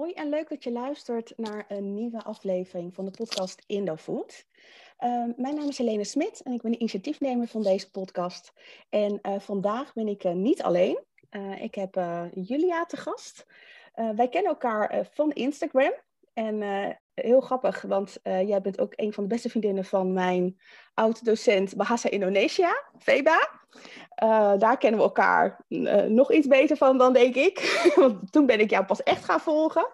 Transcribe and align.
Hoi 0.00 0.12
en 0.12 0.28
leuk 0.28 0.48
dat 0.48 0.64
je 0.64 0.72
luistert 0.72 1.32
naar 1.36 1.64
een 1.68 1.94
nieuwe 1.94 2.22
aflevering 2.22 2.94
van 2.94 3.04
de 3.04 3.10
podcast 3.10 3.62
Indofood. 3.66 4.46
Uh, 5.00 5.24
mijn 5.36 5.54
naam 5.54 5.68
is 5.68 5.78
Helene 5.78 6.04
Smit 6.04 6.42
en 6.42 6.52
ik 6.52 6.62
ben 6.62 6.70
de 6.70 6.78
initiatiefnemer 6.78 7.46
van 7.46 7.62
deze 7.62 7.90
podcast. 7.90 8.52
En 8.88 9.18
uh, 9.22 9.38
vandaag 9.38 9.92
ben 9.92 10.08
ik 10.08 10.24
uh, 10.24 10.32
niet 10.32 10.62
alleen. 10.62 11.04
Uh, 11.30 11.62
ik 11.62 11.74
heb 11.74 11.94
Julia 12.34 12.84
te 12.84 12.96
gast. 12.96 13.46
wij 13.94 14.28
kennen 14.28 14.50
elkaar 14.50 15.08
van 15.12 15.32
Instagram. 15.32 15.92
En 16.32 16.62
heel 17.14 17.40
grappig, 17.40 17.82
want 17.82 18.18
jij 18.22 18.60
bent 18.60 18.80
ook 18.80 18.92
een 18.96 19.12
van 19.12 19.22
de 19.22 19.28
beste 19.28 19.48
vriendinnen 19.48 19.84
van 19.84 20.12
mijn 20.12 20.56
oud-docent 20.94 21.76
Bahasa 21.76 22.10
Indonesia, 22.10 22.82
Veba. 22.98 23.48
Uh, 24.22 24.52
daar 24.58 24.78
kennen 24.78 25.00
we 25.00 25.06
elkaar 25.06 25.64
nog 26.08 26.32
iets 26.32 26.46
beter 26.46 26.76
van 26.76 26.98
dan, 26.98 27.12
denk 27.12 27.34
ik. 27.34 27.58
Want 27.96 28.32
toen 28.32 28.46
ben 28.46 28.60
ik 28.60 28.70
jou 28.70 28.84
pas 28.84 29.02
echt 29.02 29.24
gaan 29.24 29.40
volgen. 29.40 29.88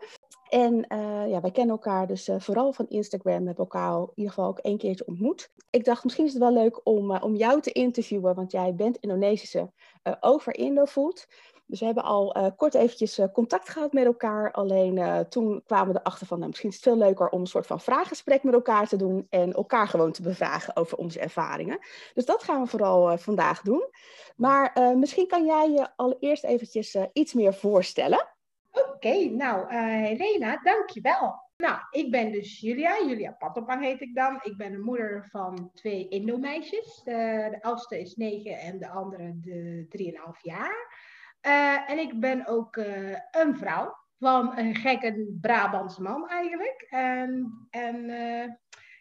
En 0.49 0.85
ja, 1.29 1.41
wij 1.41 1.51
kennen 1.51 1.75
elkaar 1.75 2.07
dus 2.07 2.31
vooral 2.39 2.73
van 2.73 2.89
Instagram. 2.89 3.41
We 3.41 3.47
hebben 3.47 3.65
elkaar 3.65 3.99
in 3.99 4.11
ieder 4.15 4.33
geval 4.33 4.49
ook 4.49 4.59
één 4.59 4.79
keertje 4.79 5.07
ontmoet. 5.07 5.51
Ik 5.71 5.85
dacht, 5.85 6.05
misschien 6.05 6.25
is 6.25 6.33
het 6.33 6.43
wel 6.43 6.53
leuk 6.53 6.81
om, 6.85 7.17
om 7.17 7.35
jou 7.35 7.61
te 7.61 7.73
interviewen, 7.73 8.35
want 8.35 8.53
jij 8.53 8.75
bent 8.75 8.97
Indonesische 8.97 9.73
over 10.21 10.57
Indofood. 10.57 11.27
Dus 11.67 11.81
we 11.81 11.87
hebben 11.87 12.05
al 12.05 12.37
uh, 12.37 12.47
kort 12.57 12.75
eventjes 12.75 13.19
uh, 13.19 13.27
contact 13.33 13.69
gehad 13.69 13.93
met 13.93 14.05
elkaar. 14.05 14.53
Alleen 14.53 14.97
uh, 14.97 15.19
toen 15.19 15.63
kwamen 15.67 15.95
we 15.95 16.01
erachter 16.01 16.27
van, 16.27 16.37
nou, 16.37 16.49
misschien 16.49 16.69
is 16.71 16.75
het 16.75 16.85
veel 16.85 16.97
leuker 16.97 17.29
om 17.29 17.41
een 17.41 17.47
soort 17.47 17.67
van 17.67 17.81
vraaggesprek 17.81 18.43
met 18.43 18.55
elkaar 18.55 18.89
te 18.89 18.97
doen 18.97 19.27
en 19.31 19.53
elkaar 19.53 19.89
gewoon 19.89 20.13
te 20.13 20.23
bevragen 20.23 20.77
over 20.77 20.99
onze 20.99 21.21
ervaringen. 21.21 21.79
Dus 22.15 22.25
dat 22.25 22.43
gaan 22.43 22.63
we 22.63 22.69
vooral 22.69 23.19
vandaag 23.19 23.63
doen. 23.63 23.89
Maar 24.37 24.97
misschien 24.97 25.27
kan 25.27 25.47
jij 25.47 25.71
je 25.71 25.89
allereerst 25.97 26.45
eventjes 26.45 26.97
iets 27.13 27.35
meer 27.35 27.55
voorstellen. 27.55 28.29
Oké, 28.73 29.25
nou 29.25 29.75
Helena, 29.75 30.61
dankjewel. 30.63 31.45
Nou, 31.57 31.79
ik 31.91 32.11
ben 32.11 32.33
dus 32.33 32.61
Julia, 32.61 32.99
Julia 33.07 33.33
Pattopang 33.39 33.83
heet 33.83 34.01
ik 34.01 34.15
dan. 34.15 34.41
Ik 34.43 34.57
ben 34.57 34.73
de 34.73 34.79
moeder 34.79 35.27
van 35.31 35.71
twee 35.75 36.09
Indo-meisjes. 36.09 37.01
De, 37.05 37.49
de 37.51 37.63
oudste 37.63 38.01
is 38.01 38.17
negen 38.17 38.59
en 38.59 38.79
de 38.79 38.89
andere 38.89 39.39
de 39.41 39.87
drieënhalf 39.89 40.39
jaar. 40.43 41.05
Uh, 41.47 41.91
en 41.91 41.99
ik 41.99 42.21
ben 42.21 42.47
ook 42.47 42.77
uh, 42.77 43.17
een 43.31 43.57
vrouw 43.57 43.97
van 44.19 44.59
een 44.59 44.75
gekke 44.75 45.37
Brabantse 45.41 46.03
man 46.03 46.29
eigenlijk. 46.29 46.87
En, 46.89 47.53
en 47.71 48.09
uh, 48.09 48.45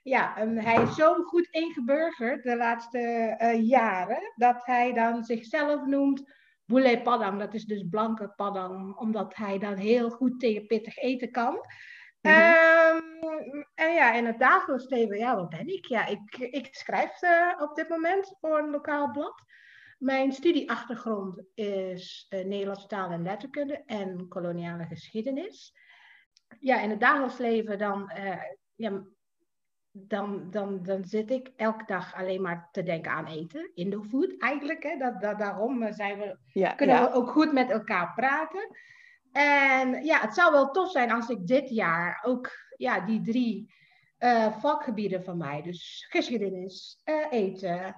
ja, 0.04 0.38
en 0.38 0.58
hij 0.58 0.82
is 0.84 0.96
zo 0.96 1.14
goed 1.14 1.48
ingeburgerd 1.52 2.44
de 2.44 2.58
laatste 2.58 3.36
jaren 3.62 4.34
dat 4.36 4.66
hij 4.66 4.94
dan 4.94 5.24
zichzelf 5.24 5.86
noemt 5.86 6.34
Boulet 6.66 7.04
Padang. 7.04 7.40
Dat 7.40 7.54
is 7.54 7.66
dus 7.66 7.88
blanke 7.90 8.34
Padang, 8.36 8.96
omdat 8.98 9.36
hij 9.36 9.60
dan 9.60 9.76
heel 9.76 10.10
goed 10.10 10.40
tegen 10.40 10.68
pittig 10.68 10.98
eten 10.98 11.32
kan. 11.32 11.54
Mm 12.22 12.32
-hmm. 12.32 12.98
um, 13.32 13.68
en 13.76 13.94
ja, 13.94 14.14
in 14.14 14.26
het 14.26 14.40
dagelijks 14.40 14.90
leven, 14.90 15.18
ja, 15.18 15.36
wat 15.36 15.50
ben 15.50 15.68
ik? 15.68 15.86
Ja, 15.86 16.06
ik, 16.06 16.38
ik 16.38 16.68
schrijf 16.76 17.20
op 17.60 17.76
dit 17.76 17.90
moment 17.90 18.36
voor 18.42 18.60
een 18.60 18.70
lokaal 18.70 19.12
blad. 19.12 19.44
Mijn 19.98 20.32
studieachtergrond 20.32 21.44
is 21.54 22.26
uh, 22.30 22.46
Nederlandse 22.46 22.88
taal 22.88 23.12
en 23.12 23.24
letterkunde 23.24 23.84
en 23.86 24.28
koloniale 24.28 24.86
geschiedenis. 24.86 25.74
Ja, 26.60 26.82
in 26.82 26.90
het 26.90 27.00
dagelijks 27.00 27.38
leven 27.38 27.78
dan, 27.78 28.12
uh, 28.18 28.42
ja, 28.76 29.04
dan, 29.92 30.50
dan, 30.50 30.84
dan 30.84 31.04
zit 31.04 31.32
ik 31.32 31.52
elke 31.56 31.86
dag 31.86 32.16
alleen 32.16 32.42
maar 32.42 32.70
te 32.72 32.84
denken 32.84 33.12
aan 33.12 33.28
eten. 33.28 33.72
Indofood 33.74 34.38
eigenlijk. 34.38 34.84
Hè? 34.84 34.98
Dat, 34.98 35.22
dat, 35.22 35.40
daarom 35.40 35.94
zijn 35.94 36.20
we, 36.20 36.38
ja, 36.54 36.74
kunnen 36.74 36.96
ja. 36.96 37.04
we 37.04 37.16
ook 37.16 37.30
goed 37.30 37.54
met 37.54 37.70
elkaar 37.70 38.14
praten. 38.14 38.78
En 39.32 40.04
ja, 40.04 40.20
het 40.20 40.34
zou 40.34 40.52
wel 40.52 40.72
tof 40.72 40.92
zijn 40.92 41.12
als 41.12 41.30
ik 41.30 41.48
dit 41.48 41.70
jaar 41.70 42.22
ook 42.26 42.52
ja, 42.78 43.00
die 43.00 43.22
drie 43.22 43.74
uh, 44.20 44.58
vakgebieden 44.60 45.24
van 45.24 45.38
mij, 45.38 45.62
dus 45.62 46.06
geschiedenis, 46.10 47.02
eten, 47.30 47.96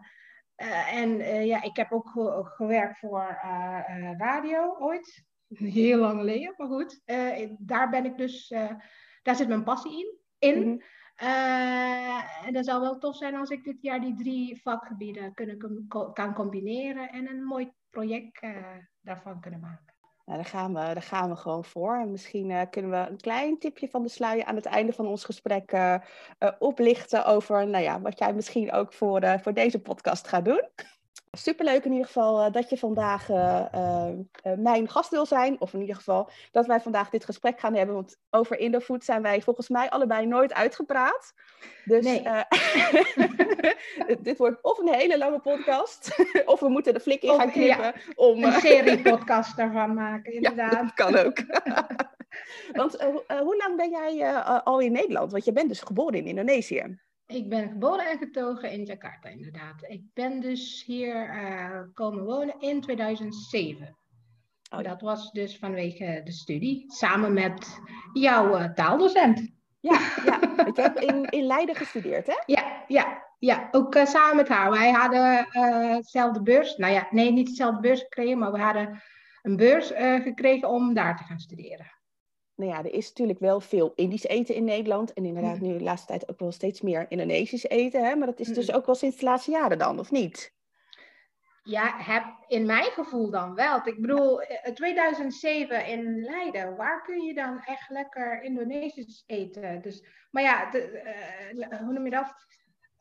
uh, 0.58 0.94
en 0.94 1.10
uh, 1.20 1.46
ja, 1.46 1.64
ik 1.64 1.76
heb 1.76 1.92
ook 1.92 2.10
ge 2.10 2.42
gewerkt 2.44 3.00
voor 3.00 3.40
uh, 3.44 4.12
radio 4.18 4.76
ooit. 4.80 5.26
Heel 5.80 6.00
lang 6.00 6.20
geleden, 6.20 6.54
maar 6.58 6.68
goed. 6.68 7.02
daar 7.58 7.90
ben 7.90 8.06
ik 8.06 8.18
dus, 8.18 8.48
daar 9.22 9.36
zit 9.36 9.48
mijn 9.48 9.64
passie 9.64 10.20
in. 10.38 10.50
in. 10.50 10.60
Mm 10.60 10.64
-hmm. 10.64 10.82
en 12.46 12.54
dat 12.54 12.66
zou 12.66 12.82
wel 12.82 12.98
tof 12.98 13.16
zijn 13.16 13.36
als 13.36 13.50
ik 13.50 13.64
dit 13.64 13.82
jaar 13.82 14.02
die 14.02 14.16
drie 14.16 14.62
vakgebieden 14.62 15.34
kunnen, 15.34 15.88
kan 16.14 16.34
combineren 16.34 17.10
en 17.10 17.30
een 17.30 17.44
mooi 17.44 17.72
project 17.90 18.48
daarvan 19.02 19.42
kunnen 19.42 19.60
maken. 19.60 19.97
Nou, 20.28 20.40
daar, 20.40 20.50
gaan 20.50 20.74
we, 20.74 20.80
daar 20.80 21.02
gaan 21.02 21.30
we 21.30 21.36
gewoon 21.36 21.66
voor. 21.66 21.96
En 21.96 22.12
misschien 22.12 22.50
uh, 22.50 22.62
kunnen 22.70 22.92
we 22.92 23.10
een 23.10 23.22
klein 23.22 23.60
tipje 23.60 23.90
van 23.90 24.04
de 24.04 24.10
sluier 24.10 24.46
aan 24.46 24.56
het 24.56 24.66
einde 24.66 24.94
van 24.94 25.08
ons 25.08 25.24
gesprek 25.24 25.72
uh, 25.72 25.96
uh, 26.40 26.50
oplichten 26.60 27.26
over 27.26 27.68
nou 27.68 27.84
ja, 27.84 28.02
wat 28.02 28.20
jij 28.20 28.34
misschien 28.34 28.72
ook 28.72 28.94
voor, 28.94 29.40
voor 29.42 29.54
deze 29.54 29.80
podcast 29.80 30.28
gaat 30.28 30.46
doen. 30.46 30.70
Superleuk 31.38 31.86
in 31.86 31.92
ieder 31.92 32.06
geval 32.06 32.46
uh, 32.46 32.52
dat 32.52 32.70
je 32.70 32.78
vandaag 32.78 33.30
uh, 33.30 33.66
uh, 33.76 34.54
mijn 34.58 34.90
gast 34.90 35.10
wil 35.10 35.26
zijn. 35.26 35.62
Of 35.62 35.74
in 35.74 35.80
ieder 35.80 35.96
geval 35.96 36.30
dat 36.52 36.66
wij 36.66 36.80
vandaag 36.80 37.10
dit 37.10 37.26
gesprek 37.26 37.60
gaan 37.60 37.76
hebben. 37.76 37.96
Want 37.96 38.18
over 38.30 38.60
Indofood 38.60 39.04
zijn 39.04 39.22
wij 39.22 39.42
volgens 39.42 39.70
mij 39.70 39.90
allebei 39.90 40.26
nooit 40.26 40.54
uitgepraat. 40.54 41.34
Dus 41.86 42.06
nee. 42.06 42.24
dit 44.20 44.38
wordt 44.38 44.64
of 44.64 44.78
een 44.78 44.94
hele 44.94 45.18
lange 45.18 45.40
podcast. 45.40 46.16
of 46.46 46.60
we 46.60 46.70
moeten 46.70 46.94
de 46.94 47.00
flik 47.00 47.22
in 47.22 47.30
of, 47.30 47.38
gaan 47.38 47.52
knippen. 47.52 47.86
Ja, 47.86 47.94
om, 48.16 48.44
een 48.44 48.60
serie 48.60 49.02
podcast 49.02 49.58
daarvan 49.58 49.94
maken, 49.94 50.34
inderdaad. 50.38 50.72
Ja, 50.72 50.82
dat 50.82 50.94
kan 50.94 51.18
ook. 51.18 51.38
want 52.74 53.02
hoe 53.28 53.58
lang 53.58 53.76
ben 53.76 53.90
jij 53.90 54.34
al 54.42 54.80
in 54.80 54.92
Nederland? 54.92 55.32
Want 55.32 55.46
je 55.46 55.54
bent 55.54 55.70
dus 55.70 55.82
geboren 55.82 56.18
in 56.18 56.26
Indonesië. 56.26 57.06
Ik 57.28 57.50
ben 57.50 57.70
geboren 57.70 58.10
en 58.10 58.18
getogen 58.18 58.72
in 58.72 58.84
Jakarta, 58.84 59.30
inderdaad. 59.30 59.84
Ik 59.88 60.02
ben 60.14 60.40
dus 60.40 60.84
hier 60.86 61.36
uh, 61.36 61.82
komen 61.94 62.24
wonen 62.24 62.56
in 62.60 62.82
2007. 62.82 63.98
Oh, 64.70 64.84
dat 64.84 65.02
was 65.02 65.32
dus 65.32 65.58
vanwege 65.58 66.22
de 66.24 66.32
studie, 66.32 66.84
samen 66.88 67.34
met 67.34 67.80
jouw 68.14 68.60
uh, 68.60 68.74
taaldocent. 68.74 69.52
Ja, 69.80 70.00
ja. 70.26 70.66
ik 70.66 70.76
heb 70.76 71.00
in, 71.00 71.26
in 71.26 71.46
Leiden 71.46 71.76
gestudeerd, 71.76 72.28
hè? 72.28 72.42
Ja, 72.46 72.84
ja, 72.88 73.24
ja. 73.40 73.68
ook 73.72 73.96
uh, 73.96 74.06
samen 74.06 74.36
met 74.36 74.48
haar. 74.48 74.70
Wij 74.70 74.92
hadden 74.92 75.48
dezelfde 76.02 76.42
beurs. 76.42 76.76
Nou 76.76 76.94
ja, 76.94 77.08
nee, 77.10 77.32
niet 77.32 77.48
dezelfde 77.48 77.82
beurs 77.82 78.02
gekregen, 78.02 78.38
maar 78.38 78.52
we 78.52 78.60
hadden 78.60 79.02
een 79.42 79.56
beurs 79.56 79.88
gekregen 80.24 80.70
om 80.70 80.94
daar 80.94 81.18
te 81.18 81.24
gaan 81.24 81.40
studeren 81.40 81.97
nou 82.58 82.72
ja, 82.72 82.78
er 82.78 82.94
is 82.94 83.08
natuurlijk 83.08 83.40
wel 83.40 83.60
veel 83.60 83.92
Indisch 83.96 84.24
eten 84.24 84.56
in 84.56 84.64
Nederland. 84.64 85.14
En 85.14 85.26
inderdaad 85.26 85.60
nu 85.60 85.78
de 85.78 85.84
laatste 85.84 86.08
tijd 86.08 86.30
ook 86.30 86.40
wel 86.40 86.52
steeds 86.52 86.82
meer 86.82 87.06
Indonesisch 87.10 87.64
eten. 87.64 88.06
Hè? 88.06 88.16
Maar 88.16 88.28
dat 88.28 88.40
is 88.40 88.48
dus 88.48 88.74
ook 88.74 88.86
wel 88.86 88.96
sinds 88.96 89.18
de 89.18 89.26
laatste 89.26 89.52
jaren 89.52 89.78
dan, 89.78 90.00
of 90.00 90.12
niet? 90.12 90.56
Ja, 91.64 91.94
heb 91.98 92.24
in 92.48 92.66
mijn 92.66 92.92
gevoel 92.92 93.32
dan 93.32 93.56
wel. 93.56 93.82
Ik 93.84 94.02
bedoel, 94.02 94.42
2007 94.74 95.84
eh, 95.84 95.90
in 95.92 96.20
Leiden, 96.22 96.76
waar 96.76 97.04
kun 97.04 97.22
je 97.22 97.34
dan 97.34 97.62
echt 97.66 97.90
lekker 97.90 98.42
Indonesisch 98.42 99.24
eten? 99.26 99.82
Dus, 99.82 100.04
maar 100.32 100.44
ja, 100.44 100.70
de, 100.70 101.02
uh, 101.54 101.78
hoe 101.78 101.94
noem 101.94 102.04
je 102.04 102.12
dat? 102.12 102.34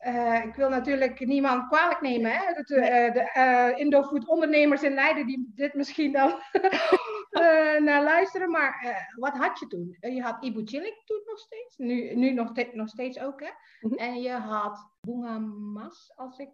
Uh, 0.07 0.45
ik 0.45 0.55
wil 0.55 0.69
natuurlijk 0.69 1.19
niemand 1.19 1.67
kwalijk 1.67 2.01
nemen. 2.01 2.31
Hè? 2.31 2.53
Dat, 2.53 2.69
uh, 2.69 2.83
de 3.13 3.73
Indofood 3.75 4.27
ondernemers 4.27 4.83
in 4.83 4.93
Leiden 4.93 5.25
die 5.25 5.51
dit 5.55 5.73
misschien 5.73 6.11
dan 6.11 6.29
naar 7.83 8.03
luisteren. 8.03 8.51
Maar 8.51 9.05
wat 9.15 9.37
had 9.37 9.59
je 9.59 9.67
toen? 9.67 9.97
je 9.99 10.21
had 10.21 10.43
Ibu 10.43 10.65
Chilik 10.65 11.01
toen 11.05 11.21
nog 11.25 11.39
steeds. 11.39 11.77
Nu, 11.77 12.15
nu 12.15 12.31
nog, 12.31 12.73
nog 12.73 12.89
steeds 12.89 13.19
ook. 13.19 13.39
Hè? 13.39 13.49
Mm 13.81 13.89
-hmm. 13.89 13.97
En 13.97 14.21
je 14.21 14.31
had 14.31 14.89
Bunga 15.01 15.37
Mas, 15.39 16.11
als 16.15 16.37
ik, 16.37 16.49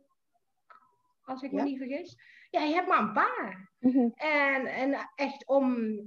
als 1.23 1.41
ik 1.41 1.51
ja. 1.51 1.57
me 1.57 1.63
niet 1.63 1.77
vergis. 1.77 2.17
Ja, 2.49 2.61
je 2.61 2.73
hebt 2.73 2.88
maar 2.88 3.01
een 3.01 3.13
paar. 3.13 3.71
Mm 3.79 3.91
-hmm. 3.91 4.11
en, 4.16 4.66
en 4.66 5.09
echt 5.16 5.47
om 5.47 5.97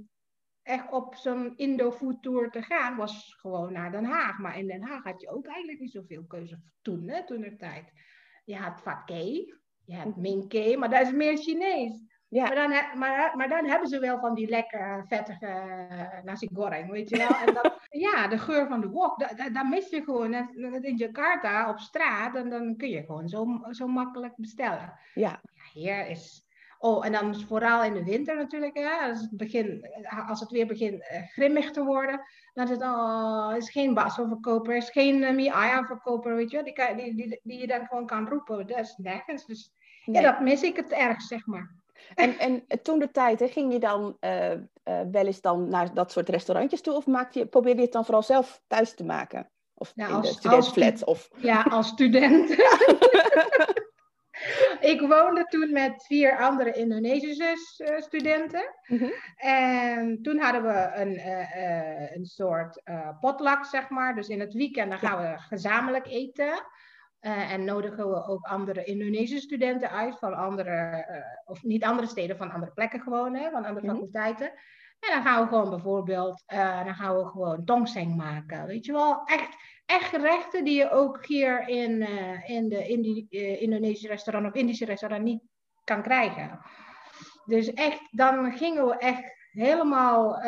echt 0.67 0.91
op 0.91 1.15
zo'n 1.15 1.57
Indo-food 1.57 2.21
tour 2.21 2.49
te 2.51 2.61
gaan, 2.61 2.95
was 2.95 3.35
gewoon 3.39 3.73
naar 3.73 3.91
Den 3.91 4.05
Haag. 4.05 4.37
Maar 4.37 4.57
in 4.57 4.67
Den 4.67 4.83
Haag 4.83 5.03
had 5.03 5.21
je 5.21 5.29
ook 5.29 5.45
eigenlijk 5.45 5.79
niet 5.79 5.91
zoveel 5.91 6.25
keuze 6.25 6.59
toen, 6.81 7.07
hè, 7.09 7.25
toen 7.25 7.41
de 7.41 7.55
tijd. 7.55 7.91
Je 8.45 8.55
had 8.55 8.81
Fatke, 8.81 9.55
je 9.85 9.95
hebt 9.95 10.15
Minke, 10.15 10.75
maar 10.77 10.89
dat 10.89 11.01
is 11.01 11.11
meer 11.11 11.37
Chinees. 11.37 12.01
Ja. 12.29 12.43
Maar, 12.43 12.55
dan, 12.55 12.99
maar, 12.99 13.37
maar 13.37 13.49
dan 13.49 13.65
hebben 13.65 13.87
ze 13.87 13.99
wel 13.99 14.19
van 14.19 14.33
die 14.33 14.49
lekker 14.49 15.05
vettige 15.07 15.45
uh, 15.91 16.23
nasi 16.23 16.49
goreng, 16.53 16.89
weet 16.89 17.09
je 17.09 17.17
wel. 17.17 17.35
En 17.47 17.53
dat, 17.53 17.79
ja, 18.07 18.27
de 18.27 18.37
geur 18.37 18.67
van 18.67 18.81
de 18.81 18.87
wok, 18.87 19.19
dat, 19.19 19.53
dat, 19.53 19.67
mis 19.69 19.89
je 19.89 20.03
gewoon. 20.03 20.33
in 20.81 20.95
Jakarta 20.95 21.69
op 21.69 21.79
straat, 21.79 22.35
en 22.35 22.49
dan 22.49 22.75
kun 22.77 22.89
je 22.89 23.03
gewoon 23.03 23.27
zo, 23.27 23.45
zo 23.69 23.87
makkelijk 23.87 24.33
bestellen. 24.35 24.93
Ja. 25.13 25.29
ja 25.29 25.39
hier 25.73 26.07
is 26.07 26.47
Oh, 26.79 27.05
en 27.05 27.11
dan 27.11 27.35
vooral 27.35 27.83
in 27.83 27.93
de 27.93 28.03
winter 28.03 28.35
natuurlijk, 28.35 28.77
hè, 28.77 29.09
als, 29.09 29.21
het 29.21 29.37
begin, 29.37 29.89
als 30.27 30.39
het 30.39 30.51
weer 30.51 30.67
begint 30.67 31.03
grimmig 31.33 31.71
te 31.71 31.83
worden, 31.83 32.21
dan 32.53 32.63
is 32.63 32.69
het 32.69 32.81
oh, 32.81 33.53
is 33.55 33.71
geen 33.71 33.93
Basso-verkoper, 33.93 34.75
is 34.75 34.89
geen 34.89 35.21
uh, 35.21 35.31
Miaya-verkoper, 35.31 36.35
weet 36.35 36.51
je, 36.51 36.63
die, 36.63 36.95
die, 36.95 37.15
die, 37.15 37.39
die, 37.43 37.59
je 37.59 37.67
dan 37.67 37.85
gewoon 37.85 38.05
kan 38.05 38.27
roepen. 38.27 38.67
Dat 38.67 38.79
is 38.79 38.95
nergens. 38.97 39.45
Dus 39.45 39.73
ja, 40.05 40.21
dat 40.21 40.39
mis 40.39 40.63
ik 40.63 40.75
het 40.75 40.91
erg, 40.91 41.21
zeg 41.21 41.45
maar. 41.45 41.75
En, 42.15 42.37
en 42.39 42.63
toen 42.83 42.99
de 42.99 43.11
tijd, 43.11 43.39
hè, 43.39 43.47
ging 43.47 43.73
je 43.73 43.79
dan 43.79 44.17
uh, 44.21 44.51
uh, 44.51 44.57
wel 45.11 45.25
eens 45.25 45.41
dan 45.41 45.69
naar 45.69 45.93
dat 45.93 46.11
soort 46.11 46.29
restaurantjes 46.29 46.81
toe? 46.81 46.93
Of 46.93 47.05
maakte 47.07 47.39
je, 47.39 47.45
probeerde 47.45 47.77
je 47.77 47.83
het 47.83 47.93
dan 47.93 48.05
vooral 48.05 48.23
zelf 48.23 48.61
thuis 48.67 48.93
te 48.93 49.03
maken? 49.03 49.49
Of 49.73 49.95
Nou, 49.95 50.13
in 50.15 50.21
de 50.21 50.27
als- 50.27 50.37
studentenflat? 50.37 50.93
als- 50.93 51.03
Of... 51.03 51.29
Ja, 51.43 51.61
als 51.61 51.87
student. 51.87 52.49
ik 54.79 55.01
woonde 55.01 55.43
toen 55.49 55.71
met 55.71 56.05
vier 56.05 56.37
andere 56.37 56.71
Indonesische 56.71 57.55
eh, 57.77 58.01
studenten. 58.01 58.73
Mhm. 58.87 59.09
En 59.35 60.21
toen 60.21 60.39
hadden 60.39 60.63
we 60.63 60.91
een, 60.93 61.17
eh, 61.17 61.55
eh, 62.01 62.15
een 62.15 62.25
soort 62.25 62.81
eh 62.83 63.09
potluck, 63.19 63.65
zeg 63.65 63.89
maar. 63.89 64.15
Dus 64.15 64.27
in 64.27 64.39
het 64.39 64.53
weekend 64.53 64.89
dan 64.89 64.99
gaan 64.99 65.21
we 65.21 65.37
gezamenlijk 65.37 66.07
eten. 66.07 66.63
Eh, 67.19 67.51
en 67.51 67.65
nodigen 67.65 68.09
we 68.09 68.25
ook 68.25 68.45
andere 68.45 68.83
Indonesische 68.83 69.39
studenten 69.45 69.89
uit 69.91 70.19
van 70.19 70.33
andere, 70.33 70.71
eh, 71.07 71.21
of 71.45 71.63
niet 71.63 71.83
andere 71.83 72.07
steden, 72.07 72.37
van 72.37 72.51
andere 72.51 72.71
plekken 72.71 73.01
gewoon, 73.01 73.35
hè, 73.35 73.49
van 73.49 73.65
andere 73.65 73.85
Mhm. 73.85 73.95
faculteiten. 73.95 74.47
En 74.99 75.13
dan 75.13 75.21
gaan 75.23 75.41
we 75.43 75.47
gewoon 75.47 75.69
bijvoorbeeld, 75.69 76.43
eh, 76.45 76.85
dan 76.85 76.95
gaan 76.95 77.17
we 77.17 77.25
gewoon 77.25 77.65
tongseng 77.65 78.15
maken. 78.15 78.65
Weet 78.65 78.85
je 78.85 78.91
wel, 78.91 79.21
echt, 79.25 79.55
echt 79.85 80.09
gerechten 80.09 80.63
die 80.63 80.77
je 80.77 80.91
ook 80.91 81.25
hier 81.25 81.67
in, 81.67 82.01
in 82.45 82.69
de 82.69 82.87
Indi 82.87 83.27
Indonesische 83.59 84.07
restaurant 84.07 84.47
of 84.47 84.53
Indische 84.53 84.85
restaurant 84.85 85.23
niet 85.23 85.41
kan 85.83 86.01
krijgen. 86.01 86.59
Dus 87.45 87.73
echt, 87.73 88.07
dan 88.11 88.51
gingen 88.51 88.87
we 88.87 88.97
echt 88.97 89.33
helemaal, 89.51 90.41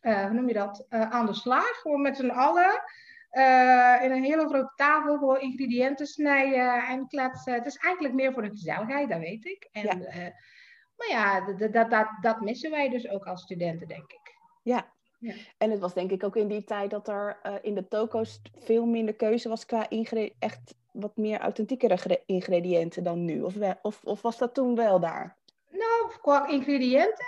hoe 0.00 0.30
noem 0.32 0.48
je 0.48 0.54
dat, 0.54 0.86
aan 0.88 1.26
de 1.26 1.34
slag. 1.34 1.68
Gewoon 1.80 2.02
met 2.02 2.16
z'n 2.16 2.30
allen. 2.30 2.82
Eh, 3.36 4.02
in 4.04 4.10
een 4.10 4.24
hele 4.24 4.48
grote 4.48 4.72
tafel 4.76 5.18
gewoon 5.18 5.40
ingrediënten 5.40 6.06
snijden 6.06 6.84
en 6.86 7.08
kletsen. 7.08 7.52
Het 7.54 7.66
is 7.66 7.76
eigenlijk 7.76 8.14
meer 8.14 8.32
voor 8.32 8.42
de 8.42 8.48
gezelligheid, 8.50 9.08
dat 9.08 9.18
weet 9.18 9.44
ik. 9.44 9.68
En, 9.72 9.82
Ja. 9.82 9.90
eh, 10.04 10.32
maar 10.96 11.08
ja, 11.08 11.52
dat, 11.54 11.90
dat, 11.90 12.08
dat 12.20 12.40
missen 12.40 12.70
wij 12.70 12.88
dus 12.88 13.08
ook 13.08 13.24
als 13.26 13.42
studenten, 13.42 13.88
denk 13.88 14.12
ik. 14.12 14.34
Ja. 14.62 14.86
Ja. 15.18 15.34
En 15.58 15.70
het 15.70 15.80
was 15.80 15.94
denk 15.94 16.10
ik 16.10 16.24
ook 16.24 16.36
in 16.36 16.48
die 16.48 16.64
tijd 16.64 16.90
dat 16.90 17.08
er 17.08 17.38
eh, 17.42 17.54
in 17.62 17.74
de 17.74 17.88
toko's 17.88 18.40
veel 18.58 18.86
minder 18.86 19.14
keuze 19.14 19.48
was 19.48 19.66
qua 19.66 19.88
echt 20.38 20.74
wat 20.92 21.16
meer 21.16 21.38
authentiekere 21.40 21.96
gre- 21.96 22.22
ingrediënten 22.26 23.02
dan 23.04 23.24
nu. 23.24 23.40
Of, 23.42 23.54
we- 23.54 23.76
of, 23.82 24.00
of 24.04 24.22
was 24.22 24.38
dat 24.38 24.54
toen 24.54 24.74
wel 24.74 25.00
daar? 25.00 25.36
Nou, 25.70 26.12
qua 26.20 26.48
ingrediënten 26.48 27.26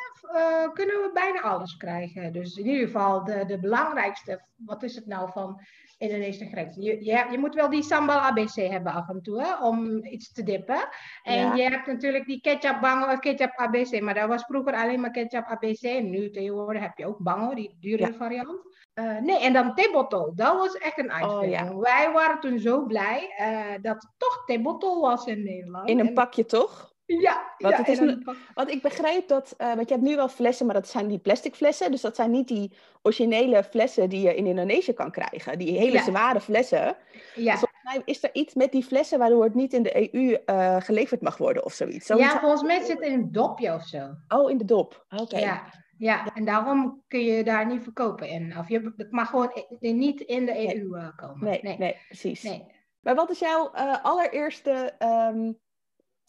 kunnen 0.73 0.95
we 0.97 1.11
bijna 1.15 1.41
alles 1.41 1.77
krijgen. 1.77 2.33
Dus 2.33 2.57
in 2.57 2.67
ieder 2.67 2.87
geval 2.87 3.25
de, 3.25 3.45
de 3.47 3.59
belangrijkste, 3.59 4.43
wat 4.57 4.83
is 4.83 4.95
het 4.95 5.07
nou 5.07 5.31
van 5.33 5.61
Indonesische 5.99 6.45
gerechten? 6.47 6.83
Je, 6.83 7.05
je, 7.05 7.27
je 7.31 7.39
moet 7.39 7.55
wel 7.55 7.71
die 7.71 7.83
sambal 7.83 8.19
ABC 8.19 8.55
hebben 8.55 8.93
af 8.93 9.09
en 9.09 9.23
toe, 9.23 9.43
hè, 9.43 9.65
om 9.67 10.05
iets 10.05 10.33
te 10.33 10.43
dippen. 10.43 10.89
En 11.23 11.39
Ja. 11.39 11.55
je 11.55 11.63
hebt 11.63 11.87
natuurlijk 11.87 12.27
die 12.27 12.41
ketchup 12.41 12.81
bango 12.81 13.13
of 13.13 13.19
ketchup 13.19 13.53
ABC, 13.57 14.01
maar 14.01 14.15
dat 14.15 14.29
was 14.29 14.43
vroeger 14.45 14.75
alleen 14.75 15.01
maar 15.01 15.11
ketchup 15.11 15.45
ABC. 15.47 15.83
En 15.83 16.11
nu 16.11 16.31
tegenwoordig 16.31 16.83
heb 16.83 16.99
je 16.99 17.07
ook 17.07 17.19
bango, 17.23 17.55
die 17.55 17.77
dure 17.81 18.07
Ja. 18.07 18.13
variant. 18.13 18.77
Eh, 18.95 19.19
nee, 19.19 19.39
en 19.41 19.53
dan 19.53 19.75
theebotol. 19.75 20.33
Dat 20.35 20.57
was 20.57 20.75
echt 20.75 20.99
een 20.99 21.13
uitvinding. 21.13 21.61
Oh, 21.63 21.69
ja. 21.73 21.77
Wij 21.79 22.13
waren 22.13 22.41
toen 22.41 22.59
zo 22.59 22.85
blij 22.87 23.35
eh, 23.37 23.83
dat 23.83 23.95
het 23.95 24.09
toch 24.17 24.43
theebotol 24.47 25.01
was 25.01 25.27
in 25.27 25.43
Nederland. 25.45 25.89
In 25.89 25.99
een 25.99 26.07
En- 26.07 26.15
pakje 26.15 26.45
toch? 26.45 26.93
Ja, 27.17 27.55
Want 27.59 27.75
ja, 27.75 27.81
het 27.81 27.89
is 27.89 27.99
een-. 27.99 28.27
Want 28.55 28.71
ik 28.71 28.83
begreep 28.83 29.29
dat, 29.29 29.55
eh, 29.57 29.75
want 29.75 29.89
je 29.89 29.95
hebt 29.95 30.07
nu 30.07 30.17
wel 30.17 30.29
flessen, 30.29 30.67
maar 30.67 30.75
dat 30.75 30.89
zijn 30.89 31.09
die 31.09 31.19
plastic 31.19 31.55
flessen. 31.55 31.91
Dus 31.91 32.01
dat 32.01 32.17
zijn 32.17 32.31
niet 32.31 32.49
die 32.49 32.73
originele 33.03 33.65
flessen 33.65 34.09
die 34.09 34.21
je 34.21 34.35
in 34.35 34.47
Indonesië 34.47 34.93
kan 34.93 35.11
krijgen. 35.11 35.59
Die 35.59 35.79
hele 35.79 35.93
Ja. 35.93 36.03
zware 36.03 36.41
flessen. 36.41 36.97
Ja. 37.35 37.57
Volgens 37.57 37.83
mij 37.83 38.03
is 38.05 38.23
er 38.23 38.31
iets 38.33 38.55
met 38.55 38.73
die 38.73 38.85
flessen 38.85 39.19
waardoor 39.19 39.45
het 39.45 39.55
niet 39.55 39.73
in 39.73 39.83
de 39.83 40.15
EU 40.15 40.33
eh, 40.33 40.77
geleverd 40.81 41.21
mag 41.21 41.37
worden 41.37 41.65
of 41.65 41.73
zoiets. 41.73 42.07
Zoiets 42.07 42.33
Ja, 42.33 42.41
volgens 42.41 42.63
mij 42.63 42.81
zit 42.81 42.89
het 42.99 43.07
in 43.07 43.13
een 43.13 43.33
dopje 43.33 43.75
of 43.75 43.83
zo. 43.87 44.15
Oh, 44.29 44.51
in 44.51 44.59
de 44.59 44.65
dop. 44.65 45.07
Oké. 45.17 45.39
Ja, 45.39 45.63
ja, 45.99 46.35
en 46.35 46.45
daarom 46.45 47.03
kun 47.09 47.21
je 47.21 47.45
daar 47.45 47.67
niet 47.67 47.83
verkopen 47.83 48.29
in. 48.29 48.59
Of 48.59 48.69
je, 48.69 48.93
het 48.97 49.11
mag 49.11 49.31
gewoon 49.31 49.65
niet 49.79 50.21
in 50.21 50.47
de. 50.47 50.77
EU 50.77 50.97
eh, 50.97 51.09
komen. 51.17 51.45
Nee, 51.45 51.61
nee. 51.63 51.79
nee, 51.79 51.97
precies. 52.07 52.43
nee. 52.43 52.77
Maar 53.01 53.15
wat 53.15 53.31
is 53.31 53.39
jouw 53.39 53.69
allereerste 54.03 54.95
ehm, 54.99 55.53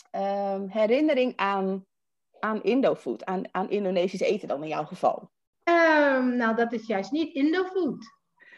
ehm, 0.09 0.67
herinnering 0.67 1.33
aan, 1.35 1.85
aan 2.39 2.63
Indofood, 2.63 3.25
aan, 3.25 3.43
aan 3.51 3.69
Indonesisch 3.69 4.19
eten 4.19 4.47
dan 4.47 4.63
in 4.63 4.69
jouw 4.69 4.85
geval? 4.85 5.31
Ehm, 5.63 6.35
nou, 6.35 6.55
dat 6.55 6.73
is 6.73 6.87
juist 6.87 7.11
niet 7.11 7.33
Indofood. 7.33 8.17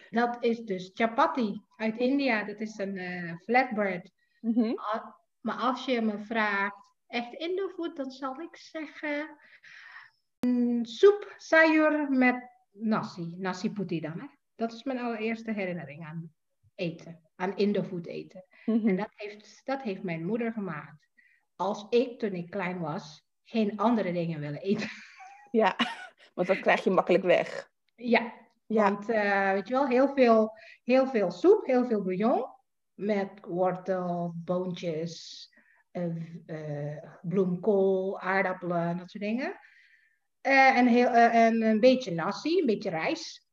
Dat 0.10 0.44
is 0.44 0.60
dus 0.60 0.92
chapati 0.94 1.62
uit 1.76 1.98
India. 1.98 2.44
Dat 2.44 2.60
is 2.60 2.78
een 2.78 2.98
eh, 2.98 3.36
flatbread. 3.38 4.12
Mhm. 4.40 4.74
Maar 5.42 5.56
als 5.56 5.86
je 5.86 6.02
me 6.02 6.20
vraagt, 6.20 6.76
echt 7.08 7.34
Indofood, 7.34 7.96
dan 7.96 8.12
zal 8.12 8.40
ik 8.40 8.56
zeggen... 8.56 9.38
mm, 10.40 10.86
soep, 10.86 11.34
sayur 11.38 12.12
met 12.12 12.50
nasi. 12.72 13.34
Nasi 13.38 13.72
putih 13.72 14.02
dan, 14.02 14.20
hè. 14.20 14.28
Dat 14.56 14.74
is 14.74 14.84
mijn 14.84 15.00
allereerste 15.00 15.52
herinnering 15.52 16.06
aan 16.06 16.34
eten. 16.76 17.20
Aan 17.36 17.58
Indofood 17.58 18.06
eten. 18.06 18.46
Mhm. 18.66 18.88
En 18.88 18.96
dat 18.96 19.12
heeft, 19.16 19.62
dat 19.64 19.82
heeft 19.82 20.04
mijn 20.04 20.26
moeder 20.26 20.52
gemaakt. 20.54 21.10
Als 21.62 21.86
ik, 21.90 22.20
toen 22.20 22.34
ik 22.34 22.50
klein 22.50 22.80
was, 22.80 23.24
geen 23.44 23.78
andere 23.78 24.14
dingen 24.14 24.40
willen 24.40 24.62
eten. 24.62 24.90
Ja, 25.52 25.76
want 26.34 26.48
dat 26.48 26.60
krijg 26.60 26.84
je 26.84 26.90
makkelijk 26.90 27.24
weg. 27.24 27.70
ja, 27.96 28.34
Ja, 28.66 28.84
want 28.84 29.10
eh, 29.10 29.52
weet 29.52 29.68
je 29.68 29.74
wel, 29.74 29.88
heel 29.88 30.14
veel, 30.14 30.52
heel 30.84 31.08
veel 31.08 31.32
soep, 31.32 31.66
heel 31.66 31.86
veel 31.86 32.02
bouillon. 32.04 32.46
Met 32.94 33.32
wortel, 33.42 34.34
boontjes, 34.36 35.48
eh, 35.92 36.06
eh, 36.46 37.04
bloemkool, 37.22 38.20
aardappelen, 38.20 38.98
dat 38.98 39.10
soort 39.10 39.24
dingen. 39.24 39.60
En, 40.42 40.88
heel, 40.88 41.08
en 41.10 41.62
een 41.62 41.80
beetje 41.80 42.12
nasi, 42.12 42.60
een 42.60 42.66
beetje 42.66 42.90
rijst. 42.90 43.48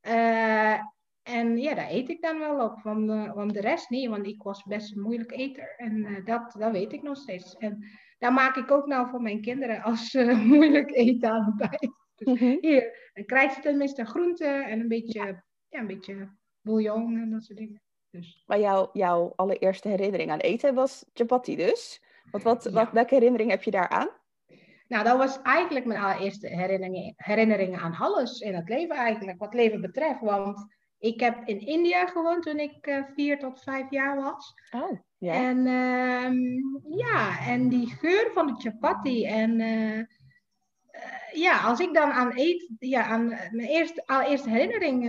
En 1.29 1.59
ja, 1.59 1.75
daar 1.75 1.91
eet 1.91 2.09
ik 2.09 2.23
dan 2.23 2.39
wel 2.39 2.65
op. 2.65 2.83
Want, 2.83 3.11
eh, 3.11 3.35
want 3.35 3.55
de 3.55 3.61
rest 3.61 3.91
niet, 3.91 4.09
want 4.09 4.27
ik 4.27 4.43
was 4.43 4.63
best 4.65 4.97
een 4.97 5.03
moeilijk 5.03 5.33
eter. 5.33 5.75
En 5.77 6.05
eh, 6.05 6.25
dat, 6.25 6.55
dat 6.59 6.73
weet 6.73 6.93
ik 6.93 7.03
nog 7.03 7.17
steeds. 7.17 7.57
En 7.57 7.85
daar 8.19 8.33
maak 8.33 8.57
ik 8.57 8.71
ook 8.71 8.87
nou 8.87 9.09
voor 9.09 9.23
mijn 9.23 9.41
kinderen 9.41 9.83
als 9.83 10.11
ze 10.11 10.25
moeilijk 10.55 10.91
eten 10.91 11.31
aan 11.31 11.55
bij. 11.57 11.91
Mhm. 12.19 12.57
Hier, 12.61 13.11
dan 13.13 13.25
krijg 13.25 13.55
je 13.55 13.61
tenminste 13.61 14.05
groente 14.05 14.47
en 14.47 14.81
een 14.81 14.89
beetje, 14.89 15.43
ja. 15.69 15.81
een 15.81 15.87
beetje 15.87 16.37
bouillon 16.61 17.17
en 17.17 17.31
dat 17.31 17.43
soort 17.45 17.59
dingen. 17.59 17.83
Dus 18.11 18.43
Maar 18.47 18.61
jouw, 18.61 18.91
jouw 18.93 19.33
allereerste 19.37 19.89
herinnering 19.89 20.31
aan 20.31 20.39
eten 20.39 20.75
was 20.75 21.05
chapati 21.13 21.57
dus. 21.57 22.03
Want 22.31 22.45
wat, 22.45 22.65
Ja. 22.65 22.71
wat, 22.71 22.91
welke 22.93 23.15
herinnering 23.15 23.51
heb 23.51 23.63
je 23.63 23.71
daaraan? 23.71 24.09
Nou, 24.89 25.05
dat 25.05 25.17
was 25.17 25.43
eigenlijk 25.43 25.87
mijn 25.87 26.01
allereerste 26.01 26.47
herinneringen, 26.47 27.15
herinneringen 27.17 27.81
aan 27.81 27.95
alles 27.95 28.41
in 28.41 28.55
het 28.55 28.69
leven 28.69 28.97
eigenlijk, 28.97 29.39
wat 29.39 29.55
leven 29.55 29.81
betreft. 29.81 30.21
Want 30.21 30.77
ik 30.99 31.21
heb 31.21 31.49
in 31.49 31.61
India 31.61 32.07
gewoond 32.07 32.43
toen 32.43 32.59
ik 32.59 32.87
eh, 32.87 33.03
vier 33.15 33.39
tot 33.39 33.63
vijf 33.63 33.91
jaar 33.91 34.17
was. 34.17 34.55
Oh, 34.71 34.99
ja. 35.19 35.33
En 35.33 35.67
ehm, 35.67 36.37
ja, 36.97 37.47
en 37.47 37.69
die 37.69 37.91
geur 37.91 38.31
van 38.33 38.47
de 38.47 38.55
chapati 38.59 39.27
en 39.27 39.61
eh, 39.61 39.99
eh, 39.99 40.07
ja, 41.33 41.61
als 41.61 41.81
ik 41.81 41.95
dan 41.95 42.11
aan 42.11 42.33
eet, 42.35 42.71
ja, 42.79 43.05
aan 43.05 43.29
mijn 43.29 43.69
eerste, 43.69 44.07
allereerste 44.07 44.51
herinnering 44.51 45.03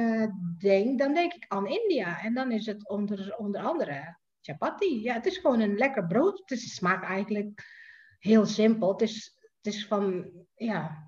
denk, 0.60 1.00
dan 1.00 1.14
denk 1.14 1.34
ik 1.34 1.46
aan 1.48 1.68
India. 1.68 2.22
En 2.22 2.34
dan 2.34 2.52
is 2.52 2.66
het 2.66 2.90
onder, 2.90 3.36
onder 3.38 3.62
andere 3.62 4.18
chapati. 4.42 5.02
Ja, 5.02 5.14
het 5.14 5.26
is 5.26 5.38
gewoon 5.38 5.60
een 5.60 5.78
lekker 5.78 6.08
brood. 6.08 6.40
Het 6.40 6.52
is, 6.52 6.76
smaakt 6.76 7.06
eigenlijk 7.06 7.64
heel 8.20 8.46
simpel. 8.46 8.92
Het 8.92 9.02
is, 9.02 9.38
het 9.62 9.74
is 9.74 9.88
van, 9.88 10.32
ja, 10.56 11.08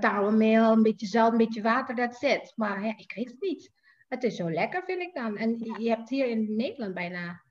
tarwemeel, 0.00 0.72
een 0.72 0.82
beetje 0.82 1.06
zout, 1.06 1.32
een 1.32 1.38
beetje 1.38 1.62
water, 1.62 1.94
that's 1.94 2.22
it. 2.22 2.52
Maar 2.56 2.84
ja, 2.84 2.94
ik 2.96 3.12
weet 3.14 3.30
het 3.30 3.40
niet. 3.40 3.74
Het 4.08 4.22
is 4.22 4.36
zo 4.36 4.50
lekker, 4.50 4.82
vind 4.84 5.00
ik 5.00 5.14
dan. 5.14 5.36
En 5.36 5.58
je 5.78 5.88
hebt 5.88 6.08
hier 6.08 6.26
in 6.26 6.56
Nederland 6.56 6.94
bijna, 6.94 7.42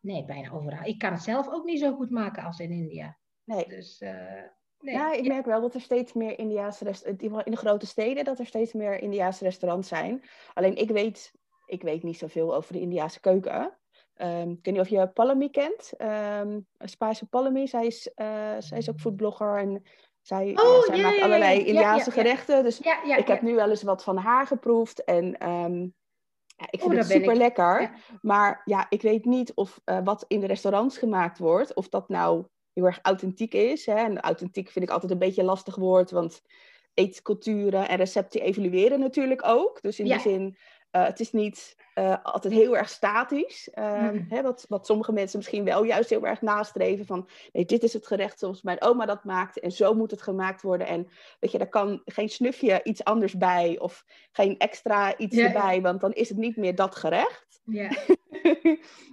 nee, 0.00 0.24
bijna 0.24 0.50
overal. 0.50 0.84
Ik 0.84 0.98
kan 0.98 1.12
het 1.12 1.22
zelf 1.22 1.48
ook 1.48 1.64
niet 1.64 1.80
zo 1.80 1.94
goed 1.94 2.10
maken 2.10 2.42
als 2.42 2.58
in 2.58 2.70
India. 2.70 3.18
Nee. 3.44 3.68
Dus, 3.68 3.98
eh, 3.98 4.42
nee. 4.78 4.94
Ja, 4.94 5.12
ik 5.12 5.26
merk 5.26 5.46
wel 5.46 5.60
dat 5.60 5.74
er 5.74 5.80
steeds 5.80 6.12
meer 6.12 6.38
Indiaanse 6.38 6.84
restaurants, 6.84 7.44
in 7.44 7.50
de 7.50 7.56
grote 7.56 7.86
steden, 7.86 8.24
dat 8.24 8.38
er 8.38 8.46
steeds 8.46 8.72
meer 8.72 9.00
Indiaanse 9.00 9.44
restaurants 9.44 9.88
zijn. 9.88 10.22
Alleen 10.54 10.76
ik 10.76 10.90
weet, 10.90 11.32
ik 11.66 11.82
weet 11.82 12.02
niet 12.02 12.18
zoveel 12.18 12.54
over 12.54 12.72
de 12.72 12.80
Indiaanse 12.80 13.20
keuken. 13.20 13.78
Ehm, 14.14 14.50
ik 14.50 14.64
weet 14.64 14.74
niet 14.74 14.80
of 14.80 14.88
je 14.88 15.08
Palami 15.08 15.50
kent. 15.50 15.92
Um, 15.98 16.66
Spice 16.78 17.26
Palami, 17.26 17.66
zij 17.66 17.86
is, 17.86 18.12
eh, 18.14 18.56
zij 18.58 18.78
is 18.78 18.90
ook 18.90 19.00
foodblogger 19.00 19.58
en 19.58 19.82
zij, 20.20 20.58
Oh, 20.62 20.82
zij 20.82 20.96
ja, 20.96 21.02
maakt 21.02 21.20
allerlei 21.20 21.64
Indiaanse 21.64 22.10
gerechten. 22.10 22.64
Dus 22.64 22.80
ik 23.16 23.26
heb 23.26 23.42
nu 23.42 23.54
wel 23.54 23.70
eens 23.70 23.82
wat 23.82 24.02
van 24.02 24.16
haar 24.16 24.46
geproefd 24.46 25.04
en 25.04 25.38
ehm, 25.38 25.80
ja, 26.56 26.66
ik 26.70 26.80
vind 26.80 26.92
Oh, 26.92 26.98
het 26.98 27.08
ben 27.08 27.16
ik. 27.16 27.22
super 27.22 27.36
lekker. 27.36 27.90
Maar 28.22 28.62
ja, 28.64 28.86
ik 28.88 29.02
weet 29.02 29.24
niet 29.24 29.54
of 29.54 29.80
eh, 29.84 29.98
wat 30.04 30.24
in 30.28 30.40
de 30.40 30.46
restaurants 30.46 30.98
gemaakt 30.98 31.38
wordt, 31.38 31.74
of 31.74 31.88
dat 31.88 32.08
nou 32.08 32.46
heel 32.72 32.84
erg 32.84 32.98
authentiek 33.02 33.54
is. 33.54 33.86
Hè? 33.86 33.94
En 33.94 34.20
authentiek 34.20 34.70
vind 34.70 34.84
ik 34.84 34.90
altijd 34.90 35.12
een 35.12 35.18
beetje 35.18 35.40
een 35.40 35.46
lastig 35.46 35.76
woord, 35.76 36.10
want 36.10 36.42
eetculturen 36.94 37.88
en 37.88 37.96
recepten 37.96 38.40
evolueren 38.40 39.00
natuurlijk 39.00 39.46
ook. 39.46 39.82
Dus 39.82 39.98
in 39.98 40.04
die 40.04 40.20
zin 40.20 40.56
eh, 41.00 41.06
het 41.06 41.20
is 41.20 41.32
niet 41.32 41.76
uh, 41.94 42.16
altijd 42.22 42.54
heel 42.54 42.76
erg 42.76 42.88
statisch. 42.88 43.68
Uh, 43.74 43.96
Mm. 43.98 44.26
hè, 44.28 44.42
wat, 44.42 44.64
wat 44.68 44.86
sommige 44.86 45.12
mensen 45.12 45.38
misschien 45.38 45.64
wel 45.64 45.82
juist 45.84 46.10
heel 46.10 46.26
erg 46.26 46.42
nastreven. 46.42 47.06
Van 47.06 47.28
nee, 47.52 47.64
dit 47.64 47.82
is 47.82 47.92
het 47.92 48.06
gerecht 48.06 48.38
zoals 48.38 48.62
mijn 48.62 48.82
oma 48.82 49.06
dat 49.06 49.24
maakte. 49.24 49.60
En 49.60 49.72
zo 49.72 49.94
moet 49.94 50.10
het 50.10 50.22
gemaakt 50.22 50.62
worden. 50.62 50.86
En 50.86 51.08
weet 51.40 51.52
je, 51.52 51.58
daar 51.58 51.68
kan 51.68 52.02
geen 52.04 52.28
snufje 52.28 52.80
iets 52.84 53.04
anders 53.04 53.36
bij. 53.36 53.78
Of 53.78 54.04
geen 54.32 54.58
extra 54.58 55.16
iets 55.16 55.36
Ja, 55.36 55.42
ja. 55.42 55.54
erbij. 55.54 55.80
Want 55.82 56.00
dan 56.00 56.12
is 56.12 56.28
het 56.28 56.38
niet 56.38 56.56
meer 56.56 56.74
dat 56.74 56.96
gerecht. 56.96 57.60
Ja. 57.64 57.90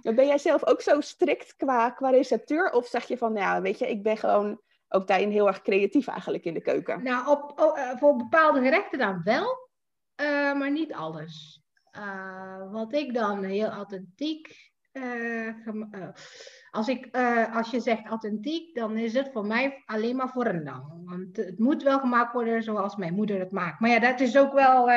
Ben 0.02 0.26
jij 0.26 0.38
zelf 0.38 0.66
ook 0.66 0.80
zo 0.80 1.00
strikt 1.00 1.56
qua, 1.56 1.90
qua 1.90 2.10
receptuur? 2.10 2.70
Of 2.70 2.86
zeg 2.86 3.04
je 3.08 3.18
van, 3.18 3.32
nou 3.32 3.44
ja, 3.46 3.62
weet 3.62 3.78
je, 3.78 3.88
ik 3.88 4.02
ben 4.02 4.16
gewoon 4.16 4.60
ook 4.88 5.06
daarin 5.06 5.30
heel 5.30 5.46
erg 5.46 5.62
creatief 5.62 6.06
eigenlijk 6.06 6.44
in 6.44 6.54
de 6.54 6.60
keuken? 6.60 7.02
Nou, 7.02 7.28
op, 7.28 7.60
eh, 7.60 7.90
voor 7.96 8.16
bepaalde 8.16 8.60
gerechten 8.60 8.98
dan 8.98 9.20
wel, 9.24 9.68
eh, 10.14 10.26
maar 10.54 10.70
niet 10.70 10.92
alles. 10.92 11.64
Eh, 11.96 12.72
wat 12.72 12.94
ik 12.94 13.14
dan 13.14 13.44
heel 13.44 13.68
authentiek. 13.68 14.74
eh, 14.92 15.46
eh, 15.46 16.08
als, 16.70 16.88
ik, 16.88 17.16
als 17.52 17.70
je 17.70 17.80
zegt 17.80 18.06
authentiek, 18.06 18.74
dan 18.74 18.96
is 18.96 19.14
het 19.14 19.30
voor 19.32 19.46
mij 19.46 19.82
alleen 19.86 20.16
maar 20.16 20.28
voor 20.28 20.46
een 20.46 20.62
lang. 20.62 20.84
Want 21.04 21.36
het 21.36 21.58
moet 21.58 21.82
wel 21.82 21.98
gemaakt 21.98 22.32
worden 22.32 22.62
zoals 22.62 22.96
mijn 22.96 23.14
moeder 23.14 23.38
het 23.38 23.50
maakt. 23.50 23.80
Maar 23.80 23.90
ja, 23.90 23.98
dat 23.98 24.20
is 24.20 24.36
ook 24.36 24.52
wel 24.52 24.90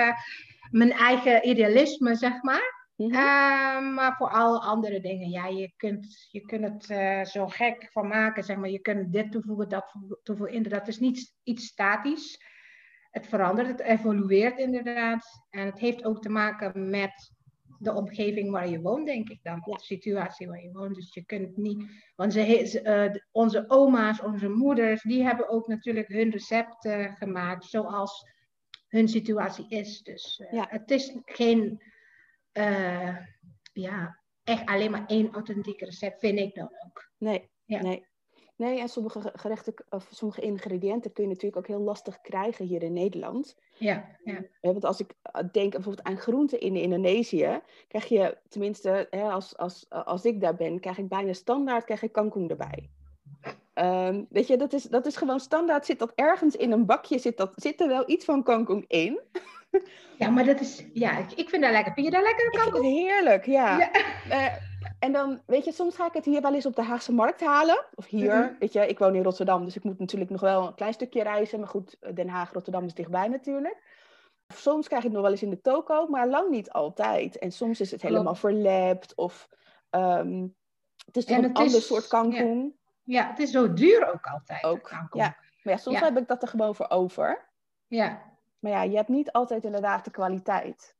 mijn 0.72 0.92
eigen 0.92 1.48
idealisme, 1.48 2.16
zeg 2.16 2.42
maar. 2.42 2.88
Mhm. 2.96 3.94
Maar 3.94 4.16
voor 4.18 4.30
alle 4.30 4.60
andere 4.60 5.00
dingen, 5.00 5.30
ja, 5.30 5.48
je 5.48 5.74
kunt, 5.78 6.28
je 6.32 6.42
kunt 6.42 6.64
het 6.64 7.28
zo 7.30 7.48
gek 7.48 7.90
van 7.92 8.08
maken, 8.08 8.44
zeg 8.44 8.58
maar. 8.58 8.70
Je 8.70 8.80
kunt 8.80 9.14
dit 9.14 9.32
toevoegen, 9.32 9.70
dat 9.70 9.96
toevoegen. 10.24 10.70
Dat 10.70 10.88
is 10.88 11.00
niet 11.00 11.34
iets 11.44 11.66
statisch. 11.66 12.38
Het 13.10 13.28
verandert, 13.28 13.68
het 13.68 13.80
evolueert 13.80 14.58
inderdaad. 14.60 15.46
En 15.50 15.66
het 15.66 15.80
heeft 15.80 16.04
ook 16.04 16.22
te 16.22 16.30
maken 16.30 16.90
met 16.90 17.32
de 17.80 17.94
omgeving 17.94 18.52
waar 18.52 18.70
je 18.70 18.82
woont, 18.82 19.06
denk 19.06 19.30
ik 19.30 19.40
dan. 19.44 19.62
Ja. 19.66 19.76
De 19.78 19.84
situatie 19.84 20.48
waar 20.48 20.62
je 20.64 20.72
woont. 20.72 20.96
Dus 20.96 21.14
je 21.14 21.26
kunt 21.26 21.58
niet... 21.58 21.86
Want 22.16 22.34
ze, 22.34 22.66
ze, 22.68 22.82
eh, 22.82 23.22
onze 23.32 23.66
oma's, 23.68 24.22
onze 24.22 24.50
moeders, 24.50 25.02
die 25.02 25.24
hebben 25.24 25.50
ook 25.50 25.68
natuurlijk 25.68 26.08
hun 26.08 26.30
recepten 26.30 27.16
gemaakt 27.16 27.66
zoals 27.66 28.26
hun 28.88 29.08
situatie 29.08 29.66
is. 29.70 30.02
Dus 30.02 30.40
eh, 30.40 30.52
Ja. 30.52 30.66
het 30.70 30.92
is 30.92 31.18
geen... 31.26 31.84
eh, 32.52 33.18
ja, 33.74 34.20
echt 34.44 34.66
alleen 34.66 34.92
maar 34.92 35.06
één 35.06 35.32
authentiek 35.34 35.80
recept, 35.82 36.20
vind 36.20 36.40
ik 36.40 36.56
dan 36.56 36.72
ook. 36.86 37.12
Nee, 37.18 37.50
Ja. 37.66 37.82
nee. 37.82 38.06
Nee, 38.60 38.80
en 38.80 38.90
sommige 38.90 39.22
ge- 39.22 39.32
gerechten 39.34 39.74
of 39.90 40.08
sommige 40.12 40.42
ingrediënten 40.42 41.14
kun 41.14 41.24
je 41.24 41.30
natuurlijk 41.30 41.58
ook 41.58 41.68
heel 41.68 41.80
lastig 41.82 42.22
krijgen 42.22 42.66
hier 42.66 42.84
in 42.84 42.94
Nederland. 42.94 43.58
Ja, 43.78 44.06
ja. 44.24 44.34
Hè, 44.62 44.72
Want 44.72 44.86
als 44.86 45.00
ik 45.00 45.12
eh, 45.22 45.44
denk 45.52 45.72
bijvoorbeeld 45.72 46.08
aan 46.08 46.18
groenten 46.18 46.60
in 46.60 46.76
Indonesië, 46.76 47.60
krijg 47.88 48.06
je 48.06 48.38
tenminste, 48.50 49.08
hè, 49.10 49.22
als, 49.22 49.58
als, 49.58 49.86
als 49.90 50.26
ik 50.26 50.42
daar 50.42 50.56
ben, 50.56 50.80
krijg 50.80 50.98
ik 50.98 51.08
bijna 51.08 51.34
standaard 51.34 51.86
krijg 51.86 52.02
ik 52.02 52.12
kangkong 52.12 52.50
erbij. 52.50 52.90
Ehm, 53.74 54.24
weet 54.30 54.48
je, 54.48 54.58
dat 54.58 54.74
is, 54.74 54.84
dat 54.84 55.06
is 55.06 55.16
gewoon 55.16 55.40
standaard. 55.40 55.86
Zit 55.86 56.00
dat 56.00 56.12
ergens 56.16 56.56
in 56.56 56.72
een 56.72 56.86
bakje, 56.86 57.20
zit, 57.20 57.38
dat, 57.38 57.52
zit 57.56 57.82
er 57.82 57.88
wel 57.88 58.04
iets 58.10 58.26
van 58.26 58.44
kangkong 58.44 58.86
in? 58.88 59.20
ja 60.18 60.30
maar 60.30 60.46
dat 60.46 60.60
is... 60.60 60.86
Ja, 60.94 61.18
ik, 61.18 61.32
ik 61.32 61.50
vind 61.50 61.64
dat 61.64 61.72
lekker. 61.72 61.94
Vind 61.94 62.06
je 62.06 62.12
dat 62.12 62.24
lekker? 62.24 62.46
Ik 62.46 62.60
vind 62.60 62.74
het 62.74 62.84
heerlijk, 62.84 63.46
ja. 63.46 63.78
Ja. 63.78 63.92
Eh, 64.30 64.54
en 65.00 65.12
dan, 65.12 65.42
weet 65.46 65.66
je, 65.66 65.72
soms 65.72 65.96
ga 65.96 66.06
ik 66.08 66.14
het 66.14 66.26
hier 66.26 66.42
wel 66.42 66.54
eens 66.54 66.66
op 66.66 66.76
de 66.76 66.84
Haagse 66.84 67.14
Markt 67.14 67.42
halen. 67.42 67.86
Of 67.96 68.06
hier, 68.06 68.36
Mhm. 68.40 68.54
weet 68.60 68.74
je, 68.74 68.88
ik 68.88 69.00
woon 69.00 69.16
in 69.16 69.24
Rotterdam, 69.24 69.66
dus 69.66 69.76
ik 69.76 69.84
moet 69.84 70.00
natuurlijk 70.00 70.32
nog 70.32 70.42
wel 70.42 70.68
een 70.68 70.76
klein 70.76 70.94
stukje 70.94 71.24
reizen. 71.24 71.60
Maar 71.60 71.68
goed, 71.70 71.98
Den 72.16 72.30
Haag, 72.30 72.54
Rotterdam 72.54 72.86
is 72.86 72.94
dichtbij 72.94 73.28
natuurlijk. 73.28 73.98
Soms 74.54 74.88
krijg 74.88 75.02
ik 75.04 75.08
het 75.08 75.14
nog 75.18 75.22
wel 75.22 75.32
eens 75.32 75.44
in 75.44 75.50
de 75.50 75.62
toko, 75.62 76.08
maar 76.08 76.28
lang 76.28 76.50
niet 76.50 76.72
altijd. 76.72 77.38
En 77.38 77.52
soms 77.52 77.80
is 77.80 77.92
het 77.92 78.02
helemaal 78.02 78.36
verlept 78.36 79.16
of 79.16 79.50
ehm, 79.90 80.48
het 81.06 81.18
is 81.18 81.26
toch 81.26 81.38
een 81.38 81.54
ander 81.54 81.76
is- 81.78 81.88
soort 81.88 82.08
kangkong. 82.08 82.74
Ja, 83.04 83.28
het 83.30 83.40
is 83.40 83.52
zo 83.52 83.74
duur 83.74 84.14
ook 84.14 84.26
altijd. 84.26 84.64
Ook, 84.64 84.90
ja. 85.12 85.36
Maar 85.64 85.74
ja, 85.74 85.78
soms 85.78 86.00
Ja. 86.00 86.04
heb 86.06 86.18
ik 86.18 86.28
dat 86.28 86.42
er 86.42 86.48
gewoon 86.48 86.76
voor 86.76 86.90
over. 86.90 87.50
ja. 87.88 88.28
Maar 88.60 88.72
ja, 88.72 88.84
je 88.84 88.96
hebt 88.96 89.10
niet 89.10 89.32
altijd 89.32 89.64
inderdaad 89.64 90.06
de 90.06 90.12
kwaliteit. 90.12 90.96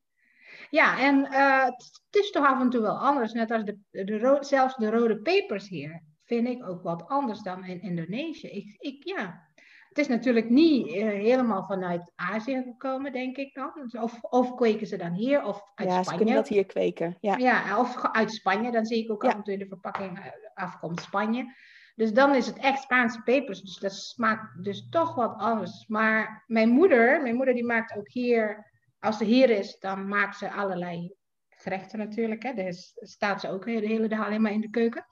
Ja, 0.70 1.00
en 1.00 1.26
eh, 1.26 1.64
het, 1.66 2.16
is 2.16 2.32
toch 2.32 2.46
af 2.46 2.62
en 2.62 2.70
toe 2.70 2.82
wel 2.82 2.98
anders. 2.98 3.34
Net 3.34 3.52
als 3.52 3.64
de, 3.64 3.78
de 3.92 4.38
zelfs 4.40 4.76
de 4.76 4.90
rode 4.90 5.22
pepers 5.22 5.68
hier 5.68 6.04
vind 6.26 6.48
ik 6.48 6.68
ook 6.70 6.84
wat 6.84 7.08
anders 7.08 7.42
dan 7.42 7.64
in 7.66 7.82
Indonesië. 7.82 8.48
Ik, 8.48 8.76
ik, 8.80 9.08
ja. 9.08 9.48
Het 9.90 9.98
is 9.98 10.08
natuurlijk 10.08 10.50
niet 10.50 10.88
eh, 10.88 11.04
helemaal 11.08 11.66
vanuit 11.66 12.12
Azië 12.16 12.62
gekomen, 12.64 13.12
denk 13.12 13.38
ik 13.38 13.54
dan. 13.54 13.72
Dus 13.76 14.02
Of, 14.02 14.24
of 14.24 14.56
kweken 14.56 14.88
ze 14.88 14.98
dan 14.98 15.12
hier, 15.14 15.44
of 15.44 15.62
uit 15.76 15.88
ja, 15.90 15.96
ze 15.96 16.02
Spanje. 16.04 16.18
kunnen 16.18 16.36
dat 16.36 16.48
hier 16.48 16.66
kweken. 16.66 17.18
Ja. 17.20 17.38
Ja, 17.38 17.80
of 17.80 18.12
uit 18.12 18.32
Spanje. 18.34 18.72
Dan 18.72 18.86
zie 18.86 19.04
ik 19.04 19.12
ook 19.12 19.24
Ja. 19.24 19.30
af 19.30 19.36
en 19.36 19.44
toe 19.44 19.54
in 19.54 19.60
de 19.60 19.68
verpakking 19.68 20.20
eh, 20.20 20.26
afkomt 20.54 21.02
Spanje. 21.02 21.56
Dus 21.96 22.14
dan 22.14 22.36
is 22.36 22.48
het 22.48 22.58
echt 22.58 22.82
Spaanse 22.82 23.22
pepers. 23.22 23.62
Dus 23.62 23.78
dat 23.78 23.94
smaakt 23.94 24.64
dus 24.64 24.88
toch 24.90 25.16
wat 25.16 25.36
anders. 25.38 25.88
Maar 25.88 26.44
mijn 26.48 26.70
moeder, 26.70 27.22
mijn 27.22 27.36
moeder 27.36 27.54
die 27.54 27.66
maakt 27.66 27.98
ook 27.98 28.10
hier, 28.10 28.72
als 29.00 29.18
ze 29.18 29.24
hier 29.24 29.50
is, 29.50 29.80
dan 29.80 30.08
maakt 30.08 30.38
ze 30.38 30.52
allerlei 30.52 31.14
gerechten 31.50 32.00
natuurlijk. 32.00 32.44
Hè. 32.44 32.54
Dus 32.54 32.92
staat 32.96 33.42
ze 33.42 33.50
ook 33.50 33.66
de 33.66 33.72
hele 33.72 34.08
dag 34.08 34.26
alleen 34.26 34.42
maar 34.42 34.52
in 34.52 34.62
de 34.62 34.70
keuken. 34.70 35.06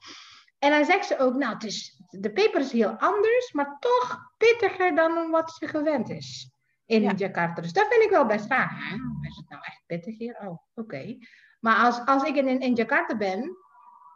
En 0.58 0.70
dan 0.70 0.84
zegt 0.84 1.06
ze 1.06 1.18
ook, 1.18 1.34
nou, 1.34 1.54
het 1.54 1.64
is, 1.64 2.02
de 2.10 2.32
peper 2.32 2.60
is 2.60 2.72
heel 2.72 2.96
anders, 2.98 3.52
maar 3.52 3.76
toch 3.78 4.18
pittiger 4.36 4.94
dan 4.94 5.30
wat 5.30 5.50
ze 5.50 5.66
gewend 5.68 6.08
is 6.10 6.50
in 6.86 7.02
Ja. 7.02 7.12
Jakarta. 7.16 7.62
Dus 7.62 7.72
dat 7.72 7.86
vind 7.88 8.02
ik 8.04 8.10
wel 8.10 8.26
best 8.26 8.46
raar. 8.48 8.70
Hè? 8.88 8.94
Is 9.28 9.36
het 9.36 9.48
nou 9.48 9.62
echt 9.64 9.82
pittig 9.86 10.18
hier? 10.18 10.38
Oh, 10.40 10.58
oké. 10.74 11.16
Maar 11.60 11.76
als, 11.76 12.04
als 12.06 12.22
ik 12.22 12.36
in, 12.36 12.60
in 12.60 12.74
Jakarta 12.74 13.16
ben 13.16 13.56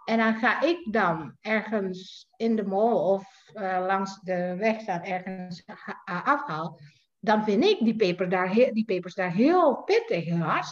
en 0.04 0.18
dan 0.18 0.34
ga 0.34 0.60
ik 0.60 0.92
dan 0.92 1.36
ergens 1.40 2.28
in 2.36 2.56
de 2.56 2.64
mall 2.64 2.92
of 2.92 3.50
eh, 3.52 3.84
langs 3.86 4.20
de 4.20 4.56
weg 4.56 4.80
staan 4.80 5.02
ergens 5.02 5.64
a- 6.08 6.22
afhaal, 6.24 6.78
dan 7.24 7.44
vind 7.44 7.64
ik 7.64 7.78
die, 7.78 7.96
peper 7.96 8.28
daar 8.28 8.54
die 8.54 8.84
pepers 8.84 9.14
daar 9.14 9.32
heel 9.32 9.76
pittig. 9.76 10.24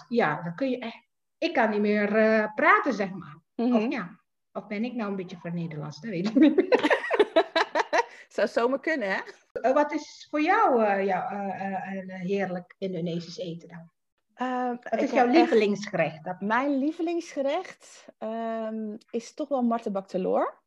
Ja, 0.08 0.42
dan 0.42 0.54
kun 0.54 0.70
je 0.70 0.78
echt. 0.78 1.08
Ik 1.38 1.52
kan 1.54 1.70
niet 1.70 1.80
meer 1.80 2.16
eh, 2.16 2.54
praten, 2.54 2.92
zeg 2.92 3.10
maar. 3.10 3.36
Mhm. 3.54 3.74
Of 3.74 3.92
ja. 3.92 4.18
Of 4.52 4.66
ben 4.66 4.84
ik 4.84 4.94
nou 4.94 5.10
een 5.10 5.16
beetje 5.16 5.36
van 5.36 5.54
Nederlands? 5.54 6.00
Dat 6.00 6.10
weet 6.10 6.28
ik 6.28 6.34
niet. 6.40 6.66
Zou 8.28 8.48
zomaar 8.48 8.80
kunnen, 8.80 9.08
hè? 9.10 9.20
Eh, 9.52 9.72
wat 9.72 9.92
is 9.92 10.26
voor 10.30 10.40
jou 10.42 10.84
eh, 10.84 11.92
een 11.92 12.10
heerlijk 12.10 12.74
Indonesisch 12.78 13.38
eten 13.38 13.68
dan? 13.68 13.90
Ehm, 14.34 14.76
Wat 14.90 15.02
is 15.02 15.10
jouw 15.10 15.26
echt- 15.26 15.34
lievelingsgerecht? 15.34 16.24
Dat... 16.24 16.40
Mijn 16.40 16.78
lievelingsgerecht 16.78 18.06
ehm, 18.18 18.96
is 19.10 19.34
toch 19.34 19.48
wel 19.48 19.62
martebak 19.62 20.08
teloor. 20.08 20.60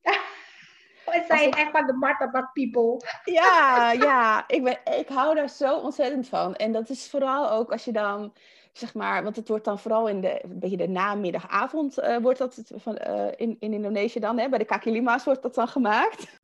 We 1.12 1.24
zijn 1.28 1.50
echt 1.50 1.70
van 1.70 1.86
de 1.86 1.92
martabak 1.92 2.52
people. 2.52 3.00
Ja, 3.34 3.92
ja. 3.92 4.44
Ik, 4.48 4.62
ben, 4.64 4.78
ik 4.98 5.08
hou 5.08 5.34
daar 5.34 5.48
zo 5.48 5.78
ontzettend 5.78 6.28
van. 6.28 6.54
En 6.54 6.72
dat 6.72 6.88
is 6.88 7.10
vooral 7.10 7.50
ook 7.50 7.72
als 7.72 7.84
je 7.84 7.92
dan, 7.92 8.32
zeg 8.72 8.94
maar, 8.94 9.22
want 9.22 9.36
het 9.36 9.48
wordt 9.48 9.64
dan 9.64 9.78
vooral 9.78 10.08
in 10.08 10.20
de, 10.20 10.44
een 10.44 10.58
beetje 10.58 10.76
de 10.76 10.88
namiddagavond, 10.88 11.98
eh, 11.98 12.16
wordt 12.16 12.38
dat 12.38 12.62
van, 12.74 12.96
eh, 12.96 13.26
in, 13.36 13.56
in 13.58 13.72
Indonesië 13.72 14.20
dan, 14.20 14.38
hè, 14.38 14.48
bij 14.48 14.58
de 14.58 14.64
kaki 14.64 14.90
lima's 14.90 15.24
wordt 15.24 15.42
dat 15.42 15.54
dan 15.54 15.68
gemaakt. 15.68 16.40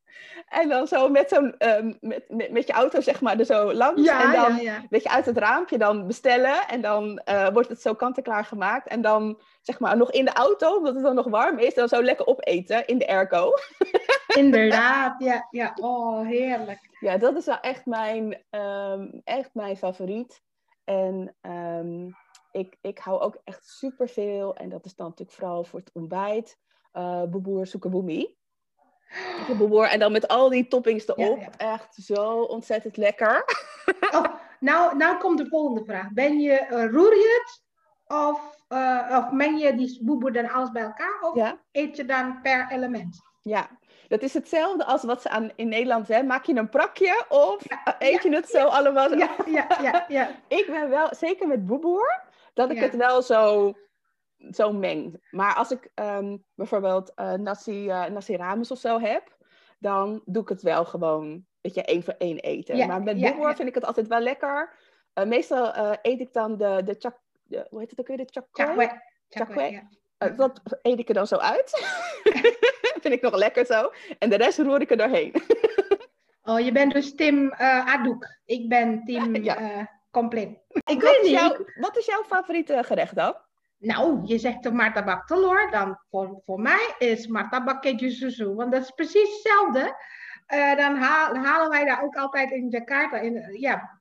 En 0.49 0.69
dan 0.69 0.87
zo 0.87 1.09
met, 1.09 1.29
zo'n, 1.29 1.55
ehm, 1.59 1.93
met, 2.01 2.25
met, 2.29 2.51
met 2.51 2.67
je 2.67 2.73
auto, 2.73 3.01
zeg 3.01 3.21
maar, 3.21 3.39
er 3.39 3.45
zo 3.45 3.73
langs. 3.73 4.09
en 4.09 4.33
dan 4.33 4.55
ja, 4.55 4.61
ja. 4.61 4.83
weet 4.91 5.03
je, 5.03 5.09
uit 5.11 5.27
het 5.27 5.39
raampje 5.39 5.79
dan 5.79 6.07
bestellen. 6.07 6.69
En 6.69 6.81
dan 6.81 7.19
eh, 7.19 7.49
wordt 7.49 7.69
het 7.69 7.83
zo 7.83 7.95
kant-en-klaar 7.95 8.45
gemaakt. 8.45 8.89
En 8.89 9.01
dan, 9.01 9.41
zeg 9.63 9.79
maar, 9.79 9.97
nog 9.97 10.11
in 10.11 10.25
de 10.25 10.33
auto, 10.33 10.77
omdat 10.77 10.95
het 10.95 11.03
dan 11.03 11.15
nog 11.15 11.29
warm 11.29 11.59
is, 11.59 11.75
dan 11.75 11.89
zo 11.89 12.03
lekker 12.03 12.27
opeten 12.27 12.87
in 12.87 12.99
de 12.99 13.09
airco. 13.09 13.53
Inderdaad, 14.37 15.23
ja, 15.23 15.47
ja. 15.51 15.73
Oh, 15.81 16.27
heerlijk. 16.27 16.97
Ja, 17.01 17.17
dat 17.17 17.37
is 17.37 17.45
wel 17.45 17.61
echt 17.61 17.87
mijn, 17.87 18.45
ehm, 18.51 19.09
echt 19.25 19.51
mijn 19.53 19.77
favoriet. 19.77 20.43
En 20.85 21.37
ehm, 21.41 22.07
ik, 22.51 22.77
ik 22.81 22.99
hou 22.99 23.21
ook 23.21 23.41
echt 23.45 23.69
superveel, 23.69 24.57
en 24.57 24.69
dat 24.69 24.85
is 24.85 24.95
dan 24.95 25.07
natuurlijk 25.07 25.39
vooral 25.39 25.65
voor 25.65 25.79
het 25.79 25.91
ontbijt, 25.93 26.59
uh, 26.93 27.23
boeboer 27.23 27.67
soekeboemi. 27.67 28.38
En 29.91 29.99
dan 29.99 30.13
met 30.13 30.29
al 30.29 30.49
die 30.49 30.69
toppings 30.69 31.09
erop. 31.09 31.41
Ja, 31.41 31.75
Echt 31.75 31.95
zo 31.95 32.41
ontzettend 32.43 32.97
lekker. 32.97 33.45
Oh, 34.11 34.25
nou, 34.61 34.97
nou 34.97 35.19
komt 35.19 35.39
de 35.39 35.47
volgende 35.49 35.85
vraag. 35.85 36.13
Ben 36.13 36.41
je 36.41 36.67
uh, 36.71 36.91
roer 36.91 37.15
je 37.15 37.41
het? 37.43 37.63
Of, 38.19 38.57
uh, 38.69 39.17
of 39.19 39.31
meng 39.31 39.63
je 39.63 39.75
die 39.75 39.99
boeboer 40.05 40.33
dan 40.33 40.51
alles 40.51 40.71
bij 40.71 40.83
elkaar? 40.83 41.19
Of 41.21 41.35
Ja. 41.35 41.59
eet 41.73 41.97
je 41.97 42.05
dan 42.05 42.41
per 42.43 42.67
element? 42.71 43.23
Ja, 43.43 43.69
dat 44.09 44.23
is 44.23 44.35
hetzelfde 44.35 44.85
als 44.85 45.03
wat 45.03 45.23
ze 45.23 45.29
aan, 45.29 45.51
in 45.57 45.69
Nederland 45.69 46.09
hebben. 46.09 46.27
Maak 46.27 46.45
je 46.45 46.55
een 46.57 46.69
prakje 46.69 47.25
of 47.29 47.69
Ja, 47.69 47.97
eet 47.99 48.23
je 48.23 48.35
het 48.35 48.49
zo 48.49 48.67
allemaal? 48.67 49.09
Zo? 49.09 49.17
Ja, 49.17 49.31
ja, 49.47 49.67
ja, 49.83 50.05
ja. 50.09 50.31
Ik 50.59 50.67
ben 50.67 50.89
wel, 50.89 51.09
zeker 51.15 51.47
met 51.49 51.67
boeboer, 51.67 52.23
dat 52.55 52.71
ik 52.71 52.81
het 52.81 52.97
wel 52.97 53.23
zo, 53.23 53.73
zo 54.51 54.73
meng. 54.73 55.27
Maar 55.31 55.55
als 55.55 55.71
ik 55.71 55.91
ehm, 55.95 56.37
bijvoorbeeld 56.55 57.15
eh, 57.15 57.33
nasi, 57.33 57.89
eh, 57.89 58.05
nasi 58.05 58.37
rames 58.37 58.71
of 58.71 58.79
zo 58.79 59.01
heb, 59.01 59.37
dan 59.79 60.23
doe 60.25 60.43
ik 60.43 60.49
het 60.49 60.63
wel 60.63 60.85
gewoon, 60.85 61.47
weet 61.61 61.75
je, 61.75 61.83
één 61.83 62.03
voor 62.03 62.15
één 62.19 62.39
eten. 62.39 62.77
Ja, 62.77 62.87
maar 62.87 63.03
met 63.03 63.19
ja, 63.19 63.29
ja. 63.29 63.57
vind 63.57 63.69
ik 63.69 63.75
het 63.75 63.85
altijd 63.85 64.07
wel 64.07 64.21
lekker. 64.21 64.75
Eh, 65.13 65.25
meestal 65.25 65.97
eet 66.03 66.21
ik 66.21 66.33
dan 66.33 66.57
de, 66.57 66.83
de 66.85 66.95
chak, 66.99 67.19
uh, 67.49 67.61
hoe 67.71 67.81
heet 67.81 67.91
het 67.91 68.01
ook 68.01 68.07
weer, 68.07 68.17
de 68.17 68.29
chakwe. 68.53 69.03
Chakwe, 69.29 69.63
ja. 69.63 69.89
Uh, 70.19 70.37
dat 70.37 70.61
eet 70.83 70.99
ik 70.99 71.09
er 71.09 71.15
dan 71.15 71.27
zo 71.27 71.37
uit. 71.37 71.71
Vind 73.03 73.15
ik 73.15 73.21
nog 73.21 73.35
lekker 73.35 73.67
zo. 73.67 73.93
En 74.19 74.31
de 74.31 74.37
rest 74.37 74.59
roer 74.59 74.81
ik 74.81 74.91
er 74.91 74.97
doorheen. 74.97 75.35
oh, 76.49 76.61
je 76.61 76.73
bent 76.73 76.93
dus 76.93 77.15
Tim 77.15 77.45
uh, 77.45 77.95
Adouk. 77.95 78.39
Ik 78.45 78.69
ben 78.69 79.05
Tim 79.05 79.45
compleet. 80.11 80.59
Ik 80.69 81.01
weet 81.01 81.23
niet. 81.23 81.31
Jouw, 81.31 81.57
wat 81.81 81.97
is 81.97 82.07
jouw 82.07 82.25
favoriete 82.25 82.83
gerecht 82.85 83.15
dan? 83.15 83.35
Nou, 83.79 84.21
je 84.25 84.39
zegt 84.39 84.63
de 84.63 84.73
martabak 84.73 85.27
telor, 85.27 85.71
dan 85.71 85.99
voor, 86.11 86.41
voor 86.45 86.61
mij 86.61 86.95
is 86.99 87.27
martabak 87.27 87.83
keju 87.83 88.55
want 88.55 88.73
dat 88.73 88.83
is 88.83 88.91
precies 88.91 89.33
hetzelfde. 89.33 89.97
Uh, 90.55 90.77
dan, 90.77 90.97
haal, 90.97 91.35
halen 91.35 91.71
wij 91.71 91.85
daar 91.85 92.03
ook 92.03 92.17
altijd 92.17 92.51
in 92.51 92.69
Jakarta, 92.69 93.19
in, 93.19 93.57
ja, 93.59 93.99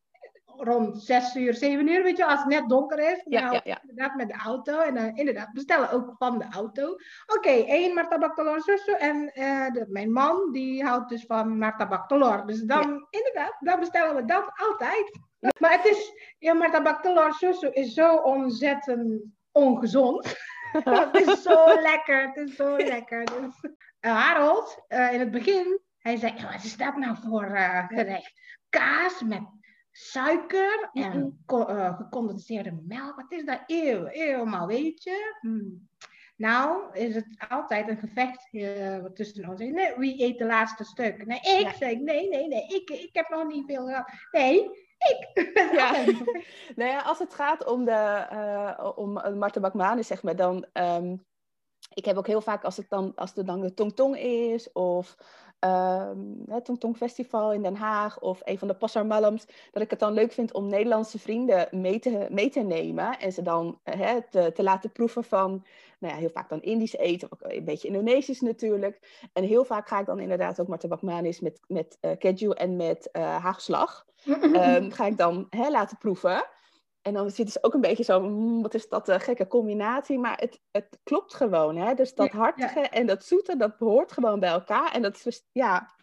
rond 0.57 1.01
6 1.01 1.36
uur, 1.36 1.53
7 1.53 1.88
uur, 1.88 2.03
weet 2.03 2.17
je, 2.17 2.25
als 2.25 2.39
het 2.39 2.48
net 2.48 2.69
donker 2.69 3.00
is. 3.00 3.22
Ja, 3.25 3.41
nou, 3.41 3.53
ja, 3.53 3.62
ja. 3.63 3.81
Inderdaad 3.81 4.15
met 4.15 4.27
de 4.27 4.36
auto 4.43 4.79
en 4.79 4.96
dan 4.96 5.15
inderdaad 5.15 5.53
bestellen 5.53 5.91
ook 5.91 6.15
van 6.17 6.38
de 6.38 6.46
auto. 6.50 6.91
Oké, 6.91 7.00
okay, 7.25 7.65
één 7.65 7.93
martabak 7.93 8.36
telor 8.36 8.62
susu 8.62 8.91
en 8.91 9.31
uh, 9.34 9.72
de, 9.72 9.86
mijn 9.89 10.12
man 10.12 10.51
die 10.51 10.84
houdt 10.84 11.10
dus 11.10 11.25
van 11.25 11.57
martabak 11.57 12.07
telor. 12.07 12.46
Dus 12.46 12.62
dan, 12.62 13.07
inderdaad, 13.10 13.55
dan 13.60 13.79
bestellen 13.79 14.15
we 14.15 14.25
dat 14.25 14.51
altijd. 14.55 15.19
Maar 15.60 15.72
het 15.72 15.86
is, 15.86 16.12
ja, 16.39 16.53
martabak 16.53 17.01
telor 17.01 17.34
susu 17.34 17.67
is 17.67 17.93
zo 17.93 18.15
ontzettend 18.15 19.36
ongezond. 19.57 20.25
het 20.83 21.27
is 21.27 21.41
zo 21.41 21.81
lekker, 21.81 22.27
het 22.27 22.49
is 22.49 22.55
zo 22.55 22.77
lekker. 22.77 23.25
Dus, 23.25 23.71
uh, 24.01 24.11
Harold, 24.11 24.85
uh, 24.89 25.13
in 25.13 25.19
het 25.19 25.31
begin, 25.31 25.79
hij 25.97 26.17
zei, 26.17 26.33
wat 26.51 26.63
is 26.63 26.77
dat 26.77 26.95
nou 26.95 27.17
voor 27.27 27.45
uh, 27.45 27.87
gerecht? 27.87 28.41
Kaas 28.69 29.21
met 29.21 29.43
suiker 29.91 30.89
en 30.93 31.43
gecondenseerde 31.97 32.81
melk. 32.87 33.15
Wat 33.15 33.31
is 33.31 33.45
dat? 33.45 33.63
Eeuw, 33.65 34.05
helemaal, 34.05 34.67
weet 34.67 35.03
je? 35.03 35.37
Hmm. 35.41 35.87
Nou, 36.35 36.93
is 36.93 37.15
het 37.15 37.45
altijd 37.49 37.89
een 37.89 37.97
gevecht 37.97 38.47
uh, 38.51 39.05
tussen 39.05 39.49
ons. 39.49 39.59
Nee, 39.59 39.93
wie 39.97 40.23
eet 40.23 40.37
de 40.37 40.45
laatste 40.45 40.83
stuk? 40.83 41.25
Nee, 41.25 41.39
ik 41.39 41.61
ja. 41.61 41.73
zeg, 41.73 41.97
nee, 41.97 42.29
nee, 42.29 42.47
nee, 42.47 42.67
ik, 42.67 42.89
ik 42.89 43.09
heb 43.11 43.29
nog 43.29 43.47
niet 43.47 43.65
veel 43.65 43.85
gehad. 43.85 44.11
Nee, 44.31 44.69
ik. 44.97 45.51
Ja. 45.71 45.91
nou 46.79 46.91
ja, 46.91 46.99
als 46.99 47.19
het 47.19 47.33
gaat 47.33 47.65
om 47.65 47.85
de 47.85 48.27
uh, 48.31 48.91
om 48.95 49.37
Marta 49.37 49.59
Bakmane, 49.59 50.03
zeg 50.03 50.23
maar, 50.23 50.35
dan. 50.35 50.65
Um, 50.73 51.25
ik 51.93 52.05
heb 52.05 52.17
ook 52.17 52.27
heel 52.27 52.41
vaak 52.41 52.63
als 52.63 52.77
het 52.77 52.89
dan, 52.89 53.15
als 53.15 53.33
het 53.33 53.45
dan 53.45 53.61
de 53.61 53.73
Tong 53.73 53.95
Tong 53.95 54.17
is, 54.17 54.71
of 54.71 55.17
um, 55.67 56.43
het 56.50 56.65
Tong 56.65 56.79
Tong 56.79 56.97
Festival 56.97 57.53
in 57.53 57.62
Den 57.62 57.75
Haag, 57.75 58.19
of 58.19 58.41
een 58.43 58.57
van 58.57 58.67
de 58.67 58.74
Passar 58.74 59.05
Malams, 59.05 59.45
dat 59.71 59.83
ik 59.83 59.89
het 59.89 60.00
dan 60.00 60.13
leuk 60.13 60.31
vind 60.31 60.53
om 60.53 60.67
Nederlandse 60.67 61.19
vrienden 61.19 61.67
mee 61.71 62.00
te, 62.00 62.27
mee 62.29 62.50
te 62.50 62.59
nemen 62.59 63.19
en 63.19 63.31
ze 63.31 63.41
dan 63.41 63.79
te, 64.29 64.51
te 64.53 64.63
laten 64.63 64.91
proeven 64.91 65.24
van, 65.24 65.65
nou 66.00 66.13
ja, 66.13 66.19
heel 66.19 66.29
vaak 66.29 66.50
dan 66.50 66.62
Indisch 66.62 66.95
eten, 66.95 67.31
ook 67.31 67.41
een 67.41 67.63
beetje 67.63 67.88
Indonesisch 67.88 68.41
natuurlijk. 68.41 69.27
En 69.33 69.43
heel 69.43 69.65
vaak 69.65 69.88
ga 69.88 70.00
ik 70.00 70.05
dan 70.05 70.19
inderdaad 70.19 70.59
ook 70.59 70.67
Marta 70.67 70.88
Bakmanis 70.88 71.39
met, 71.39 71.59
met 71.67 71.97
uh, 72.01 72.12
keju 72.17 72.50
en 72.50 72.75
met 72.75 73.09
uh, 73.13 73.38
haagslag. 73.38 74.05
um, 74.25 74.91
ga 74.97 75.05
ik 75.05 75.17
dan 75.17 75.47
hè, 75.50 75.69
laten 75.69 75.97
proeven. 75.97 76.45
En 77.07 77.13
dan 77.13 77.29
zitten 77.29 77.53
ze 77.53 77.63
ook 77.63 77.73
een 77.73 77.81
beetje 77.81 78.03
zo, 78.03 78.21
mm, 78.21 78.61
wat 78.61 78.73
is 78.73 78.89
dat 78.89 79.07
een 79.07 79.19
gekke 79.19 79.47
combinatie. 79.47 80.19
Maar 80.19 80.37
het, 80.37 80.59
het 80.71 80.99
klopt 81.03 81.33
gewoon. 81.33 81.77
Hè? 81.77 81.93
Dus 81.93 82.13
dat 82.13 82.31
ja, 82.31 82.37
hartige 82.37 82.79
ja. 82.79 82.89
en 82.89 83.05
dat 83.05 83.23
zoete, 83.23 83.57
dat 83.57 83.77
behoort 83.77 84.11
gewoon 84.11 84.39
bij 84.39 84.49
elkaar. 84.49 84.91
En 84.91 85.01
dat 85.01 85.21
is, 85.25 85.43
ja... 85.51 85.95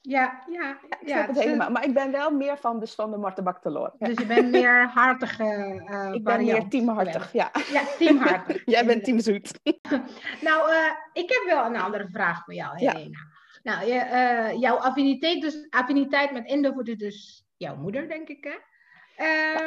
Ja, 0.00 0.42
ja, 0.50 0.78
ik 1.00 1.08
ja. 1.08 1.26
het 1.26 1.38
helemaal. 1.38 1.70
Maar 1.70 1.84
ik 1.84 1.94
ben 1.94 2.12
wel 2.12 2.30
meer 2.30 2.58
van, 2.58 2.80
dus 2.80 2.94
van 2.94 3.10
de 3.10 3.16
Marten 3.16 3.44
Baktelor. 3.44 3.94
Ja. 3.98 4.06
Dus 4.06 4.18
je 4.18 4.26
bent 4.26 4.50
meer 4.50 4.88
hartige 4.88 5.44
uh, 5.90 6.10
Ik 6.16 6.24
ben 6.24 6.44
meer 6.44 6.68
teamhartig, 6.68 7.32
ja. 7.32 7.50
Ja, 7.72 7.82
teamhartig. 7.98 8.62
Jij 8.74 8.86
bent 8.86 9.04
teamzoet. 9.04 9.60
nou, 10.48 10.72
uh, 10.72 10.90
ik 11.12 11.28
heb 11.28 11.42
wel 11.46 11.64
een 11.64 11.80
andere 11.80 12.08
vraag 12.08 12.44
voor 12.44 12.54
jou, 12.54 12.76
Helena. 12.76 13.18
Nou, 13.62 13.86
je, 13.86 13.94
uh, 13.94 14.60
jouw 14.60 14.76
affiniteit, 14.76 15.40
dus, 15.40 15.66
affiniteit 15.70 16.32
met 16.32 16.46
Indofood 16.46 16.88
is 16.88 16.96
dus 16.96 17.44
jouw 17.56 17.76
moeder, 17.76 18.08
denk 18.08 18.28
ik, 18.28 18.44
hè? 18.44 18.56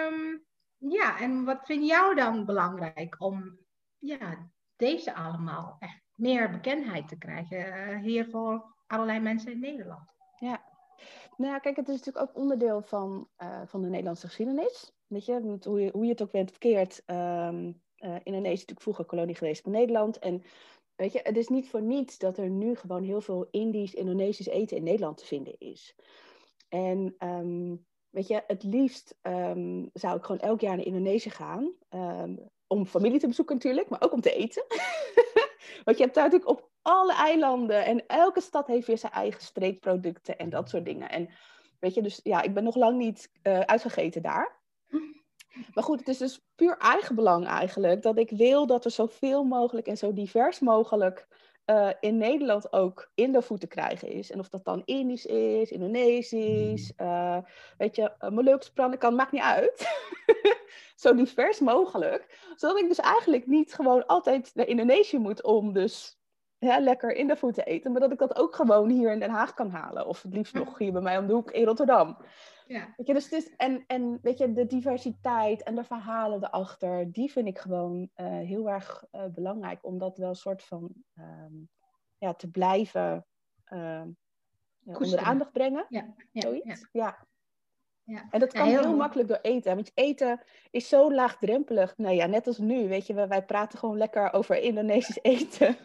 Um, 0.08 0.50
ja, 0.90 1.20
en 1.20 1.46
wat 1.46 1.66
vind 1.66 1.88
jou 1.88 2.16
dan 2.16 2.46
belangrijk 2.46 3.16
om 3.20 3.60
ja, 3.98 4.52
deze 4.76 5.16
allemaal 5.16 5.76
echt 5.80 6.02
meer 6.16 6.52
bekendheid 6.52 7.08
te 7.08 7.18
krijgen 7.18 7.58
uh, 7.58 8.00
hier 8.02 8.30
voor 8.30 8.76
allerlei 8.88 9.20
mensen 9.20 9.52
in 9.52 9.60
Nederland? 9.60 10.10
Ja, 10.36 10.64
nou 11.38 11.52
ja, 11.52 11.60
kijk, 11.60 11.76
het 11.76 11.90
is 11.90 11.98
natuurlijk 11.98 12.30
ook 12.30 12.42
onderdeel 12.42 12.82
van, 12.82 13.28
uh, 13.38 13.62
van 13.66 13.82
de 13.82 13.90
Nederlandse 13.90 14.28
geschiedenis. 14.28 14.92
Weet 15.08 15.26
je, 15.26 15.60
hoe 15.64 15.82
je, 15.82 15.90
hoe 15.92 16.04
je 16.04 16.12
het 16.12 16.22
ook 16.22 16.32
bent 16.32 16.50
verkeerd. 16.50 17.04
Um, 17.06 17.82
uh, 17.98 18.16
Indonesië 18.24 18.54
is 18.54 18.60
natuurlijk 18.60 18.82
vroeger 18.82 19.06
kolonie 19.06 19.36
geweest 19.36 19.62
van 19.62 19.72
Nederland. 19.72 20.20
En 20.20 20.44
weet 20.96 21.12
je, 21.12 21.20
het 21.24 21.38
is 21.38 21.48
niet 21.48 21.70
voor 21.70 21.82
niets 21.82 22.18
dat 22.18 22.38
er 22.38 22.50
nu 22.50 22.76
gewoon 22.76 23.04
heel 23.04 23.22
veel 23.22 23.48
Indisch, 23.52 23.94
Indonesisch 23.94 24.48
eten 24.48 24.78
in 24.78 24.84
Nederland 24.84 25.18
te 25.18 25.26
vinden 25.26 25.56
is. 25.60 25.96
En 26.70 27.16
um, 27.20 27.86
weet 28.12 28.28
je, 28.28 28.44
het 28.48 28.64
liefst 28.64 29.16
um, 29.22 29.90
zou 29.94 30.18
ik 30.18 30.24
gewoon 30.24 30.42
elk 30.42 30.62
jaar 30.62 30.76
naar 30.76 30.86
Indonesië 30.86 31.30
gaan. 31.30 31.72
Um, 31.90 32.50
om 32.68 32.86
familie 32.86 33.20
te 33.20 33.28
bezoeken 33.28 33.56
natuurlijk, 33.56 33.90
maar 33.90 34.02
ook 34.02 34.12
om 34.12 34.22
te 34.22 34.34
eten. 34.34 34.66
Want 35.86 35.98
je 35.98 36.04
hebt 36.04 36.16
daar 36.16 36.30
natuurlijk 36.30 36.52
op 36.52 36.70
alle 36.82 37.14
eilanden 37.14 37.86
en 37.86 38.08
elke 38.08 38.42
stad 38.42 38.68
heeft 38.68 38.88
weer 38.88 38.98
zijn 38.98 39.12
eigen 39.12 39.42
streekproducten 39.42 40.38
en 40.38 40.50
dat 40.50 40.70
soort 40.70 40.86
dingen. 40.86 41.10
En 41.10 41.30
weet 41.80 41.94
je, 41.94 42.02
dus 42.02 42.20
ja, 42.24 42.42
ik 42.42 42.54
ben 42.54 42.64
nog 42.64 42.76
lang 42.76 42.98
niet 42.98 43.32
uh, 43.44 43.60
uitgegeten 43.60 44.22
daar. 44.22 44.60
Maar 45.74 45.84
goed, 45.84 46.00
het 46.00 46.08
is 46.08 46.18
dus 46.18 46.42
puur 46.56 46.78
eigenbelang 46.78 47.48
eigenlijk 47.48 48.02
dat 48.02 48.18
ik 48.18 48.30
wil 48.30 48.68
dat 48.68 48.86
er 48.86 48.92
zoveel 48.92 49.44
mogelijk 49.44 49.88
en 49.88 49.98
zo 49.98 50.14
divers 50.14 50.60
mogelijk 50.60 51.28
uh, 51.72 51.90
in 52.00 52.18
Nederland 52.18 52.74
ook 52.74 53.12
Indofood 53.16 53.60
te 53.60 53.68
krijgen 53.68 54.08
is. 54.08 54.32
En 54.32 54.40
of 54.40 54.50
dat 54.50 54.66
dan 54.66 54.82
Indisch 54.86 55.26
is, 55.26 55.72
Indonesisch, 55.72 56.92
uh, 56.98 57.38
weet 57.78 57.96
je, 57.96 58.12
uh, 58.20 58.30
Molukse 58.30 58.72
kan, 58.98 59.16
maakt 59.16 59.32
niet 59.32 59.42
uit. 59.42 59.88
Zo 60.96 61.16
divers 61.16 61.60
mogelijk. 61.60 62.52
Zodat 62.56 62.80
ik 62.80 62.88
dus 62.88 63.00
eigenlijk 63.00 63.48
niet 63.48 63.74
gewoon 63.74 64.06
altijd 64.06 64.52
naar 64.54 64.68
Indonesië 64.68 65.18
moet 65.18 65.44
om 65.44 65.74
dus 65.74 66.20
ja, 66.70 66.80
lekker 66.80 67.12
Indofood 67.12 67.54
te 67.54 67.64
eten. 67.64 67.92
Maar 67.92 68.02
dat 68.02 68.12
ik 68.12 68.18
dat 68.18 68.36
ook 68.36 68.56
gewoon 68.56 68.90
hier 68.90 69.12
in 69.12 69.20
Den 69.20 69.30
Haag 69.30 69.54
kan 69.54 69.70
halen. 69.70 70.08
Of 70.08 70.22
het 70.22 70.34
liefst 70.34 70.54
nog 70.54 70.78
hier 70.78 70.92
bij 70.92 71.02
mij 71.02 71.18
om 71.18 71.28
de 71.28 71.34
hoek 71.34 71.52
in 71.52 71.66
Rotterdam. 71.66 72.18
Ja. 72.68 72.94
Weet 72.98 73.08
je, 73.08 73.14
dus 73.14 73.24
het 73.24 73.34
is, 73.34 73.56
en, 73.56 73.84
en 73.88 74.20
weet 74.22 74.38
je, 74.38 74.54
de 74.54 74.66
diversiteit 74.66 75.64
en 75.64 75.76
de 75.76 75.84
verhalen 75.84 76.44
erachter, 76.44 77.12
die 77.12 77.32
vind 77.32 77.48
ik 77.48 77.60
gewoon 77.60 78.10
uh, 78.16 78.28
heel 78.28 78.70
erg 78.70 79.06
uh, 79.12 79.26
belangrijk. 79.26 79.86
Om 79.86 79.98
dat 79.98 80.18
wel 80.18 80.30
een 80.30 80.36
soort 80.36 80.64
van 80.64 80.92
um, 81.16 81.70
ja, 82.18 82.34
te 82.34 82.50
blijven 82.50 83.26
uh, 83.74 84.04
onder 84.86 85.10
de 85.10 85.22
aandacht 85.22 85.52
brengen. 85.52 85.86
Ja. 85.90 86.14
Ja. 86.32 86.42
Zoiets. 86.42 86.88
Ja. 86.92 87.26
Ja. 88.04 88.28
En 88.30 88.40
dat 88.40 88.54
kan 88.54 88.68
heel, 88.68 88.82
heel 88.82 88.96
makkelijk 88.96 89.28
door 89.28 89.40
eten. 89.42 89.76
Want 89.76 89.92
eten 89.94 90.42
is 90.72 90.90
zo 90.90 91.14
laagdrempelig. 91.14 91.98
Nou 91.98 92.16
ja, 92.16 92.26
net 92.26 92.48
als 92.48 92.58
nu, 92.58 92.88
weet 92.88 93.08
je, 93.08 93.28
wij 93.28 93.46
praten 93.46 93.80
gewoon 93.80 93.98
lekker 93.98 94.34
over 94.34 94.58
Indonesisch 94.58 95.20
eten. 95.38 95.76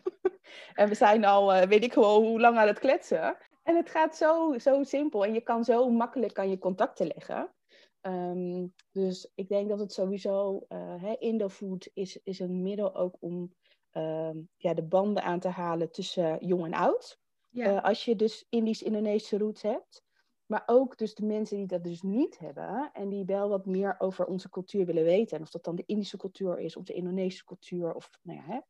en 0.75 0.89
we 0.89 0.95
zijn 0.95 1.25
al, 1.25 1.67
weet 1.67 1.85
ik 1.85 1.93
gewoon 1.93 2.25
hoe 2.25 2.41
lang 2.41 2.57
aan 2.57 2.67
het 2.67 2.79
kletsen. 2.79 3.37
En 3.63 3.77
het 3.77 3.91
gaat 3.91 4.17
zo, 4.17 4.59
zo 4.59 4.83
simpel 4.83 5.25
en 5.25 5.33
je 5.33 5.41
kan 5.41 5.65
zo 5.65 5.91
makkelijk 5.91 6.35
kan 6.35 6.51
je 6.51 6.59
contacten 6.59 7.07
leggen. 7.07 7.55
Um, 8.03 8.75
dus 8.93 9.31
ik 9.35 9.49
denk 9.49 9.69
dat 9.69 9.79
het 9.79 9.93
sowieso, 9.93 10.67
uh, 10.69 11.13
Indofood 11.19 11.91
is, 11.95 12.21
is 12.23 12.39
een 12.39 12.63
middel 12.63 12.95
ook 12.95 13.17
om 13.21 13.55
uh, 13.93 14.31
ja, 14.57 14.75
de 14.75 14.83
banden 14.83 15.23
aan 15.23 15.41
te 15.41 15.49
halen 15.49 15.91
tussen 15.91 16.47
jong 16.47 16.65
en 16.65 16.75
oud. 16.75 17.19
Ja. 17.51 17.73
Uh, 17.73 17.83
als 17.83 18.05
je 18.05 18.17
dus 18.17 18.47
Indisch-Indonesische 18.49 19.39
roots 19.39 19.63
hebt. 19.63 20.05
Maar 20.47 20.63
ook 20.67 20.99
dus 20.99 21.15
de 21.15 21.27
mensen 21.27 21.57
die 21.57 21.67
dat 21.67 21.85
dus 21.85 22.03
niet 22.03 22.39
hebben 22.39 22.91
en 22.93 23.09
die 23.09 23.25
wel 23.25 23.49
wat 23.49 23.67
meer 23.67 23.95
over 23.99 24.27
onze 24.27 24.51
cultuur 24.51 24.87
willen 24.87 25.05
weten. 25.05 25.37
En 25.37 25.43
of 25.43 25.51
dat 25.51 25.65
dan 25.65 25.77
de 25.77 25.87
Indische 25.87 26.17
cultuur 26.17 26.59
is 26.59 26.77
of 26.77 26.85
de 26.85 26.93
Indonesische 26.93 27.45
cultuur 27.45 27.95
of 27.95 28.11
nou 28.23 28.39
ja, 28.39 28.45
hè. 28.47 28.61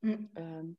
Mm. 0.00 0.30
Um, 0.34 0.78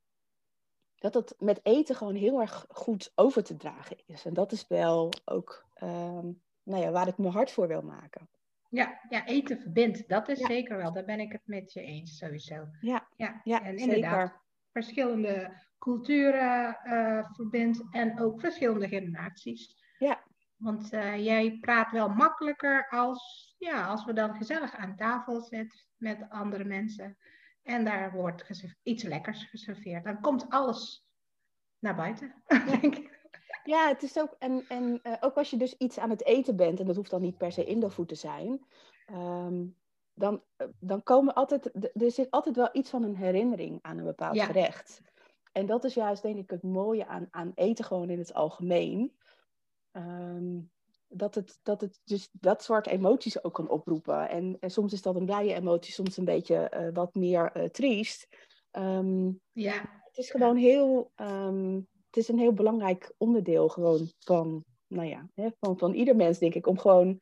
dat 0.98 1.14
het 1.14 1.34
met 1.38 1.60
eten 1.62 1.94
gewoon 1.94 2.14
heel 2.14 2.40
erg 2.40 2.66
goed 2.68 3.12
over 3.14 3.42
te 3.42 3.56
dragen 3.56 3.96
is. 4.06 4.24
En 4.24 4.34
dat 4.34 4.52
is 4.52 4.66
wel 4.66 5.12
ook 5.24 5.66
um, 5.82 6.42
nou 6.62 6.82
ja, 6.82 6.90
waar 6.90 7.08
ik 7.08 7.18
mijn 7.18 7.32
hart 7.32 7.50
voor 7.50 7.68
wil 7.68 7.82
maken. 7.82 8.28
Ja, 8.70 9.00
ja 9.08 9.26
eten 9.26 9.58
verbindt. 9.58 10.08
Dat 10.08 10.28
is 10.28 10.38
ja. 10.38 10.46
zeker 10.46 10.76
wel. 10.76 10.92
Daar 10.92 11.04
ben 11.04 11.20
ik 11.20 11.32
het 11.32 11.42
met 11.44 11.72
je 11.72 11.80
eens, 11.80 12.16
sowieso. 12.16 12.68
Ja, 12.80 13.08
ja, 13.16 13.40
ja 13.44 13.64
en 13.64 13.76
inderdaad, 13.76 14.28
zeker. 14.28 14.42
verschillende 14.72 15.52
culturen 15.78 16.78
uh, 16.84 17.24
verbindt 17.32 17.84
en 17.90 18.20
ook 18.20 18.40
verschillende 18.40 18.88
generaties. 18.88 19.77
Want 20.58 20.92
uh, 20.92 21.24
jij 21.24 21.58
praat 21.60 21.90
wel 21.90 22.08
makkelijker 22.08 22.88
als, 22.88 23.54
ja, 23.58 23.86
als 23.86 24.04
we 24.04 24.12
dan 24.12 24.34
gezellig 24.34 24.76
aan 24.76 24.96
tafel 24.96 25.40
zitten 25.40 25.78
met 25.96 26.26
andere 26.28 26.64
mensen. 26.64 27.16
En 27.62 27.84
daar 27.84 28.12
wordt 28.12 28.66
iets 28.82 29.02
lekkers 29.02 29.44
geserveerd. 29.44 30.04
Dan 30.04 30.20
komt 30.20 30.48
alles 30.48 31.06
naar 31.78 31.96
buiten, 31.96 32.34
denk 32.80 32.96
ik. 32.96 33.16
Ja, 33.64 33.88
het 33.88 34.02
is 34.02 34.18
ook, 34.18 34.36
en, 34.38 34.64
en 34.68 35.00
uh, 35.02 35.12
ook 35.20 35.34
als 35.34 35.50
je 35.50 35.56
dus 35.56 35.76
iets 35.76 35.98
aan 35.98 36.10
het 36.10 36.24
eten 36.24 36.56
bent, 36.56 36.80
en 36.80 36.86
dat 36.86 36.96
hoeft 36.96 37.10
dan 37.10 37.20
niet 37.20 37.38
per 37.38 37.52
se 37.52 37.64
Indofood 37.64 38.08
te 38.08 38.14
zijn. 38.14 38.64
Um, 39.12 39.76
dan, 40.14 40.42
dan 40.80 41.02
komen 41.02 41.34
altijd, 41.34 41.92
er 42.02 42.10
zit 42.10 42.30
altijd 42.30 42.56
wel 42.56 42.68
iets 42.72 42.90
van 42.90 43.02
een 43.02 43.16
herinnering 43.16 43.78
aan 43.82 43.98
een 43.98 44.04
bepaald 44.04 44.40
gerecht. 44.40 45.00
En 45.52 45.66
dat 45.66 45.84
is 45.84 45.94
juist 45.94 46.22
denk 46.22 46.36
ik 46.36 46.50
het 46.50 46.62
mooie 46.62 47.06
aan, 47.06 47.28
aan 47.30 47.52
eten 47.54 47.84
gewoon 47.84 48.10
in 48.10 48.18
het 48.18 48.34
algemeen. 48.34 49.17
Ehm, 49.98 50.60
dat, 51.08 51.34
het, 51.34 51.58
dat 51.62 51.80
het 51.80 52.00
dus 52.04 52.28
dat 52.32 52.62
soort 52.62 52.86
emoties 52.86 53.44
ook 53.44 53.54
kan 53.54 53.68
oproepen. 53.68 54.28
En, 54.28 54.56
en 54.60 54.70
soms 54.70 54.92
is 54.92 55.02
dat 55.02 55.16
een 55.16 55.24
blije 55.24 55.54
emotie, 55.54 55.92
soms 55.92 56.16
een 56.16 56.24
beetje 56.24 56.72
uh, 56.74 56.88
wat 56.92 57.14
meer 57.14 57.56
uh, 57.56 57.64
triest. 57.64 58.28
Um, 58.72 59.40
ja. 59.52 59.74
Het 60.04 60.16
is 60.16 60.30
gewoon 60.30 60.56
heel, 60.56 61.12
um, 61.16 61.86
het 62.06 62.16
is 62.16 62.28
een 62.28 62.38
heel 62.38 62.52
belangrijk 62.52 63.14
onderdeel 63.16 63.68
gewoon 63.68 64.12
van, 64.18 64.64
nou 64.86 65.08
ja, 65.08 65.28
hè, 65.34 65.48
van, 65.60 65.78
van 65.78 65.94
ieder 65.94 66.16
mens 66.16 66.38
denk 66.38 66.54
ik, 66.54 66.66
om 66.66 66.78
gewoon 66.78 67.20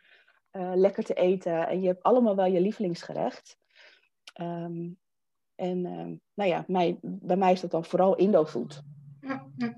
uh, 0.52 0.72
lekker 0.74 1.04
te 1.04 1.14
eten. 1.14 1.68
En 1.68 1.80
je 1.80 1.86
hebt 1.86 2.02
allemaal 2.02 2.36
wel 2.36 2.46
je 2.46 2.60
lievelingsgerecht. 2.60 3.58
Um, 4.40 4.98
en 5.54 5.80
nou 6.34 6.50
ja, 6.50 6.64
mij, 6.66 6.98
bij 7.02 7.36
mij 7.36 7.52
is 7.52 7.60
dat 7.60 7.70
dan 7.70 7.84
vooral 7.84 8.16
Indo-food. 8.16 8.82
Ja, 9.20 9.46
ja. 9.56 9.76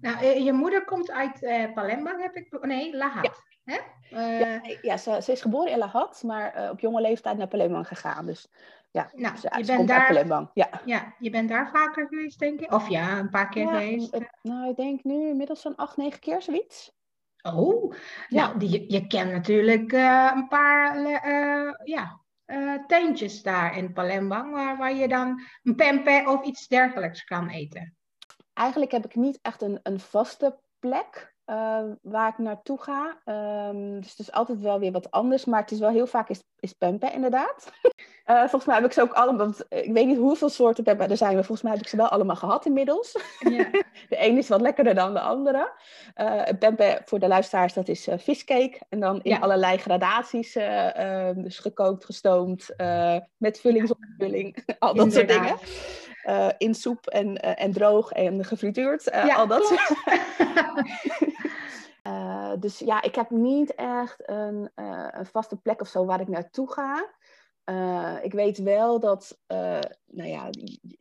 Nou, 0.00 0.16
eh, 0.16 0.44
je 0.44 0.52
moeder 0.52 0.84
komt 0.84 1.10
uit 1.10 1.42
uh, 1.42 1.72
Palembang, 1.72 2.22
heb 2.22 2.34
ik... 2.34 2.58
Nee, 2.60 2.96
Lahat. 2.96 3.42
Ja. 3.64 3.74
Hè? 3.74 3.78
Uh, 4.18 4.40
ja, 4.40 4.60
ja 4.82 4.96
ze, 4.96 5.22
ze, 5.22 5.32
is 5.32 5.40
geboren 5.40 5.72
in 5.72 5.78
Lahat, 5.78 6.22
maar 6.22 6.56
uh, 6.56 6.70
op 6.70 6.80
jonge 6.80 7.00
leeftijd 7.00 7.36
naar 7.36 7.48
Palembang 7.48 7.88
gegaan. 7.88 8.26
Dus 8.26 8.48
ja, 8.90 9.10
nou, 9.14 9.36
ze, 9.36 9.54
je 9.56 9.64
ze 9.64 9.76
bent 9.76 9.88
daar, 9.88 10.06
Palembang. 10.06 10.50
Ja. 10.54 10.68
ja, 10.84 11.14
je 11.18 11.30
bent 11.30 11.48
daar 11.48 11.70
vaker 11.70 12.06
geweest, 12.06 12.38
denk 12.38 12.60
ik? 12.60 12.72
Of 12.72 12.88
ja, 12.88 13.18
een 13.18 13.30
paar 13.30 13.48
keer 13.48 13.62
ja, 13.62 13.78
geweest? 13.78 14.18
nou, 14.42 14.70
ik 14.70 14.76
denk 14.76 15.04
nu 15.04 15.28
inmiddels 15.28 15.60
zo'n 15.60 15.76
acht, 15.76 15.96
negen 15.96 16.20
keer 16.20 16.42
zoiets. 16.42 16.92
Oh, 17.42 17.94
ja. 18.28 18.46
nou, 18.46 18.58
die, 18.58 18.92
je 18.92 19.06
kent 19.06 19.30
natuurlijk 19.30 19.92
een 20.32 20.48
paar 20.48 20.98
ja, 21.84 22.20
tentjes 22.86 23.42
daar 23.42 23.76
in 23.76 23.92
Palembang, 23.92 24.52
waar, 24.52 24.76
waar 24.76 24.94
je 24.94 25.08
dan 25.08 25.42
een 25.62 25.74
pempe 25.74 26.24
of 26.26 26.44
iets 26.44 26.68
dergelijks 26.68 27.24
kan 27.24 27.48
eten 27.48 27.94
eigenlijk 28.60 28.90
heb 28.90 29.04
ik 29.04 29.14
niet 29.14 29.38
echt 29.42 29.62
een, 29.62 29.80
een 29.82 30.00
vaste 30.00 30.58
plek 30.78 31.34
uh, 31.46 31.84
waar 32.02 32.28
ik 32.28 32.38
naartoe 32.38 32.78
ga. 32.80 33.20
Um, 33.68 34.00
dus 34.00 34.10
het 34.10 34.18
is 34.18 34.32
altijd 34.32 34.60
wel 34.60 34.78
weer 34.78 34.92
wat 34.92 35.10
anders. 35.10 35.44
Maar 35.44 35.60
het 35.60 35.70
is 35.70 35.78
wel 35.78 35.90
heel 35.90 36.06
vaak 36.06 36.28
is, 36.28 36.42
is 36.60 36.72
pempe 36.72 37.10
inderdaad. 37.12 37.72
uh, 38.26 38.40
volgens 38.50 38.64
mij 38.64 38.74
heb 38.74 38.84
ik 38.84 38.92
ze 38.92 39.00
ook 39.00 39.12
allemaal... 39.12 39.46
Want 39.46 39.64
ik 39.68 39.92
weet 39.92 40.06
niet 40.06 40.18
hoeveel 40.18 40.48
soorten 40.48 40.84
pempe 40.84 41.04
er 41.04 41.16
zijn. 41.16 41.34
Maar 41.34 41.44
volgens 41.44 41.62
mij 41.62 41.72
heb 41.72 41.82
ik 41.82 41.88
ze 41.88 41.96
wel 41.96 42.08
allemaal 42.08 42.36
gehad 42.36 42.66
inmiddels. 42.66 43.18
Ja. 43.38 43.70
de 44.08 44.16
ene 44.16 44.38
is 44.38 44.48
wat 44.48 44.60
lekkerder 44.60 44.94
dan 44.94 45.12
de 45.14 45.20
andere. 45.20 45.72
Uh, 46.16 46.42
pempe 46.58 47.02
voor 47.04 47.18
de 47.18 47.28
luisteraars, 47.28 47.72
dat 47.72 47.88
is 47.88 48.08
viscake. 48.16 48.80
En 48.88 49.00
dan 49.00 49.20
in 49.22 49.30
ja. 49.30 49.38
allerlei 49.38 49.78
gradaties. 49.78 50.56
Ehm, 50.56 51.42
dus 51.42 51.58
gekookt, 51.58 52.04
gestoomd. 52.04 52.68
met 53.36 53.60
vulling, 53.60 53.86
zonder 53.88 54.14
vulling. 54.18 54.64
al 54.78 54.94
dat 54.94 55.12
soort 55.12 55.28
dingen. 55.28 55.56
Uh, 56.24 56.48
in 56.58 56.74
soep 56.74 57.06
en, 57.06 57.28
uh, 57.28 57.62
en 57.62 57.72
droog 57.72 58.12
en 58.12 58.44
gefrituurd. 58.44 59.12
Uh, 59.12 59.26
ja, 59.26 59.34
al 59.34 59.46
dat 59.46 59.66
soort 59.66 59.92
Dus 62.58 62.78
ja, 62.78 63.02
ik 63.02 63.14
heb 63.14 63.30
niet 63.30 63.74
echt 63.74 64.28
een, 64.28 64.70
een, 64.74 65.26
vaste 65.26 65.56
plek 65.56 65.80
of 65.80 65.88
zo 65.88 66.04
waar 66.04 66.20
ik 66.20 66.28
naartoe 66.28 66.72
ga. 66.72 67.14
ik 68.22 68.32
weet 68.32 68.58
wel 68.58 69.00
dat, 69.00 69.38
nou 70.06 70.28
ja, 70.28 70.50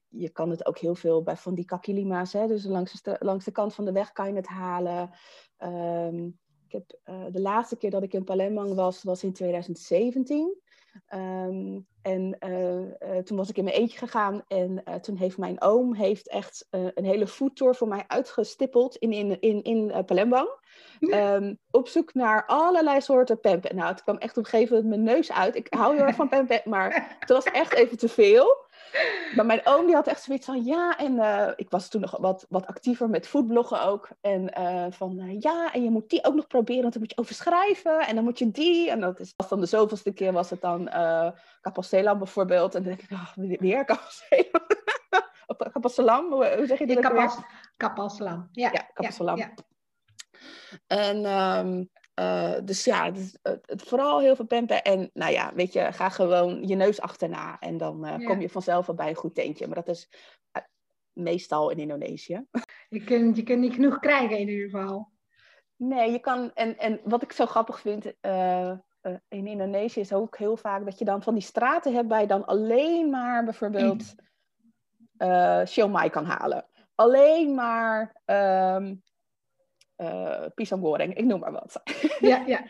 je, 0.07 0.29
kan 0.29 0.49
het 0.49 0.65
ook 0.65 0.77
heel 0.77 0.95
veel 0.95 1.23
bij 1.23 1.35
van 1.38 1.53
die 1.53 1.65
kakilima's, 1.65 2.33
hè, 2.33 2.47
dus 2.47 2.65
langs 2.65 3.01
de, 3.01 3.15
langs 3.19 3.45
de 3.45 3.51
kant 3.51 3.73
van 3.73 3.85
de 3.85 3.91
weg 3.91 4.12
kan 4.12 4.27
je 4.27 4.35
het 4.35 4.47
halen. 4.47 5.09
Um, 5.57 6.39
ik 6.67 6.71
heb, 6.71 6.99
de 7.33 7.41
laatste 7.41 7.77
keer 7.77 7.91
dat 7.91 8.03
ik 8.03 8.13
in 8.13 8.23
Palembang 8.23 8.73
was, 8.73 9.03
was 9.03 9.23
in 9.23 9.33
2017. 9.33 10.57
Um, 11.13 11.88
en 12.01 12.38
uh, 12.39 12.79
uh, 12.79 13.17
toen 13.23 13.38
was 13.38 13.49
ik 13.49 13.57
in 13.57 13.63
mijn 13.63 13.75
eentje 13.75 13.97
gegaan 13.97 14.43
en 14.47 14.81
uh, 14.88 14.95
toen 14.95 15.15
heeft 15.15 15.38
mijn 15.38 15.62
oom 15.62 15.93
heeft 15.93 16.29
echt 16.29 16.67
een 16.69 17.05
hele 17.05 17.27
foodtour 17.27 17.75
voor 17.75 17.88
mij 17.88 18.03
uitgestippeld 18.07 18.95
in, 18.95 19.12
in, 19.12 19.41
in, 19.41 19.63
in 19.63 20.05
Palembang. 20.05 20.49
Um, 20.99 21.57
op 21.71 21.88
zoek 21.88 22.13
naar 22.13 22.45
allerlei 22.45 23.01
soorten 23.01 23.39
pempe. 23.39 23.73
Nou, 23.73 23.88
het 23.88 24.03
kwam 24.03 24.17
echt 24.17 24.38
op 24.38 24.43
een 24.43 24.49
gegeven 24.49 24.75
moment 24.75 25.03
mijn 25.03 25.15
neus 25.15 25.31
uit. 25.31 25.55
Ik 25.55 25.67
hou 25.69 25.95
heel 25.95 26.05
erg 26.05 26.15
van 26.15 26.29
pempe, 26.29 26.62
maar 26.65 27.17
het 27.19 27.29
was 27.29 27.43
echt 27.43 27.73
even 27.73 27.97
te 27.97 28.09
veel. 28.09 28.67
Maar 29.36 29.45
mijn 29.45 29.62
oom 29.63 29.86
die 29.86 29.95
had 29.95 30.08
echt 30.08 30.23
zoiets 30.23 30.45
van 30.45 30.63
ja, 30.63 30.97
en 30.97 31.13
uh, 31.13 31.49
ik 31.56 31.69
was 31.69 31.89
toen 31.89 32.02
nog 32.02 32.17
wat, 32.17 32.45
wat 32.49 32.67
actiever 32.67 33.10
met 33.10 33.28
foodbloggen 33.28 33.84
ook. 33.84 34.10
En 34.21 34.60
uh, 34.60 34.86
van 34.89 35.19
uh, 35.19 35.39
ja, 35.39 35.73
en 35.73 35.84
je 35.84 35.89
moet 35.89 36.10
die 36.10 36.25
ook 36.25 36.34
nog 36.34 36.47
proberen, 36.47 36.82
want 36.82 36.93
dan 36.93 37.02
moet 37.02 37.12
je 37.12 37.17
overschrijven 37.17 37.99
en 38.08 38.15
dan 38.15 38.23
moet 38.23 38.39
je 38.39 38.52
die. 38.52 38.89
En 38.89 38.99
dat 38.99 39.19
is 39.19 39.34
als 39.36 39.49
dan 39.49 39.60
de 39.60 39.65
zoveelste 39.65 40.12
keer 40.12 40.34
was 40.34 40.49
het 40.49 40.62
dan 40.62 40.82
uh, 40.82 42.17
bijvoorbeeld. 42.17 42.75
En 42.75 42.84
dan 42.84 42.95
denk 42.95 43.02
ik, 43.02 43.17
oh, 43.17 43.60
weer 43.60 43.86
Capostelam. 43.86 44.62
of 45.47 45.58
Capostelam, 45.58 46.32
hoe, 46.32 46.63
zeg 46.65 46.80
je 46.80 46.88
dat? 46.88 47.43
Capostelam, 47.78 48.49
ja. 48.52 48.71
Ja, 48.71 49.36
ja. 49.36 49.54
En 50.88 51.25
um, 51.25 51.89
uh, 52.19 52.55
dus 52.63 52.84
ja, 52.84 53.05
het, 53.05 53.39
het, 53.41 53.82
vooral 53.84 54.19
heel 54.19 54.36
veel 54.36 54.45
pempen. 54.45 54.84
En 54.84 55.10
nou 55.13 55.32
ja, 55.32 55.51
weet 55.55 55.73
je, 55.73 55.91
ga 55.91 56.10
gewoon 56.10 56.67
je 56.67 56.75
neus 56.75 57.01
achterna. 57.01 57.60
En 57.60 57.77
dan 57.77 58.05
uh, 58.05 58.12
ja. 58.17 58.25
kom 58.25 58.41
je 58.41 58.49
vanzelf 58.49 58.86
wel 58.86 58.95
bij 58.95 59.10
een 59.10 59.15
goed 59.15 59.36
tentje. 59.36 59.65
Maar 59.65 59.75
dat 59.75 59.88
is 59.88 60.10
uh, 60.58 60.63
meestal 61.13 61.69
in 61.69 61.77
Indonesië. 61.77 62.45
Je 62.89 63.03
kunt, 63.03 63.36
je 63.36 63.43
kunt 63.43 63.60
niet 63.60 63.73
genoeg 63.73 63.99
krijgen 63.99 64.38
in 64.38 64.49
ieder 64.49 64.69
geval. 64.69 65.10
Nee, 65.75 66.12
je 66.12 66.19
kan... 66.19 66.51
En, 66.53 66.77
en 66.77 66.99
wat 67.03 67.21
ik 67.21 67.32
zo 67.32 67.45
grappig 67.45 67.79
vind 67.79 68.13
in 69.27 69.47
Indonesië 69.47 69.99
is 69.99 70.13
ook 70.13 70.38
heel 70.38 70.58
vaak 70.58 70.86
dat 70.86 70.99
je 70.99 71.05
dan 71.05 71.23
van 71.23 71.34
die 71.34 71.43
straten 71.43 71.93
hebt... 71.93 72.19
je 72.19 72.27
dan 72.27 72.45
alleen 72.45 73.10
maar 73.10 73.43
bijvoorbeeld 73.43 74.15
uh, 75.17 76.10
kan 76.10 76.25
halen. 76.25 76.65
Alleen 76.95 77.55
maar... 77.55 78.21
Um, 78.25 79.01
uh, 80.01 80.45
pisang 80.55 80.81
goreng, 80.81 81.13
ik 81.13 81.25
noem 81.25 81.39
maar 81.39 81.51
wat. 81.51 81.81
Ja, 82.19 82.43
ja. 82.45 82.62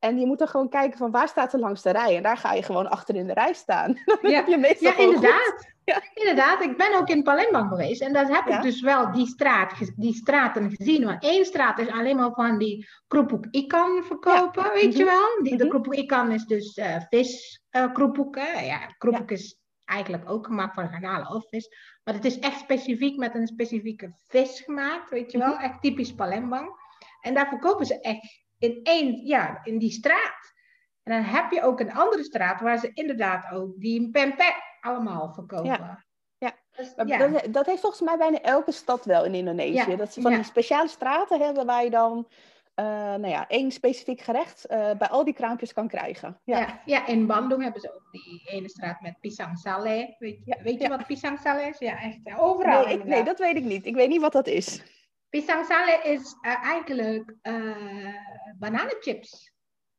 En 0.00 0.18
je 0.18 0.26
moet 0.26 0.38
dan 0.38 0.48
gewoon 0.48 0.68
kijken 0.68 0.98
van 0.98 1.10
waar 1.10 1.28
staat 1.28 1.52
er 1.52 1.58
langs 1.58 1.82
de 1.82 1.90
rij. 1.90 2.16
En 2.16 2.22
daar 2.22 2.36
ga 2.36 2.52
je 2.52 2.62
gewoon 2.62 2.90
achter 2.90 3.14
in 3.14 3.26
de 3.26 3.32
rij 3.32 3.52
staan. 3.52 4.00
Dan 4.20 4.30
ja, 4.30 4.36
heb 4.36 4.46
je 4.46 4.58
meestal 4.58 4.90
ja 4.90 4.98
inderdaad. 4.98 5.68
Ja. 5.84 6.02
Inderdaad, 6.14 6.62
ik 6.62 6.76
ben 6.76 6.98
ook 6.98 7.08
in 7.08 7.22
Palembang 7.22 7.68
geweest. 7.68 8.00
En 8.00 8.12
daar 8.12 8.26
heb 8.26 8.48
ja. 8.48 8.56
ik 8.56 8.62
dus 8.62 8.80
wel 8.80 9.12
die, 9.12 9.26
straat, 9.26 9.72
die 9.96 10.14
straten 10.14 10.70
gezien. 10.70 11.04
Want 11.04 11.22
één 11.22 11.44
straat 11.44 11.78
is 11.78 11.88
alleen 11.88 12.16
maar 12.16 12.32
van 12.32 12.58
die 12.58 12.88
kroephoek 13.08 13.46
ikan 13.50 14.02
verkopen, 14.04 14.64
ja. 14.64 14.72
weet 14.72 14.84
mm 14.84 14.90
-hmm. 14.90 14.98
je 14.98 15.04
wel. 15.04 15.42
Die, 15.42 15.56
de 15.56 15.68
kroephoek 15.68 15.94
ikan 15.94 16.32
is 16.32 16.44
dus 16.44 16.76
uh, 16.76 16.96
vis 17.08 17.62
uh, 17.70 17.92
kroephoek. 17.92 18.36
Ja, 18.36 18.86
kroephoek 18.98 19.30
is 19.30 19.60
eigenlijk 19.84 20.30
ook 20.30 20.46
gemaakt 20.46 20.74
van 20.74 20.88
garnalen 20.88 21.30
of 21.30 21.48
vis. 21.48 21.68
Maar 22.10 22.18
het 22.18 22.32
is 22.32 22.38
echt 22.38 22.58
specifiek 22.58 23.16
met 23.16 23.34
een 23.34 23.46
specifieke 23.46 24.12
vis 24.28 24.60
gemaakt, 24.60 25.10
weet 25.10 25.32
je 25.32 25.38
wel. 25.38 25.46
Mm-hmm. 25.48 25.64
Echt 25.64 25.82
typisch 25.82 26.14
Palembang. 26.14 26.68
En 27.20 27.34
daar 27.34 27.48
verkopen 27.48 27.86
ze 27.86 28.00
echt 28.00 28.44
in 28.58 28.80
één, 28.82 29.26
ja, 29.26 29.60
in 29.64 29.78
die 29.78 29.90
straat. 29.90 30.52
En 31.02 31.12
dan 31.12 31.22
heb 31.22 31.50
je 31.50 31.62
ook 31.62 31.80
een 31.80 31.92
andere 31.92 32.24
straat 32.24 32.60
waar 32.60 32.78
ze 32.78 32.90
inderdaad 32.92 33.52
ook 33.52 33.80
die 33.80 34.10
pempek 34.10 34.54
allemaal 34.80 35.32
verkopen. 35.32 35.64
Ja. 35.64 36.04
Ja, 36.38 36.52
dus, 36.76 36.92
ja. 37.06 37.28
Dat, 37.28 37.52
dat, 37.52 37.66
heeft 37.66 37.80
volgens 37.80 38.02
mij 38.02 38.16
bijna 38.16 38.40
elke 38.40 38.72
stad 38.72 39.04
wel 39.04 39.24
in 39.24 39.34
Indonesië. 39.34 39.90
Ja. 39.90 39.96
Dat 39.96 40.12
ze 40.12 40.20
van 40.20 40.32
die 40.32 40.42
speciale 40.42 40.88
straten 40.88 41.40
hebben 41.40 41.66
waar 41.66 41.84
je 41.84 41.90
dan 41.90 42.28
nou 42.82 43.28
ja, 43.28 43.48
één 43.48 43.70
specifiek 43.70 44.20
gerecht 44.20 44.66
uh, 44.70 44.90
bij 44.98 45.08
al 45.08 45.24
die 45.24 45.34
kraampjes 45.34 45.72
kan 45.72 45.88
krijgen. 45.88 46.40
Ja. 46.44 46.58
Ja, 46.58 46.80
ja, 46.84 47.06
in 47.06 47.26
Bandung 47.26 47.62
hebben 47.62 47.80
ze 47.80 47.94
ook 47.94 48.08
die 48.10 48.42
ene 48.44 48.68
straat 48.68 49.00
met 49.00 49.20
pisang 49.20 49.58
saleh. 49.58 50.18
Weet, 50.18 50.40
je, 50.44 50.58
weet 50.62 50.82
je 50.82 50.88
wat 50.88 51.06
pisang 51.06 51.38
saleh 51.38 51.66
is? 51.66 51.78
Ja, 51.78 52.00
echt 52.00 52.18
overal. 52.38 52.84
Nee, 52.84 52.98
ik, 52.98 53.04
nee, 53.04 53.24
dat 53.24 53.38
weet 53.38 53.56
ik 53.56 53.64
niet. 53.64 53.86
Ik 53.86 53.94
weet 53.94 54.08
niet 54.08 54.20
wat 54.20 54.32
dat 54.32 54.46
is. 54.46 54.82
Pisang 55.28 55.64
saleh 55.64 56.04
is 56.04 56.36
uh, 56.42 56.64
eigenlijk 56.64 57.34
bananenchips. 58.58 59.52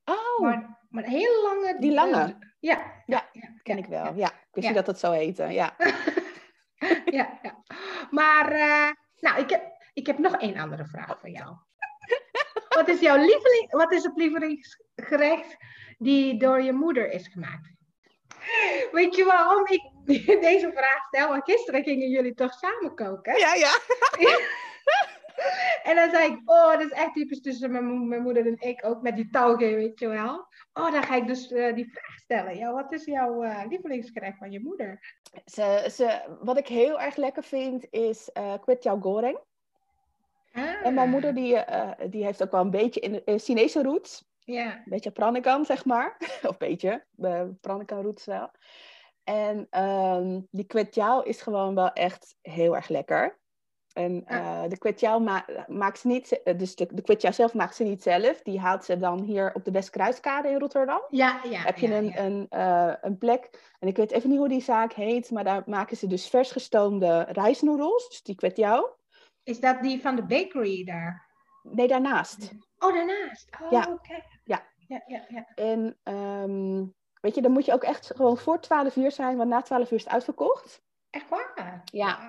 Oh. 0.05 0.39
Maar, 0.39 0.79
maar 0.89 1.03
heel 1.03 1.43
lange. 1.43 1.79
Die 1.79 1.93
lange? 1.93 2.37
ja, 2.59 3.03
ja, 3.05 3.29
ja, 3.31 3.49
ken 3.63 3.77
ik 3.77 3.85
wel. 3.85 4.13
Ja, 4.15 4.27
ik 4.27 4.47
wist 4.51 4.67
niet 4.67 4.75
dat 4.75 4.87
het 4.87 4.99
zo 4.99 5.11
heette. 5.11 5.43
Ja. 5.43 5.75
ja, 7.19 7.39
ja. 7.41 7.63
Maar, 8.09 8.49
nou, 9.19 9.41
ik 9.41 9.49
heb, 9.49 9.71
ik 9.93 10.07
heb 10.07 10.17
nog 10.17 10.35
één 10.35 10.57
andere 10.57 10.85
vraag 10.85 11.19
voor 11.19 11.29
jou. 11.29 11.55
Wat 12.81 12.89
is 12.89 12.99
jouw 12.99 13.17
lieveling, 13.17 13.71
wat 13.71 13.91
is 13.91 14.03
het 14.03 14.15
lievelingsgerecht 14.15 15.57
die 15.97 16.39
door 16.39 16.61
je 16.61 16.73
moeder 16.73 17.11
is 17.11 17.27
gemaakt? 17.27 17.69
Weet 18.91 19.15
je 19.15 19.25
waarom 19.25 19.67
ik 19.67 19.81
deze 20.49 20.71
vraag 20.71 21.05
stel? 21.07 21.27
Want 21.27 21.43
gisteren 21.43 21.83
gingen 21.83 22.09
jullie 22.09 22.33
toch 22.33 22.53
samen 22.53 22.95
koken? 22.95 23.37
Ja, 23.37 23.53
ja. 23.53 23.71
en 25.89 25.95
dan 25.95 26.09
zei 26.09 26.31
ik, 26.31 26.41
oh, 26.45 26.71
dat 26.71 26.81
is 26.81 26.89
echt 26.89 27.13
typisch 27.13 27.41
tussen 27.41 27.71
mijn, 27.71 28.07
mijn 28.07 28.21
moeder 28.21 28.45
en 28.45 28.59
ik, 28.59 28.85
ook 28.85 29.01
met 29.01 29.15
die 29.15 29.29
touwgeen, 29.29 29.75
weet 29.75 29.99
je 29.99 30.07
wel. 30.07 30.47
Oh, 30.73 30.91
dan 30.91 31.03
ga 31.03 31.15
ik 31.15 31.27
dus 31.27 31.51
uh, 31.51 31.73
die 31.73 31.91
vraag 31.91 32.17
stellen. 32.17 32.57
Ja, 32.57 32.73
wat 32.73 32.93
is 32.93 33.05
jouw 33.05 33.43
uh, 33.43 33.61
lievelingsgerecht 33.69 34.37
van 34.37 34.51
je 34.51 34.59
moeder? 34.59 35.19
Ze, 35.45 35.87
ze, 35.91 36.37
wat 36.41 36.57
ik 36.57 36.67
heel 36.67 37.01
erg 37.01 37.15
lekker 37.15 37.43
vind 37.43 37.87
is 37.89 38.29
uh, 38.33 38.99
goreng. 39.01 39.39
Ah. 40.53 40.85
En 40.85 40.93
mijn 40.93 41.09
moeder 41.09 41.33
die, 41.33 41.53
uh, 41.53 41.91
die 42.09 42.23
heeft 42.23 42.43
ook 42.43 42.51
wel 42.51 42.61
een 42.61 42.71
beetje 42.71 42.99
in, 42.99 43.21
in 43.25 43.39
Chinese 43.39 43.81
roots. 43.81 44.29
Ja. 44.39 44.73
Een 44.73 44.83
beetje 44.85 45.11
Pranikan, 45.11 45.65
zeg 45.65 45.85
maar. 45.85 46.17
of 46.49 46.57
beetje, 46.57 47.05
uh, 47.17 47.43
Pranikan 47.61 48.01
roetstijl. 48.01 48.51
En 49.23 49.67
um, 49.83 50.47
die 50.51 50.65
kwetjauw 50.65 51.21
is 51.21 51.41
gewoon 51.41 51.75
wel 51.75 51.93
echt 51.93 52.35
heel 52.41 52.75
erg 52.75 52.87
lekker. 52.87 53.39
En 53.93 54.23
uh, 54.27 54.63
de 54.67 54.77
kwetjauw 54.77 55.19
ma 55.19 55.45
maakt 55.67 55.99
ze 55.99 56.07
niet, 56.07 56.41
dus 56.57 56.75
de, 56.75 56.87
de 57.03 57.31
zelf 57.31 57.53
maakt 57.53 57.75
ze 57.75 57.83
niet 57.83 58.03
zelf. 58.03 58.41
Die 58.41 58.59
haalt 58.59 58.85
ze 58.85 58.97
dan 58.97 59.21
hier 59.21 59.53
op 59.53 59.65
de 59.65 59.71
Westkruiskade 59.71 60.49
in 60.49 60.59
Rotterdam. 60.59 61.01
Ja, 61.09 61.41
ja. 61.49 61.61
Heb 61.61 61.77
je 61.77 61.87
ja, 61.87 61.97
een, 61.97 62.05
ja. 62.05 62.17
Een, 62.17 62.47
uh, 62.49 62.93
een 63.01 63.17
plek, 63.17 63.49
en 63.79 63.87
ik 63.87 63.97
weet 63.97 64.11
even 64.11 64.29
niet 64.29 64.37
hoe 64.37 64.47
die 64.47 64.61
zaak 64.61 64.93
heet, 64.93 65.31
maar 65.31 65.43
daar 65.43 65.63
maken 65.65 65.97
ze 65.97 66.07
dus 66.07 66.29
vers 66.29 66.51
gestoomde 66.51 67.25
rijstnoedels, 67.31 68.09
dus 68.09 68.23
die 68.23 68.35
kwetjauw. 68.35 68.99
Is 69.43 69.59
dat 69.59 69.81
die 69.81 70.01
van 70.01 70.15
de 70.15 70.25
bakery 70.25 70.83
daar? 70.83 71.29
Nee, 71.63 71.87
daarnaast. 71.87 72.51
Oh, 72.79 72.93
daarnaast. 72.93 73.49
Oh, 73.61 73.71
Ja. 73.71 73.87
oké. 73.91 74.23
Ja. 74.43 74.69
Ja, 74.87 75.03
ja, 75.05 75.25
ja. 75.27 75.45
En 75.55 75.97
um, 76.03 76.93
weet 77.21 77.35
je, 77.35 77.41
dan 77.41 77.51
moet 77.51 77.65
je 77.65 77.73
ook 77.73 77.83
echt 77.83 78.11
gewoon 78.15 78.37
voor 78.37 78.59
12 78.61 78.95
uur 78.95 79.11
zijn, 79.11 79.37
want 79.37 79.49
na 79.49 79.61
12 79.61 79.91
uur 79.91 79.97
is 79.97 80.03
het 80.03 80.13
uitverkocht. 80.13 80.83
Echt 81.09 81.29
waar? 81.29 81.81
Ja. 81.85 82.19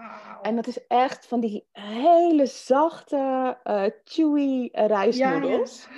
En 0.42 0.57
dat 0.57 0.66
is 0.66 0.87
echt 0.87 1.27
van 1.27 1.40
die 1.40 1.68
hele 1.72 2.46
zachte, 2.46 3.59
uh, 3.64 3.85
chewy 4.05 4.68
rijstnoedels. 4.72 5.88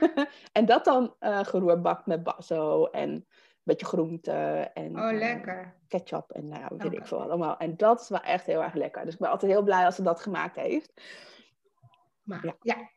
en 0.52 0.66
dat 0.66 0.84
dan 0.84 1.14
uh, 1.20 1.44
geroerbakt 1.44 2.06
met 2.06 2.22
basso 2.22 2.84
en 2.84 3.26
beetje 3.66 3.86
groente 3.86 4.70
en 4.74 4.98
Oh, 4.98 5.12
lekker. 5.12 5.74
ketchup 5.88 6.30
en 6.30 6.48
nou, 6.48 6.76
weet 6.76 6.92
ik 6.92 7.06
veel 7.06 7.22
allemaal. 7.22 7.56
En 7.56 7.76
dat 7.76 8.00
is 8.00 8.08
wel 8.08 8.20
echt 8.20 8.46
heel 8.46 8.62
erg 8.62 8.74
lekker. 8.74 9.04
Dus 9.04 9.14
ik 9.14 9.20
ben 9.20 9.30
altijd 9.30 9.52
heel 9.52 9.62
blij 9.62 9.84
als 9.84 9.94
ze 9.94 10.02
dat 10.02 10.20
gemaakt 10.20 10.56
heeft. 10.56 10.92
Maar, 12.22 12.44
Ja. 12.44 12.54
ja. 12.60 12.88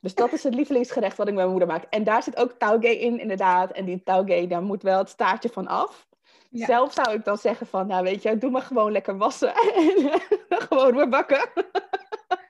Dus 0.00 0.14
dat 0.14 0.32
is 0.32 0.42
het 0.42 0.54
lievelingsgerecht 0.54 1.16
wat 1.16 1.26
ik 1.26 1.32
met 1.34 1.42
mijn 1.42 1.56
moeder 1.56 1.68
maak. 1.74 1.84
En 1.90 2.04
daar 2.04 2.22
zit 2.22 2.36
ook 2.36 2.52
taugé 2.52 2.88
in, 2.88 3.20
inderdaad. 3.20 3.70
En 3.72 3.84
die 3.84 4.02
taugé, 4.02 4.46
daar 4.46 4.62
moet 4.62 4.82
wel 4.82 4.98
het 4.98 5.08
staartje 5.08 5.48
van 5.48 5.66
af. 5.66 6.08
Ja. 6.50 6.66
Zelf 6.66 6.92
zou 6.92 7.12
ik 7.12 7.24
dan 7.24 7.38
zeggen 7.38 7.66
van, 7.66 7.86
nou 7.86 8.02
weet 8.04 8.22
je, 8.22 8.38
doe 8.38 8.50
maar 8.50 8.62
gewoon 8.62 8.92
lekker 8.92 9.16
wassen. 9.16 9.54
en 9.74 10.20
gewoon 10.48 10.94
weer 10.96 11.08
bakken. 11.08 11.50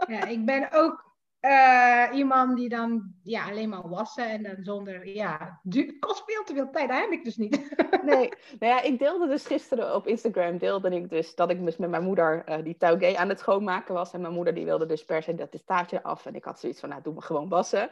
Ja, 0.07 0.24
ik 0.24 0.44
ben 0.44 0.68
ook 0.72 1.08
eh, 1.40 2.05
iemand 2.12 2.57
die 2.57 2.68
dan 2.68 3.12
ja, 3.22 3.48
alleen 3.48 3.68
maar 3.68 3.88
wassen 3.88 4.31
en 4.31 4.42
dan 4.42 4.57
zonder, 4.62 5.09
ja, 5.09 5.61
het 5.70 5.98
kost 5.98 6.22
veel 6.27 6.44
te 6.44 6.55
veel 6.55 6.70
tijd, 6.70 6.88
dat 6.88 6.98
heb 6.98 7.11
ik 7.11 7.24
dus 7.24 7.37
niet. 7.37 7.57
Nee, 8.03 8.29
nou 8.59 8.72
ja, 8.72 8.83
ik 8.83 8.98
deelde 8.98 9.29
dus 9.29 9.46
gisteren 9.46 9.94
op 9.94 10.07
Instagram, 10.07 10.59
deelde 10.59 10.90
ik 10.90 11.11
dus 11.11 11.35
dat 11.35 11.51
ik 11.51 11.64
dus 11.64 11.77
met 11.77 11.90
mijn 11.90 12.03
moeder 12.03 12.44
uh, 12.48 12.57
die 12.64 12.77
taugé 12.77 13.16
aan 13.16 13.29
het 13.29 13.38
schoonmaken 13.38 13.94
was. 13.94 14.12
En 14.12 14.20
mijn 14.20 14.33
moeder 14.33 14.55
die 14.55 14.64
wilde 14.64 14.87
dus 14.87 15.05
per 15.05 15.22
se 15.22 15.35
dat 15.35 15.59
staartje 15.62 16.03
af. 16.03 16.27
En 16.27 16.35
ik 16.35 16.44
had 16.44 16.61
zoiets 16.61 16.81
van, 16.81 16.88
nou 16.88 17.03
doe 17.03 17.12
maar 17.12 17.22
gewoon 17.22 17.48
wassen. 17.48 17.90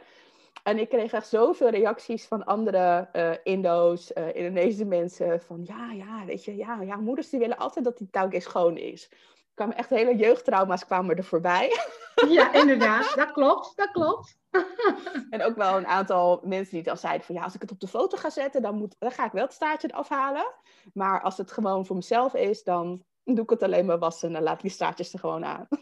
En 0.63 0.79
ik 0.79 0.89
kreeg 0.89 1.11
echt 1.11 1.27
zoveel 1.27 1.69
reacties 1.69 2.25
van 2.25 2.45
andere 2.45 3.09
uh, 3.13 3.31
Indo's, 3.43 4.11
Indonesische 4.11 4.85
mensen. 4.85 5.41
Van 5.41 5.63
ja, 5.63 5.91
ja, 5.91 6.25
weet 6.25 6.45
je, 6.45 6.55
ja, 6.55 6.81
ja, 6.81 6.95
moeders 6.95 7.29
die 7.29 7.39
willen 7.39 7.57
altijd 7.57 7.85
dat 7.85 7.97
die 7.97 8.09
taugé 8.09 8.39
schoon 8.39 8.77
is. 8.77 9.09
Kwamen 9.57 9.75
echt 9.75 9.89
hele 9.89 10.15
jeugdtrauma's 10.15 10.85
kwamen 10.85 11.17
er 11.17 11.23
voorbij. 11.23 11.71
Ja, 12.27 12.53
inderdaad, 12.53 13.13
dat 13.15 13.31
klopt, 13.31 13.75
dat 13.75 13.91
klopt. 13.91 14.37
En 15.29 15.43
ook 15.43 15.55
wel 15.55 15.77
een 15.77 15.87
aantal 15.87 16.41
mensen 16.43 16.73
die 16.73 16.83
dan 16.83 16.97
zeiden 16.97 17.25
van 17.25 17.35
ja, 17.35 17.43
als 17.43 17.55
ik 17.55 17.61
het 17.61 17.71
op 17.71 17.79
de 17.79 17.87
foto 17.87 18.17
ga 18.17 18.29
zetten, 18.29 18.61
dan, 18.61 18.75
moet, 18.75 18.95
dan 18.99 19.11
ga 19.11 19.25
ik 19.25 19.31
wel 19.31 19.43
het 19.43 19.53
staartje 19.53 19.87
eraf 19.91 20.09
halen. 20.09 20.53
Maar 20.93 21.21
als 21.21 21.37
het 21.37 21.51
gewoon 21.51 21.85
voor 21.85 21.95
mezelf 21.95 22.33
is, 22.33 22.63
dan 22.63 23.03
doe 23.23 23.43
ik 23.43 23.49
het 23.49 23.63
alleen 23.63 23.85
maar 23.85 23.99
wassen 23.99 24.27
en 24.27 24.33
dan 24.33 24.43
laat 24.43 24.55
ik 24.55 24.61
die 24.61 24.71
staartjes 24.71 25.13
er 25.13 25.19
gewoon 25.19 25.45
aan. 25.45 25.67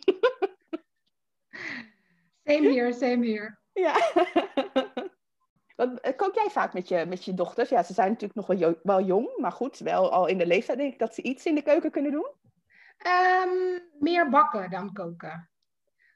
Same 2.45 2.73
here, 2.73 2.93
same 2.93 3.27
here. 3.27 3.57
Ja. 3.73 4.11
Wat, 5.75 5.99
eh, 5.99 6.15
kook 6.15 6.35
jij 6.35 6.49
vaak 6.49 6.73
met 6.73 6.87
je, 6.87 7.05
met 7.07 7.25
je 7.25 7.33
dochters? 7.33 7.69
Ja, 7.69 7.83
ze 7.83 7.93
zijn 7.93 8.09
natuurlijk 8.09 8.47
nog 8.47 8.59
wel, 8.59 8.75
wel 8.83 9.01
jong, 9.01 9.37
maar 9.37 9.51
goed, 9.51 9.77
wel 9.77 10.11
al 10.11 10.27
in 10.27 10.37
de 10.37 10.45
leeftijd 10.45 10.77
denk 10.77 10.93
ik 10.93 10.99
dat 10.99 11.15
ze 11.15 11.21
iets 11.21 11.45
in 11.45 11.55
de 11.55 11.61
keuken 11.61 11.91
kunnen 11.91 12.11
doen. 12.11 12.27
Ehm, 12.97 13.79
meer 13.99 14.29
bakken 14.29 14.69
dan 14.69 14.93
koken. 14.93 15.49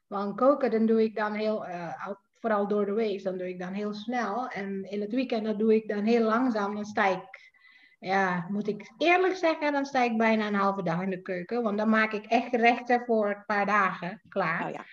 Want 0.07 0.35
koken, 0.35 0.71
dan 0.71 0.85
doe 0.85 1.03
ik 1.03 1.15
dan 1.15 1.33
heel, 1.33 1.65
eh, 1.65 2.07
al- 2.07 2.19
vooral 2.39 2.67
door 2.67 2.85
de 2.85 2.93
week, 2.93 3.23
dan 3.23 3.37
doe 3.37 3.49
ik 3.49 3.59
dan 3.59 3.73
heel 3.73 3.93
snel. 3.93 4.47
En 4.47 4.83
in 4.89 5.01
het 5.01 5.13
weekend, 5.13 5.45
dan 5.45 5.57
doe 5.57 5.75
ik 5.75 5.87
dan 5.87 6.03
heel 6.03 6.23
langzaam. 6.23 6.75
Dan 6.75 6.85
sta 6.85 7.05
ik, 7.05 7.51
ja, 7.99 8.45
moet 8.49 8.67
ik 8.67 8.91
eerlijk 8.97 9.35
zeggen, 9.35 9.71
dan 9.71 9.85
sta 9.85 10.01
ik 10.03 10.17
bijna 10.17 10.47
een 10.47 10.53
halve 10.55 10.83
dag 10.83 11.01
in 11.01 11.09
de 11.09 11.21
keuken. 11.21 11.63
Want 11.63 11.77
dan 11.77 11.89
maak 11.89 12.11
ik 12.11 12.25
echt 12.25 12.49
gerechten 12.49 13.05
voor 13.05 13.29
een 13.29 13.43
paar 13.45 13.65
dagen 13.65 14.21
klaar. 14.29 14.59
Nou 14.59 14.71
ja. 14.73 14.85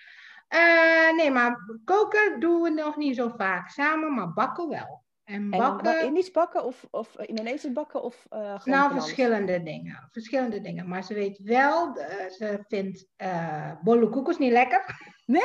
Eh, 0.47 1.15
nee, 1.15 1.31
maar 1.31 1.57
koken 1.85 2.39
doen 2.39 2.61
we 2.61 2.69
nog 2.69 2.97
niet 2.97 3.15
zo 3.15 3.29
vaak 3.37 3.69
samen, 3.69 4.13
maar 4.13 4.33
bakken 4.33 4.69
wel. 4.69 5.05
En 5.27 5.51
En 5.51 5.59
bakken, 5.59 6.05
Indisch 6.05 6.31
bakken 6.31 6.63
of, 6.63 6.87
of 6.91 7.17
Indonesisch 7.19 7.73
bakken 7.73 8.03
of 8.03 8.25
eh 8.29 8.39
gewoon 8.39 8.59
van 8.59 8.71
nou, 8.71 8.91
verschillende 8.93 9.63
dingen. 9.63 10.07
Verschillende 10.11 10.61
dingen. 10.61 10.87
Maar 10.87 11.03
ze 11.03 11.13
weet 11.13 11.37
wel, 11.43 11.95
eh, 11.95 12.29
ze 12.29 12.63
vindt 12.67 13.07
eh 13.15 13.71
bolle 13.81 14.09
koekjes 14.09 14.37
niet 14.37 14.51
lekker. 14.51 14.85
Nee? 15.25 15.41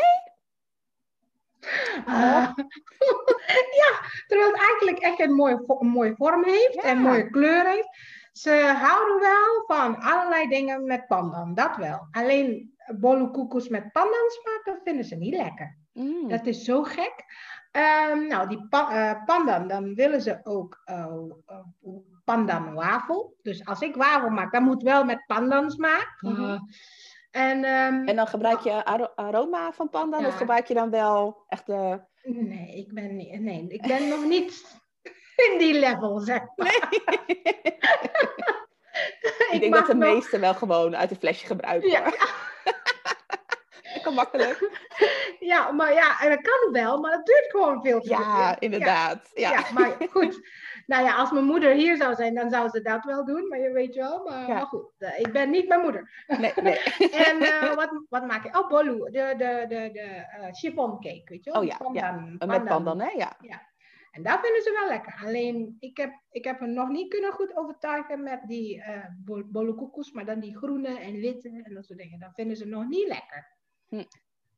Eh, 2.07 2.53
ja, 3.83 3.91
terwijl 4.27 4.51
het 4.53 4.61
eigenlijk 4.61 4.99
echt 4.99 5.21
een 5.21 5.35
mooie, 5.35 5.65
een 5.67 5.87
mooie 5.89 6.15
vorm 6.17 6.45
heeft 6.45 6.75
Ja. 6.75 6.83
en 6.83 6.99
mooie 6.99 7.31
kleur 7.31 7.67
heeft. 7.67 7.89
Ze 8.33 8.75
houden 8.77 9.21
wel 9.21 9.65
van 9.67 9.97
allerlei 10.01 10.49
dingen 10.49 10.85
met 10.85 11.07
pandan, 11.07 11.55
dat 11.55 11.77
wel. 11.77 12.07
Alleen 12.11 12.75
bolle 13.01 13.31
koekjes 13.31 13.69
met 13.69 13.93
pandan 13.93 14.31
smaak, 14.41 14.61
dat 14.65 14.81
vinden 14.85 15.05
ze 15.05 15.17
niet 15.17 15.35
lekker. 15.35 15.77
Mm. 15.93 16.29
Dat 16.29 16.47
is 16.47 16.65
zo 16.65 16.83
gek. 16.83 17.25
Ehm, 17.73 18.27
nou, 18.27 18.49
die 18.49 18.67
pa 18.69 18.91
eh, 18.91 19.25
pandan, 19.25 19.69
dan 19.69 19.95
willen 19.95 20.21
ze 20.21 20.41
ook 20.43 20.81
eh, 20.85 21.07
pandan 22.25 22.75
wafel. 22.75 23.37
Dus 23.43 23.65
als 23.67 23.81
ik 23.81 23.95
wafel 23.95 24.29
maak, 24.29 24.53
dan 24.53 24.63
moet 24.63 24.83
wel 24.83 25.05
met 25.05 25.25
pandan 25.27 25.71
smaak. 25.71 26.17
Mhm. 26.21 26.43
Eh, 26.43 26.61
en, 27.31 27.65
ehm, 27.65 28.09
En 28.09 28.17
dan 28.17 28.27
gebruik 28.27 28.61
je 28.61 28.85
aro- 28.85 29.13
aroma 29.15 29.73
van 29.73 29.89
pandan 29.89 30.21
Ja. 30.21 30.27
of 30.27 30.37
gebruik 30.37 30.67
je 30.67 30.75
dan 30.75 30.91
wel 30.91 31.45
echt 31.49 31.67
de... 31.67 32.01
nee, 32.23 32.77
ik 32.77 32.93
ben, 32.95 33.17
niet, 33.17 33.41
nee, 33.41 33.67
ik 33.69 33.83
ben 33.87 34.09
nog 34.09 34.25
niet 34.25 34.81
in 35.53 35.59
die 35.59 35.79
level, 35.79 36.19
zeg 36.21 36.43
maar. 36.57 36.89
ik 39.53 39.61
denk 39.61 39.75
dat 39.75 39.87
de 39.87 39.95
nog- 39.95 40.15
meesten 40.15 40.41
wel 40.41 40.55
gewoon 40.55 40.97
uit 40.97 41.11
een 41.11 41.17
flesje 41.17 41.47
gebruiken. 41.47 41.91
Ja. 41.91 42.13
Hoor. 43.93 43.95
Lekker 44.03 44.13
makkelijk. 44.13 44.71
Ja, 45.39 45.71
maar 45.73 45.93
ja, 45.93 46.21
en 46.21 46.29
dat 46.31 46.41
kan 46.41 46.73
wel, 46.73 47.01
maar 47.01 47.11
dat 47.11 47.27
duurt 47.27 47.51
gewoon 47.51 47.83
veel 47.83 48.01
te 48.01 48.09
Ja, 48.09 48.61
inderdaad. 48.61 49.31
Ja. 49.35 49.51
Ja, 49.51 49.65
maar 49.75 49.97
goed. 50.11 50.41
Nou 50.87 51.05
ja, 51.05 51.15
als 51.17 51.31
mijn 51.31 51.45
moeder 51.45 51.73
hier 51.73 51.97
zou 51.97 52.15
zijn, 52.15 52.35
dan 52.35 52.51
zou 52.51 52.69
ze 52.69 52.81
dat 52.83 53.05
wel 53.05 53.25
doen. 53.25 53.49
Maar 53.49 53.59
je 53.59 53.71
weet 53.73 53.95
wel, 53.95 54.25
maar, 54.25 54.47
Ja. 54.49 54.55
maar 54.55 54.67
goed. 54.67 54.95
eh, 54.99 55.19
Ik 55.21 55.33
ben 55.33 55.51
niet 55.51 55.69
mijn 55.69 55.81
moeder. 55.81 56.25
Nee, 56.27 56.53
nee. 56.63 56.79
En 57.11 57.41
eh, 57.41 57.75
wat, 57.75 58.05
wat 58.09 58.27
maak 58.27 58.45
ik? 58.45 58.57
Oh, 58.59 58.69
bolu. 58.69 58.99
De, 59.11 59.35
de, 59.37 59.65
de, 59.69 59.91
de 59.93 60.01
eh, 60.01 60.53
chiffon 60.53 60.91
cake, 61.01 61.23
weet 61.25 61.45
je 61.45 61.51
wel? 61.51 61.61
Oh 61.61 61.67
ja, 61.67 61.77
ja. 61.93 62.11
Pandan, 62.39 62.49
Met 62.49 62.65
pandan, 62.65 63.01
hè? 63.01 63.11
Ja. 63.11 63.37
En 64.11 64.23
dat 64.23 64.41
vinden 64.43 64.63
ze 64.63 64.79
wel 64.81 64.89
lekker. 64.89 65.23
Alleen, 65.27 65.77
ik 65.81 65.97
heb, 65.97 66.13
ik 66.31 66.45
heb 66.45 66.61
hem 66.61 66.73
nog 66.73 66.89
niet 66.89 67.11
kunnen 67.11 67.33
goed 67.33 67.57
overtuigen 67.57 68.23
met 68.23 68.41
die 68.47 68.83
bol- 69.25 69.45
bolle 69.47 69.75
koekjes. 69.75 70.13
Maar 70.13 70.25
dan 70.25 70.41
die 70.41 70.57
groene 70.57 70.99
en 70.99 71.13
witte 71.13 71.61
en 71.65 71.75
dat 71.75 71.85
soort 71.85 71.99
dingen. 71.99 72.19
Dat 72.21 72.35
vinden 72.35 72.57
ze 72.57 72.67
nog 72.67 72.89
niet 72.89 73.09
lekker. 73.09 73.61
Hm. 73.93 74.05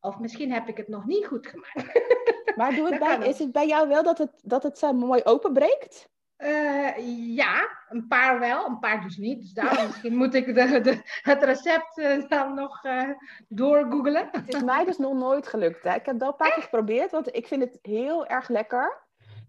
Of 0.00 0.18
misschien 0.18 0.52
heb 0.52 0.68
ik 0.68 0.76
het 0.76 0.88
nog 0.88 1.04
niet 1.04 1.26
goed 1.26 1.46
gemaakt. 1.46 2.02
Maar 2.56 2.74
doe 2.74 2.90
het 2.90 3.00
Dat 3.00 3.18
bij, 3.18 3.28
is 3.28 3.38
het 3.38 3.52
bij 3.52 3.66
jou 3.66 3.88
wel 3.88 4.02
dat 4.02 4.18
het, 4.18 4.30
dat 4.42 4.62
het 4.62 4.78
zo 4.78 4.92
mooi 4.92 5.20
openbreekt? 5.24 6.08
Eh, 6.36 7.34
ja, 7.34 7.68
een 7.88 8.06
paar 8.06 8.40
wel, 8.40 8.66
een 8.66 8.78
paar 8.78 9.02
dus 9.02 9.16
niet. 9.16 9.40
Dus 9.40 9.52
daarom 9.52 9.86
misschien 9.86 10.16
moet 10.16 10.34
ik 10.34 10.46
de, 10.46 10.80
de, 10.80 11.00
het 11.22 11.42
recept 11.42 11.98
eh, 11.98 12.28
dan 12.28 12.54
nog 12.54 12.84
eh 12.84 13.08
doorgoogelen. 13.48 14.28
Het 14.32 14.54
is 14.54 14.62
mij 14.62 14.84
dus 14.84 14.98
nog 14.98 15.14
nooit 15.14 15.46
gelukt. 15.46 15.84
Hè. 15.84 15.94
Ik 15.94 16.06
heb 16.06 16.18
wel 16.18 16.28
een 16.28 16.36
paar 16.36 16.52
keer 16.52 16.62
geprobeerd, 16.62 17.10
want 17.10 17.36
ik 17.36 17.46
vind 17.46 17.62
het 17.62 17.78
heel 17.82 18.26
erg 18.26 18.48
lekker. 18.48 19.02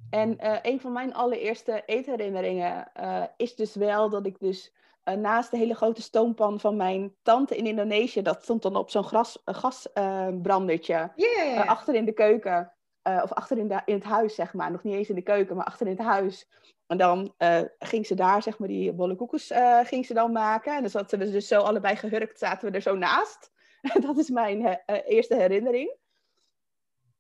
En 0.10 0.36
een 0.62 0.80
van 0.80 0.92
mijn 0.92 1.14
allereerste 1.14 1.84
eetherinneringen 1.86 2.92
is 3.38 3.56
dus 3.56 3.76
wel 3.76 4.10
dat 4.10 4.26
ik 4.26 4.40
dus 4.40 4.74
eh, 5.06 5.16
naast 5.16 5.52
de 5.52 5.58
hele 5.58 5.76
grote 5.76 6.02
stoompan 6.02 6.60
van 6.60 6.76
mijn 6.76 7.16
tante 7.22 7.56
in 7.56 7.66
Indonesië, 7.66 8.22
dat 8.22 8.44
stond 8.44 8.62
dan 8.62 8.76
op 8.76 8.90
zo'n 8.90 9.04
eh, 9.04 9.56
gasbrandertje, 9.56 11.12
eh, 11.16 11.68
achter 11.70 11.96
in 11.96 12.06
de 12.06 12.14
keuken, 12.14 12.74
of 13.04 13.34
achter 13.34 13.58
in, 13.58 13.68
de, 13.68 13.82
in 13.86 13.94
het 13.94 14.04
huis, 14.04 14.36
zeg 14.36 14.54
maar. 14.54 14.72
Nog 14.72 14.84
niet 14.84 14.94
eens 14.94 15.10
in 15.10 15.16
de 15.16 15.22
keuken, 15.22 15.56
maar 15.56 15.66
achter 15.66 15.88
in 15.88 15.98
het 15.98 16.06
huis. 16.06 16.50
En 16.88 16.98
dan 16.98 17.34
ging 17.80 18.06
ze 18.06 18.16
daar, 18.16 18.44
zeg 18.44 18.60
maar, 18.60 18.68
die 18.68 18.94
bolle 18.94 19.16
koekjes 19.16 19.52
ging 19.84 20.06
ze 20.06 20.14
dan 20.14 20.32
maken. 20.32 20.76
En 20.76 20.82
dan 20.82 20.90
zaten 20.90 21.20
we 21.20 21.32
dus 21.32 21.48
zo 21.48 21.60
allebei 21.60 21.96
gehurkt, 21.96 22.40
zaten 22.40 22.70
we 22.70 22.76
er 22.76 22.82
zo 22.82 22.96
naast. 22.96 23.52
dat 24.08 24.18
is 24.18 24.30
mijn 24.30 24.82
eerste 24.86 25.36
herinnering. 25.36 25.96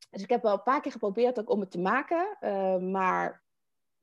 Dus 0.10 0.22
ik 0.22 0.30
heb 0.30 0.42
wel 0.42 0.54
een 0.54 0.64
paar 0.64 0.82
keer 0.82 0.92
geprobeerd 0.92 1.40
ook 1.40 1.50
om 1.50 1.60
het 1.60 1.72
te 1.72 1.80
maken. 1.80 2.38
maar 2.92 3.45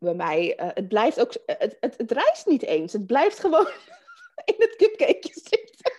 bij 0.02 0.14
mij, 0.14 0.56
eh, 0.56 0.68
het 0.74 0.88
blijft 0.88 1.20
ook, 1.20 1.32
het, 1.46 1.76
het, 1.80 1.94
het 1.96 2.10
rijst 2.12 2.46
niet 2.46 2.62
eens. 2.62 2.92
Het 2.92 3.06
blijft 3.06 3.38
gewoon 3.38 3.66
in 4.52 4.54
het 4.58 4.76
cupcakeje 4.76 5.32
zitten. 5.32 5.92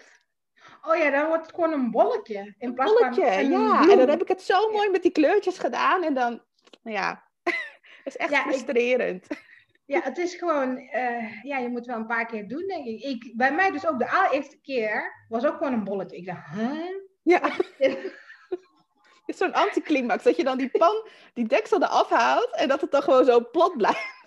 Oh 0.88 0.96
ja, 0.98 1.10
dan 1.10 1.28
wordt 1.28 1.46
het 1.46 1.56
gewoon 1.56 1.74
een 1.74 1.92
bolletje. 1.92 2.56
In 2.58 2.74
plaats 2.74 2.94
Bolletje, 2.94 3.22
van 3.26 3.34
een 3.34 3.50
ja. 3.52 3.78
bloem. 3.78 3.89
En 3.92 3.98
dan 3.98 4.10
heb 4.10 4.22
ik 4.22 4.28
het 4.28 4.42
zo 4.42 4.72
mooi 4.72 4.89
met 4.89 5.02
die 5.02 5.12
kleurtjes 5.12 5.58
gedaan. 5.58 6.04
En 6.04 6.13
dan, 6.13 6.42
ja, 6.84 7.24
is 8.04 8.18
echt 8.18 8.30
Ja, 8.32 8.46
ik- 8.46 8.50
frustrerend. 8.52 9.28
Ja, 9.86 10.02
het 10.02 10.18
is 10.18 10.36
gewoon, 10.36 10.78
eh, 10.78 11.44
ja, 11.44 11.58
je 11.58 11.70
moet 11.70 11.86
wel 11.86 11.96
een 11.98 12.08
paar 12.08 12.26
keer 12.26 12.48
doen, 12.48 12.68
denk 12.68 12.86
ik. 12.86 13.02
ik. 13.04 13.34
Bij 13.36 13.54
mij 13.54 13.72
dus 13.72 13.88
ook 13.88 14.00
de 14.00 14.10
allereerste 14.10 14.60
keer 14.62 15.26
was 15.30 15.46
ook 15.46 15.58
gewoon 15.58 15.74
een 15.74 15.84
bolletje. 15.84 16.18
Ik 16.18 16.26
dacht, 16.26 16.48
huh? 16.56 16.86
Ja, 17.22 17.39
het 17.78 17.98
is 19.26 19.38
zo'n 19.38 19.54
anticlimax. 19.54 20.24
Dat 20.24 20.36
je 20.36 20.44
dan 20.44 20.58
die 20.58 20.70
pan, 20.70 21.08
die 21.34 21.48
deksel 21.48 21.82
eraf 21.82 22.10
haalt 22.10 22.56
en 22.56 22.68
dat 22.68 22.82
het 22.82 22.92
dan 22.92 23.02
gewoon 23.02 23.26
zo 23.26 23.50
plat 23.52 23.78
blijft. 23.78 24.22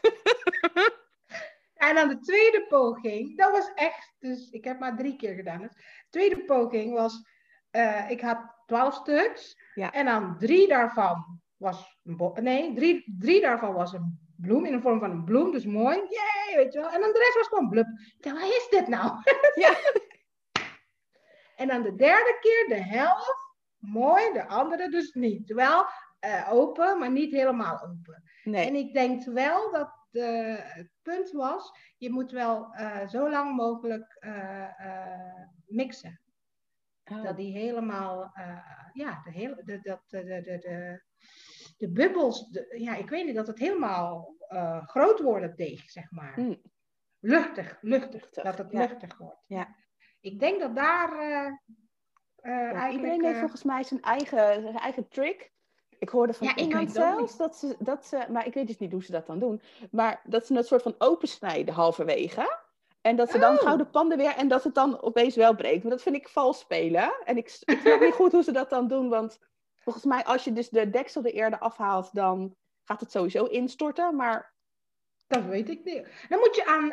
En 1.77 1.95
dan 1.95 2.09
de 2.09 2.19
tweede 2.19 2.67
poging, 2.69 3.37
dat 3.37 3.51
was 3.51 3.71
echt, 3.75 4.15
dus 4.19 4.51
ik 4.51 4.65
heb 4.65 4.79
maar 4.79 4.97
drie 4.97 5.17
keer 5.17 5.35
gedaan. 5.35 5.61
Dus 5.61 5.73
de 5.73 6.07
tweede 6.11 6.45
poging 6.45 6.93
was, 6.93 7.23
eh, 7.71 8.11
ik 8.11 8.21
had 8.21 8.39
twaalf 8.67 8.95
stuks. 8.95 9.57
Ja. 9.75 9.93
En 9.93 10.05
dan 10.05 10.39
drie 10.39 10.69
daarvan 10.69 11.41
was 11.57 11.97
een 12.05 12.45
nee, 12.45 12.75
drie, 12.75 13.15
drie 13.19 13.41
daarvan 13.41 13.73
was 13.73 13.93
een 13.93 14.19
bloem 14.37 14.65
in 14.65 14.73
de 14.73 14.81
vorm 14.81 14.99
van 14.99 15.11
een 15.11 15.25
bloem, 15.25 15.51
dus 15.51 15.67
mooi. 15.67 15.97
Yay, 15.97 16.57
weet 16.57 16.73
je 16.73 16.81
wel. 16.81 16.91
En 16.91 17.01
dan 17.01 17.13
de 17.13 17.19
rest 17.19 17.35
was 17.35 17.49
gewoon 17.49 17.69
blub. 17.69 17.87
Ik 17.87 18.23
dacht, 18.23 18.41
wat 18.41 18.49
is 18.49 18.67
dit 18.71 18.89
nou? 18.89 19.13
Ja. 19.55 19.75
En 21.57 21.69
dan 21.69 21.83
de 21.83 21.95
derde 21.95 22.37
keer 22.41 22.65
de 22.69 22.83
helft, 22.83 23.46
mooi, 23.87 24.33
de 24.33 24.47
andere 24.47 24.91
dus 24.91 25.13
niet. 25.13 25.53
Wel 25.53 25.85
eh, 26.19 26.49
open, 26.53 26.99
maar 26.99 27.11
niet 27.11 27.33
helemaal 27.33 27.83
open. 27.83 28.23
Nee. 28.43 28.67
En 28.67 28.75
ik 28.75 28.93
denk 28.95 29.25
wel 29.25 29.73
dat 29.73 29.91
de, 30.11 30.57
het 30.61 30.91
punt 31.03 31.31
was, 31.31 31.71
je 31.97 32.11
moet 32.11 32.31
wel 32.31 32.75
eh, 32.75 33.09
zo 33.09 33.31
lang 33.31 33.57
mogelijk 33.57 34.17
eh, 34.21 34.81
eh, 34.81 35.49
mixen. 35.67 36.21
Oh. 37.05 37.23
Dat 37.23 37.37
die 37.37 37.59
helemaal, 37.59 38.31
eh, 38.35 38.59
ja, 38.93 39.21
de, 39.25 39.31
hele, 39.31 39.63
de, 39.65 39.81
dat, 39.81 40.03
de, 40.07 40.25
de, 40.25 40.41
de, 40.41 40.59
de, 40.59 41.03
de 41.77 41.91
bubbels, 41.93 42.49
de- 42.51 42.77
ja, 42.79 42.95
ik 42.95 43.09
weet 43.09 43.27
niet, 43.27 43.35
dat 43.35 43.47
het 43.47 43.59
helemaal 43.59 44.35
eh, 44.49 44.87
groot 44.87 45.21
wordt, 45.21 45.45
het 45.45 45.57
deeg, 45.57 45.91
zeg 45.91 46.11
maar. 46.11 46.41
Mm. 46.41 46.63
Luchtig, 47.21 47.79
luchtig, 47.81 48.13
Luchtig, 48.23 48.45
dat 48.45 48.59
het 48.59 48.73
ja. 48.73 48.79
luchtig 48.79 49.19
wordt. 49.19 49.43
Ja. 49.47 49.77
Ik 50.21 50.41
denk 50.41 50.61
dat 50.61 50.77
daar 50.77 51.19
eh, 51.19 51.47
eh, 51.47 51.53
Ja, 52.47 52.61
eigenlijk... 52.61 52.93
iedereen 52.93 53.21
heeft 53.23 53.35
eh, 53.35 53.41
volgens 53.41 53.63
mij 53.63 53.83
zijn 53.83 54.03
eigen, 54.03 54.63
zijn 54.63 54.79
eigen 54.79 55.09
trick. 55.09 55.53
Ik 55.99 56.09
hoorde 56.09 56.33
van 56.35 56.47
Ja, 56.47 56.57
iemand 56.57 56.85
weet 56.85 56.93
zelfs 56.95 57.37
dat 57.37 57.57
ze, 57.57 57.77
dat 57.79 58.07
ze, 58.07 58.27
maar 58.31 58.47
ik 58.47 58.55
weet 58.55 58.67
dus 58.67 58.79
niet 58.79 58.93
hoe 58.93 59.03
ze 59.05 59.13
dat 59.13 59.27
dan 59.27 59.39
doen, 59.39 59.61
maar 59.91 60.21
dat 60.25 60.47
ze 60.47 60.55
het 60.55 60.67
soort 60.67 60.83
van 60.83 60.95
opensnijden 60.99 61.75
halverwege. 61.75 62.65
En 63.01 63.17
dat 63.17 63.31
ze 63.31 63.39
dan 63.39 63.55
Oh. 63.55 63.63
gauw 63.63 63.77
de 63.77 63.87
panden 63.87 64.19
weer 64.19 64.35
en 64.37 64.49
dat 64.49 64.65
het 64.65 64.75
dan 64.75 65.03
opeens 65.03 65.35
wel 65.37 65.55
breekt. 65.55 65.83
Maar 65.83 65.93
dat 65.93 66.03
vind 66.03 66.17
ik 66.17 66.29
vals 66.29 66.59
spelen. 66.59 67.13
En 67.25 67.37
ik, 67.37 67.57
ik 67.65 67.79
snap 67.79 68.01
niet 68.01 68.13
goed 68.15 68.33
hoe 68.33 68.43
ze 68.43 68.53
dat 68.53 68.71
dan 68.71 68.89
doen, 68.89 69.09
want 69.09 69.39
volgens 69.77 70.05
mij 70.05 70.25
als 70.25 70.45
je 70.45 70.53
dus 70.53 70.69
de 70.69 70.91
deksel 70.91 71.23
er 71.25 71.33
eerder 71.33 71.59
afhaalt, 71.59 72.15
dan 72.15 72.57
gaat 72.85 73.01
het 73.01 73.11
sowieso 73.11 73.45
instorten. 73.45 74.17
Maar 74.17 74.55
Dat 75.27 75.45
weet 75.45 75.69
ik 75.69 75.85
niet. 75.85 76.07
Dan 76.29 76.39
moet 76.39 76.57
je 76.57 76.67
aan 76.67 76.93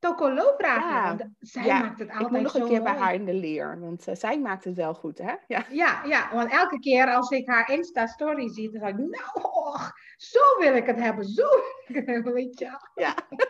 eh 0.00 0.54
vragen. 0.56 0.90
Ja. 0.90 1.06
want 1.16 1.24
zij 1.38 1.64
Ja, 1.64 1.78
maakt 1.78 1.98
het 1.98 2.08
altijd 2.08 2.26
ik 2.26 2.30
moet 2.30 2.42
nog 2.42 2.54
een 2.54 2.68
keer 2.68 2.82
bij 2.82 2.92
haar 2.96 3.14
in 3.14 3.24
de 3.24 3.34
leer, 3.34 3.80
want 3.80 4.08
eh, 4.08 4.14
zij 4.14 4.40
maakt 4.40 4.64
het 4.64 4.76
wel 4.76 4.94
goed, 4.94 5.18
hè? 5.18 5.34
Ja. 5.46 5.64
Ja, 5.70 6.04
ja, 6.04 6.28
want 6.32 6.52
elke 6.52 6.78
keer 6.78 7.14
als 7.14 7.30
ik 7.30 7.48
haar 7.48 7.70
Insta-story 7.70 8.48
zie, 8.48 8.70
dan 8.70 8.80
zeg 8.80 8.88
ik, 8.90 8.96
nou, 8.96 9.30
och, 9.52 9.90
zo 10.16 10.40
wil 10.58 10.74
ik 10.74 10.86
het 10.86 10.96
hebben, 11.00 11.24
zo 11.24 11.48
wil 11.48 11.64
ik 11.86 11.94
het 11.94 12.06
hebben, 12.06 12.32
weet 12.32 12.58
je 12.58 12.64
wel. 12.64 13.04
Ja. 13.04 13.14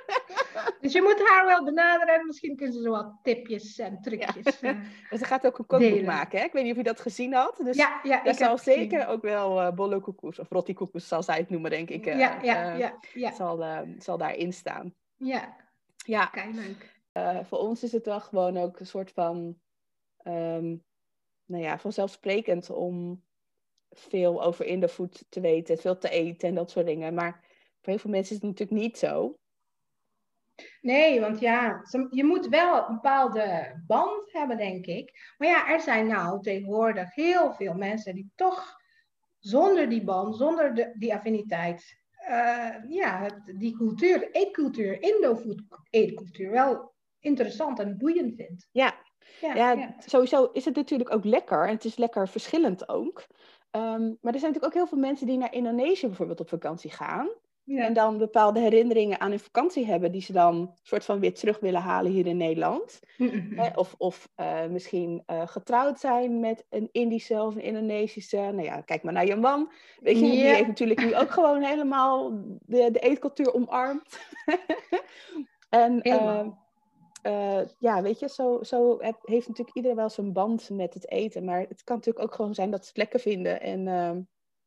Dus 0.81 0.93
je 0.93 1.03
moet 1.03 1.29
haar 1.29 1.47
wel 1.47 1.65
benaderen 1.65 2.15
en 2.15 2.27
misschien 2.27 2.57
kunnen 2.57 2.75
ze 2.77 2.83
zo 2.83 2.91
wat 2.91 3.19
tipjes 3.23 3.79
en 3.79 4.01
trucjes. 4.01 4.61
Ja, 4.61 4.77
En 5.11 5.19
ze 5.19 5.25
gaat 5.25 5.47
ook 5.47 5.59
een 5.59 5.67
kookboek 5.67 5.91
Delen. 5.91 6.05
maken, 6.05 6.39
hè? 6.39 6.45
Ik 6.45 6.53
weet 6.53 6.63
niet 6.63 6.73
of 6.73 6.79
je 6.79 6.85
dat 6.85 7.01
gezien 7.01 7.33
had. 7.35 7.61
Dus 7.65 7.77
ja, 7.77 8.01
ja, 8.03 8.25
ik 8.25 8.35
zal 8.35 8.57
gezien. 8.57 8.75
zeker 8.75 9.07
ook 9.07 9.23
wel 9.23 9.61
eh 9.61 9.73
bolle 9.75 10.01
koekoes 10.01 10.39
of 10.39 10.51
rotti 10.51 10.75
koekoes 10.75 11.09
zal 11.09 11.23
zij 11.23 11.37
het 11.37 11.51
noemen, 11.51 11.71
denk 11.71 11.89
ik. 11.91 12.07
eh, 12.07 12.19
Ja, 12.19 12.39
ja, 12.43 12.73
eh, 12.73 12.79
ja, 12.79 12.99
ja, 13.15 13.33
Zal, 13.33 13.63
eh, 13.65 13.79
zal 13.99 14.19
daarin 14.19 14.53
staan. 14.53 14.95
ja, 15.17 15.57
Ja, 16.07 16.27
kijk 16.27 16.55
leuk. 16.55 16.99
eh, 17.13 17.45
voor 17.45 17.59
ons 17.59 17.83
is 17.83 17.93
het 17.93 18.07
wel 18.07 18.21
gewoon 18.21 18.57
ook 18.57 18.81
een 18.81 18.87
soort 18.87 19.13
van, 19.13 19.61
ehm, 20.17 20.77
nou 21.45 21.63
ja, 21.63 21.79
vanzelfsprekend 21.79 22.71
om 22.71 23.25
veel 23.91 24.43
over 24.43 24.65
Indofood 24.67 25.25
te 25.29 25.41
weten, 25.41 25.79
veel 25.79 25.99
te 25.99 26.11
eten 26.11 26.49
en 26.49 26.55
dat 26.55 26.71
soort 26.71 26.87
dingen. 26.87 27.15
Maar 27.15 27.33
voor 27.81 27.93
heel 27.93 27.99
veel 27.99 28.11
mensen 28.11 28.37
is 28.37 28.43
het 28.43 28.51
natuurlijk 28.51 28.81
niet 28.81 28.99
zo. 28.99 29.39
Nee, 30.81 31.21
want 31.21 31.39
ja, 31.41 31.83
je 32.11 32.25
moet 32.25 32.49
wel 32.49 32.89
een 32.89 32.95
bepaalde 32.95 33.75
band 33.87 34.33
hebben, 34.33 34.57
denk 34.57 34.87
ik. 34.87 35.35
Maar 35.39 35.49
ja, 35.49 35.69
er 35.69 35.81
zijn 35.81 36.07
nou 36.07 36.43
tegenwoordig 36.43 37.15
heel 37.15 37.53
veel 37.53 37.75
mensen 37.75 38.15
die 38.15 38.31
toch 38.35 38.77
zonder 39.39 39.89
die 39.89 40.05
band, 40.05 40.37
zonder 40.37 40.75
de, 40.75 40.95
die 40.99 41.15
affiniteit, 41.15 42.00
eh, 42.27 42.75
ja, 42.89 43.21
het- 43.23 43.59
die 43.59 43.77
cultuur, 43.77 44.31
eetcultuur, 44.31 45.03
Indo-food 45.03 45.63
eetcultuur, 45.91 46.51
wel 46.51 46.93
interessant 47.19 47.79
en 47.79 47.99
boeiend 47.99 48.35
vindt. 48.35 48.69
Ja, 48.73 48.95
Ja, 49.41 49.55
Ja, 49.55 49.71
ja. 49.73 49.95
sowieso 49.99 50.45
is 50.53 50.65
het 50.65 50.77
natuurlijk 50.77 51.13
ook 51.15 51.25
lekker. 51.25 51.67
En 51.67 51.75
het 51.75 51.85
is 51.85 51.97
lekker 51.97 52.29
verschillend 52.29 52.89
ook. 52.89 53.27
Ehm, 53.71 54.01
maar 54.21 54.33
er 54.33 54.39
zijn 54.39 54.53
natuurlijk 54.53 54.65
ook 54.65 54.75
heel 54.75 54.87
veel 54.87 54.99
mensen 54.99 55.27
die 55.27 55.39
naar 55.39 55.53
Indonesië 55.55 56.07
bijvoorbeeld 56.07 56.41
op 56.41 56.49
vakantie 56.49 56.91
gaan. 56.91 57.29
Ja. 57.71 57.85
En 57.85 57.93
dan 57.93 58.19
bepaalde 58.19 58.61
herinneringen 58.61 59.21
aan 59.21 59.31
hun 59.31 59.41
vakantie 59.41 59.87
hebben, 59.87 60.13
die 60.13 60.21
ze 60.23 60.33
dan 60.33 60.75
soort 60.83 61.05
van 61.05 61.21
weer 61.21 61.35
terug 61.35 61.59
willen 61.61 61.81
halen 61.81 62.13
hier 62.13 62.27
in 62.27 62.37
Nederland. 62.37 63.01
Of, 63.75 63.95
of 63.99 64.29
eh, 64.35 64.67
misschien 64.67 65.23
eh, 65.27 65.47
getrouwd 65.47 66.01
zijn 66.01 66.41
met 66.41 66.67
een 66.71 66.89
Indische 66.93 67.43
of 67.43 67.55
een 67.55 67.63
Indonesische. 67.63 68.37
Nou 68.37 68.63
ja, 68.63 68.81
kijk 68.81 69.03
maar 69.03 69.13
naar 69.13 69.27
je 69.27 69.37
man. 69.37 69.73
Weet 70.01 70.15
je, 70.19 70.23
die 70.23 70.35
Ja. 70.39 70.55
heeft 70.55 70.67
natuurlijk 70.67 71.01
nu 71.01 71.17
ook 71.17 71.31
gewoon 71.31 71.63
helemaal 71.63 72.31
de, 72.61 72.91
de 72.91 72.99
eetcultuur 72.99 73.55
omarmd. 73.55 74.19
en 75.69 76.03
eh, 77.23 77.61
ja, 77.79 78.03
weet 78.03 78.19
je, 78.19 78.29
zo, 78.29 78.63
zo 78.63 78.97
heb- 79.01 79.21
heeft 79.23 79.49
natuurlijk 79.49 79.77
iedereen 79.77 79.97
wel 79.97 80.11
zijn 80.11 80.33
band 80.33 80.71
met 80.71 80.95
het 80.95 81.11
eten. 81.11 81.45
Maar 81.45 81.61
het 81.69 81.85
kan 81.85 81.97
natuurlijk 81.97 82.25
ook 82.25 82.35
gewoon 82.35 82.55
zijn 82.55 82.71
dat 82.71 82.81
ze 82.83 82.89
het 82.89 82.97
lekker 82.97 83.21
vinden. 83.21 83.61
En 83.61 83.87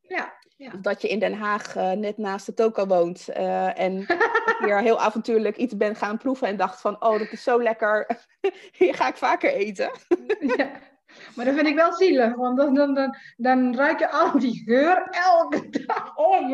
ja, 0.08 0.34
ja. 0.58 0.72
dat 0.82 1.02
je 1.02 1.08
in 1.08 1.20
Den 1.20 1.34
Haag 1.34 1.76
eh, 1.76 1.92
net 1.92 2.18
naast 2.18 2.46
de 2.46 2.54
toko 2.54 2.86
woont. 2.86 3.28
eh, 3.28 3.80
en 3.80 4.06
hier 4.66 4.80
heel 4.80 5.02
avontuurlijk 5.02 5.58
iets 5.58 5.78
ben 5.78 5.96
gaan 5.96 6.18
proeven. 6.18 6.48
En 6.48 6.58
dacht 6.58 6.82
van, 6.82 7.04
oh, 7.04 7.20
dat 7.20 7.32
is 7.32 7.44
zo 7.44 7.62
lekker. 7.62 8.08
Hier 8.78 8.96
ga 8.96 9.08
ik 9.08 9.16
vaker 9.16 9.54
eten. 9.54 9.92
ja. 10.58 10.72
Maar 11.36 11.46
dat 11.46 11.54
vind 11.56 11.68
ik 11.68 11.76
wel 11.76 11.94
zielig, 11.94 12.36
want 12.36 12.58
dan, 12.58 12.74
dan, 12.74 12.94
dan, 12.94 13.18
dan 13.38 13.76
ruik 13.76 14.00
je 14.00 14.10
al 14.10 14.40
die 14.40 14.64
geur 14.66 15.08
elke 15.10 15.70
dag. 15.70 16.16
Oh. 16.16 16.50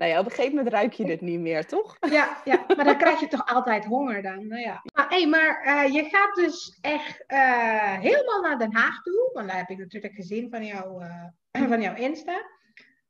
Nou 0.00 0.12
ja, 0.12 0.18
op 0.18 0.24
een 0.24 0.30
gegeven 0.30 0.56
moment 0.56 0.74
ruik 0.74 0.92
je 0.92 1.06
het 1.06 1.20
niet 1.20 1.40
meer, 1.40 1.66
toch? 1.66 1.96
Ja, 2.00 2.40
ja, 2.44 2.64
maar 2.76 2.84
dan 2.84 2.98
krijg 3.04 3.20
je 3.20 3.28
toch 3.28 3.46
altijd 3.46 3.84
honger 3.84 4.22
dan. 4.22 4.46
Nou 4.46 4.60
ja. 4.60 4.82
Maar, 4.94 5.08
hey, 5.08 5.26
maar 5.26 5.62
eh, 5.62 5.92
je 5.92 6.04
gaat 6.04 6.34
dus 6.34 6.78
echt 6.80 7.24
eh, 7.26 7.98
helemaal 7.98 8.40
naar 8.40 8.58
Den 8.58 8.74
Haag 8.74 9.02
toe, 9.02 9.30
want 9.32 9.48
daar 9.48 9.56
heb 9.56 9.68
ik 9.68 9.78
natuurlijk 9.78 10.14
gezien 10.14 10.50
van, 10.50 10.64
jou, 10.64 11.02
eh, 11.02 11.68
van 11.68 11.80
jouw 11.80 11.94
Insta. 11.94 12.42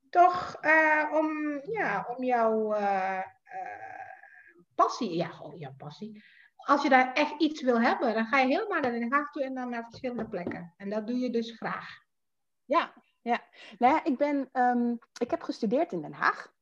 Toch 0.09 0.61
om, 1.13 1.61
ja, 1.73 2.15
om 2.17 2.25
jouw 2.25 2.77
passie, 4.75 5.17
ja, 5.17 5.27
gewoon 5.27 5.59
jouw 5.59 5.75
passie. 5.77 6.25
Als 6.57 6.83
je 6.83 6.89
daar 6.89 7.13
echt 7.13 7.35
iets 7.39 7.63
wil 7.63 7.81
hebben, 7.81 8.15
dan 8.15 8.27
ga 8.27 8.39
je 8.39 8.47
helemaal 8.47 8.81
naar 8.81 8.93
Den 8.93 9.13
Haag 9.13 9.31
toe 9.31 9.45
en 9.45 9.55
dan 9.55 9.71
naar 9.71 9.85
verschillende 9.85 10.29
plekken. 10.29 10.75
En 10.77 10.91
dat 10.91 11.07
doe 11.07 11.19
je 11.19 11.31
dus 11.31 11.51
graag. 11.57 11.89
Ja, 12.65 12.93
ja. 13.23 13.41
Nou 13.79 13.95
ja, 13.95 14.05
ik 14.05 14.17
ben, 14.17 14.49
ehm, 14.53 14.93
ik 15.21 15.31
heb 15.31 15.43
gestudeerd 15.43 15.93
in 15.93 16.03
Den 16.03 16.13
Haag. 16.13 16.59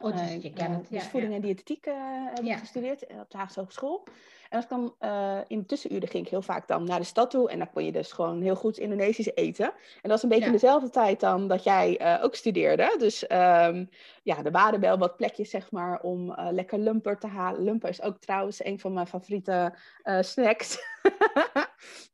Oh, 0.00 0.12
dus 0.12 0.20
Eh, 0.20 0.42
je 0.42 0.52
kent 0.52 0.74
het. 0.76 0.88
dus 0.90 1.02
Ja, 1.02 1.08
voeding 1.08 1.34
en 1.34 1.40
diëtetiek 1.40 1.86
eh, 1.86 1.94
heb 2.34 2.44
Ja. 2.44 2.52
ik 2.52 2.58
gestudeerd 2.58 3.06
eh, 3.06 3.18
op 3.18 3.30
de 3.30 3.36
Haagse 3.36 3.60
Hogeschool. 3.60 4.04
En 4.50 4.64
dan 4.68 4.94
eh, 4.98 5.38
in 5.46 5.58
de 5.58 5.66
tussenuren 5.66 6.08
ging 6.08 6.24
ik 6.24 6.30
heel 6.30 6.42
vaak 6.42 6.68
dan 6.68 6.84
naar 6.84 6.98
de 6.98 7.04
stad 7.04 7.30
toe. 7.30 7.50
En 7.50 7.58
dan 7.58 7.70
kon 7.72 7.84
je 7.84 7.92
dus 7.92 8.12
gewoon 8.12 8.42
heel 8.42 8.54
goed 8.56 8.78
Indonesisch 8.78 9.34
eten. 9.34 9.64
En 9.66 9.72
dat 10.02 10.10
was 10.10 10.22
een 10.22 10.28
beetje 10.28 10.44
Ja. 10.44 10.50
dezelfde 10.50 10.90
tijd 10.90 11.20
dan 11.20 11.48
dat 11.48 11.64
jij 11.64 12.18
ook 12.22 12.34
studeerde. 12.34 12.94
Dus 12.98 13.26
ehm, 13.26 13.84
ja, 14.22 14.44
er 14.44 14.50
waren 14.50 14.80
wel 14.80 14.98
wat 14.98 15.16
plekjes 15.16 15.50
zeg 15.50 15.70
maar 15.70 16.00
om 16.00 16.34
lekker 16.50 16.78
lumper 16.78 17.18
te 17.18 17.26
halen. 17.26 17.62
Lumper 17.62 17.88
is 17.88 18.02
ook 18.02 18.18
trouwens 18.20 18.64
een 18.64 18.78
van 18.80 18.92
mijn 18.92 19.06
favoriete 19.06 19.74
snacks. 20.20 20.78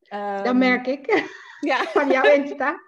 Dat 0.09 0.44
Ehm, 0.44 0.59
merk 0.59 0.87
ik 0.87 1.25
Ja, 1.64 1.85
van 1.85 2.11
jouw 2.11 2.24
Insta. 2.24 2.81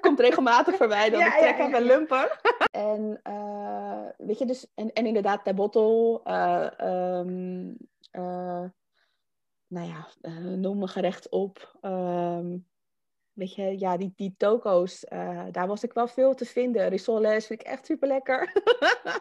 komt 0.00 0.20
regelmatig 0.20 0.76
voorbij 0.76 1.10
Ja, 1.10 1.36
ik 1.36 1.40
ja, 1.40 1.64
heb 1.64 1.72
een 1.74 1.82
lumper. 1.82 2.40
en 2.70 3.20
eh, 3.22 4.04
weet 4.16 4.38
je, 4.38 4.46
dus, 4.46 4.66
en, 4.74 4.92
en 4.92 5.06
inderdaad, 5.06 5.44
de 5.44 5.54
bottle. 5.54 6.20
eh, 6.24 6.80
ehm, 6.80 7.74
eh, 8.10 8.64
nou 9.66 9.88
ja, 9.88 10.06
noem 10.40 10.82
een 10.82 10.88
gerecht 10.88 11.28
op. 11.28 11.78
Ehm, 11.80 12.56
weet 13.32 13.54
je, 13.54 13.78
ja, 13.78 13.96
die, 13.96 14.12
die 14.16 14.34
toko's, 14.36 15.04
daar 15.50 15.66
was 15.66 15.84
ik 15.84 15.92
wel 15.92 16.06
veel 16.08 16.34
te 16.34 16.44
vinden. 16.44 16.88
Risoles 16.88 17.46
vind 17.46 17.60
ik 17.60 17.66
echt 17.66 17.86
super 17.86 18.08
lekker. 18.08 18.52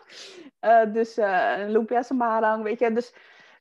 dus 0.94 1.18
uh, 1.18 1.64
lumpia 1.68 2.02
samarang, 2.02 2.64
weet 2.64 2.80
je. 2.80 2.92
Dus 2.92 3.14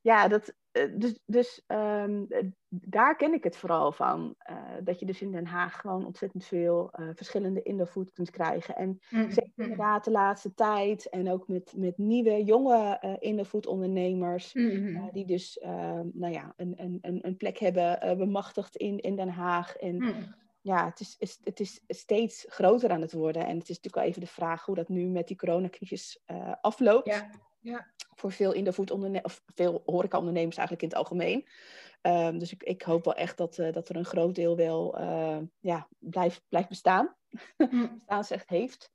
ja, 0.03 0.28
dat, 0.28 0.55
eh, 0.72 0.88
dus, 0.94 1.18
dus 1.26 1.62
ehm, 1.66 2.24
eh, 2.28 2.46
daar 2.68 3.16
ken 3.16 3.32
ik 3.32 3.44
het 3.44 3.57
vooral 3.57 3.92
van. 3.92 4.34
Uh, 4.50 4.57
dat 4.84 5.00
je 5.00 5.07
dus 5.07 5.22
in 5.22 5.32
Den 5.32 5.46
Haag 5.46 5.80
gewoon 5.80 6.07
ontzettend 6.07 6.44
veel 6.44 6.90
uh, 7.00 7.09
verschillende 7.14 7.62
indofood 7.62 8.12
kunt 8.12 8.30
krijgen. 8.30 8.76
En 8.76 9.00
mm 9.11 9.30
zeker 9.30 9.53
inderdaad 9.57 10.05
de 10.05 10.11
laatste 10.11 10.55
tijd 10.55 11.09
en 11.09 11.30
ook 11.30 11.48
met, 11.48 11.72
met 11.76 11.98
nieuwe, 11.98 12.44
jonge 12.44 12.98
uh, 13.05 13.16
indofood 13.18 13.66
ondernemers. 13.66 14.55
Mm 14.55 15.11
die 15.12 15.26
dus 15.26 15.59
ehm, 15.59 16.09
nou 16.12 16.32
ja, 16.32 16.53
een, 16.57 16.74
een, 17.03 17.18
een 17.22 17.36
plek 17.36 17.59
hebben 17.59 18.18
bemachtigd 18.18 18.76
in, 18.76 18.98
in 18.98 19.16
Den 19.16 19.28
Haag. 19.28 19.76
En 19.76 19.96
mm. 19.96 20.34
ja, 20.61 20.84
het 20.86 21.00
is, 21.00 21.16
is, 21.18 21.40
het 21.44 21.61
is 21.61 21.84
steeds 21.88 22.46
groter 22.48 22.90
aan 22.90 23.00
het 23.00 23.12
worden. 23.12 23.46
En 23.46 23.59
het 23.59 23.68
is 23.68 23.76
natuurlijk 23.76 23.94
wel 23.94 24.05
even 24.05 24.20
de 24.20 24.26
vraag 24.26 24.64
hoe 24.64 24.74
dat 24.74 24.88
nu 24.88 25.09
met 25.09 25.28
die 25.28 25.36
coronacrisis 25.36 26.22
afloopt. 26.61 27.07
Ja. 27.07 27.30
Ja. 27.61 27.86
Voor 28.22 28.32
veel 28.32 28.52
in 28.52 28.64
de 28.64 28.74
ondernemers 28.76 29.24
of 29.24 29.42
veel 29.54 29.82
horeca-ondernemers 29.84 30.56
eigenlijk 30.56 30.82
in 30.82 30.88
het 30.88 30.98
algemeen. 30.98 31.46
Um, 32.02 32.38
dus 32.38 32.52
ik, 32.52 32.62
ik 32.62 32.82
hoop 32.82 33.04
wel 33.04 33.14
echt 33.14 33.36
dat, 33.36 33.58
uh, 33.58 33.72
dat 33.72 33.88
er 33.88 33.96
een 33.96 34.04
groot 34.04 34.34
deel 34.34 34.56
wel 34.56 35.00
uh, 35.00 35.38
ja, 35.60 35.88
blijft, 35.98 36.42
blijft 36.48 36.68
bestaan. 36.68 37.16
Mm. 37.70 37.94
Bestaansrecht 37.98 38.48
heeft. 38.48 38.90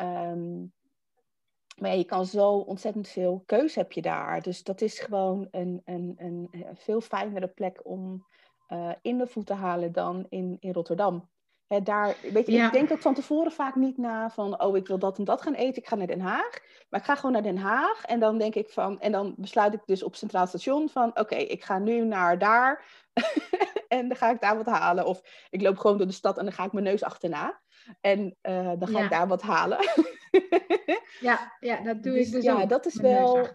Um, 0.00 0.72
maar 1.78 1.90
ja, 1.90 1.96
je 1.96 2.04
kan 2.04 2.26
zo 2.26 2.50
ontzettend 2.50 3.08
veel 3.08 3.42
keuze 3.46 3.78
heb 3.78 3.92
je 3.92 4.02
daar. 4.02 4.42
Dus 4.42 4.62
dat 4.62 4.80
is 4.80 4.98
gewoon 4.98 5.48
een, 5.50 5.82
een, 5.84 6.14
een, 6.16 6.48
een 6.50 6.76
veel 6.76 7.00
fijnere 7.00 7.48
plek 7.48 7.80
om 7.86 8.26
uh, 8.68 8.92
in 9.02 9.18
de 9.18 9.26
voet 9.26 9.46
te 9.46 9.54
halen 9.54 9.92
dan 9.92 10.26
in, 10.28 10.56
in 10.60 10.72
Rotterdam. 10.72 11.28
Daar, 11.82 12.16
weet 12.32 12.46
je, 12.46 12.52
Ja. 12.52 12.66
Ik 12.66 12.72
denk 12.72 12.92
ook 12.92 13.00
van 13.00 13.14
tevoren 13.14 13.52
vaak 13.52 13.74
niet 13.74 13.98
na 13.98 14.30
van, 14.30 14.62
oh, 14.62 14.76
ik 14.76 14.86
wil 14.86 14.98
dat 14.98 15.18
en 15.18 15.24
dat 15.24 15.42
gaan 15.42 15.54
eten. 15.54 15.82
Ik 15.82 15.88
ga 15.88 15.94
naar 15.94 16.06
Den 16.06 16.20
Haag. 16.20 16.58
Maar 16.88 17.00
ik 17.00 17.06
ga 17.06 17.14
gewoon 17.14 17.32
naar 17.32 17.42
Den 17.42 17.58
Haag. 17.58 18.04
En 18.04 18.20
dan 18.20 18.38
denk 18.38 18.54
ik 18.54 18.68
van, 18.70 19.00
en 19.00 19.12
dan 19.12 19.34
besluit 19.36 19.74
ik 19.74 19.80
dus 19.84 20.02
op 20.02 20.14
Centraal 20.16 20.46
Station 20.46 20.88
van, 20.88 21.18
oké, 21.18 21.34
ik 21.34 21.64
ga 21.64 21.78
nu 21.78 22.04
naar 22.04 22.38
daar. 22.38 22.84
en 23.88 24.08
dan 24.08 24.16
ga 24.16 24.30
ik 24.30 24.40
daar 24.40 24.56
wat 24.56 24.66
halen. 24.66 25.06
Of 25.06 25.46
ik 25.50 25.62
loop 25.62 25.78
gewoon 25.78 25.96
door 25.98 26.06
de 26.06 26.12
stad 26.12 26.38
en 26.38 26.44
dan 26.44 26.52
ga 26.52 26.64
ik 26.64 26.72
mijn 26.72 26.84
neus 26.84 27.02
achterna. 27.02 27.60
En 28.00 28.36
eh, 28.40 28.72
dan 28.78 28.88
ga 28.88 28.98
Ja. 28.98 29.04
ik 29.04 29.10
daar 29.10 29.28
wat 29.28 29.42
halen. 29.42 29.78
Ja, 31.20 31.56
ja, 31.60 31.80
dat 31.82 32.02
doe 32.02 32.12
Dus 32.18 32.26
ik 32.26 32.32
dus 32.32 32.44
ja, 32.44 32.62
ook. 32.62 32.68
dat 32.68 32.86
is 32.86 32.94
Mijn 33.00 33.14
wel. 33.14 33.48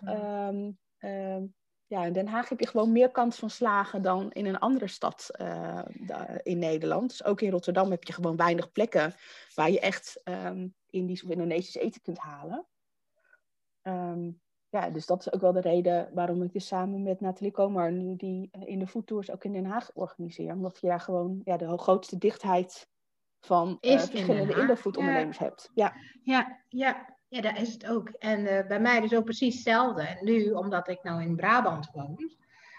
Ja, 1.94 2.06
in 2.06 2.14
Den 2.14 2.28
Haag 2.28 2.50
heb 2.50 2.60
je 2.60 2.68
gewoon 2.68 2.92
meer 2.92 3.12
kans 3.12 3.38
van 3.38 3.50
slagen 3.50 4.02
dan 4.02 4.32
in 4.32 4.46
een 4.46 4.60
andere 4.60 4.88
stad 4.88 5.30
eh, 5.32 5.80
in 6.44 6.60
Nederland. 6.60 7.10
Dus 7.10 7.24
ook 7.24 7.42
in 7.42 7.52
Rotterdam 7.52 7.92
heb 7.92 8.04
je 8.04 8.14
gewoon 8.14 8.36
weinig 8.36 8.72
plekken 8.72 9.14
waar 9.56 9.72
je 9.72 9.80
echt 9.80 10.22
ehm, 10.24 10.68
Indisch 10.90 11.24
of 11.24 11.30
Indonesisch 11.30 11.76
eten 11.76 12.02
kunt 12.02 12.18
halen. 12.18 12.66
Ehm, 13.82 14.32
ja, 14.70 14.90
dus 14.90 15.06
dat 15.06 15.20
is 15.20 15.34
ook 15.34 15.42
wel 15.42 15.52
de 15.52 15.62
reden 15.62 16.10
waarom 16.14 16.44
ik 16.44 16.54
dus 16.54 16.68
samen 16.68 17.04
met 17.04 17.22
Nathalie 17.22 17.52
Komar 17.52 17.92
nu 17.92 18.16
die 18.16 18.50
eh, 18.52 18.68
in 18.68 18.80
de 18.80 18.88
foodtours 18.88 19.32
ook 19.32 19.44
in 19.44 19.54
Den 19.54 19.66
Haag 19.66 19.92
organiseer. 19.94 20.54
Omdat 20.54 20.78
je 20.82 20.88
daar 20.88 21.00
gewoon 21.00 21.42
ja, 21.44 21.58
de 21.58 21.78
grootste 21.78 22.18
dichtheid 22.18 22.90
van 23.40 23.78
Den 23.80 24.00
verschillende 24.00 24.54
Haag, 24.54 24.62
Indofood-ondernemers 24.62 25.38
hebt. 25.38 25.72
Ja. 25.74 25.94
Ja, 26.24 26.64
ja, 26.68 27.18
ja, 27.36 27.42
dat 27.42 27.58
is 27.58 27.74
het 27.74 27.88
ook. 27.88 28.10
En 28.10 28.46
eh, 28.48 28.68
bij 28.68 28.80
mij 28.80 29.00
dus 29.02 29.14
ook 29.14 29.24
precies 29.24 29.54
hetzelfde. 29.54 30.02
En 30.02 30.18
nu, 30.22 30.52
omdat 30.52 30.88
ik 30.88 31.04
nou 31.04 31.22
in 31.22 31.36
Brabant 31.36 31.90
woon, 31.94 32.32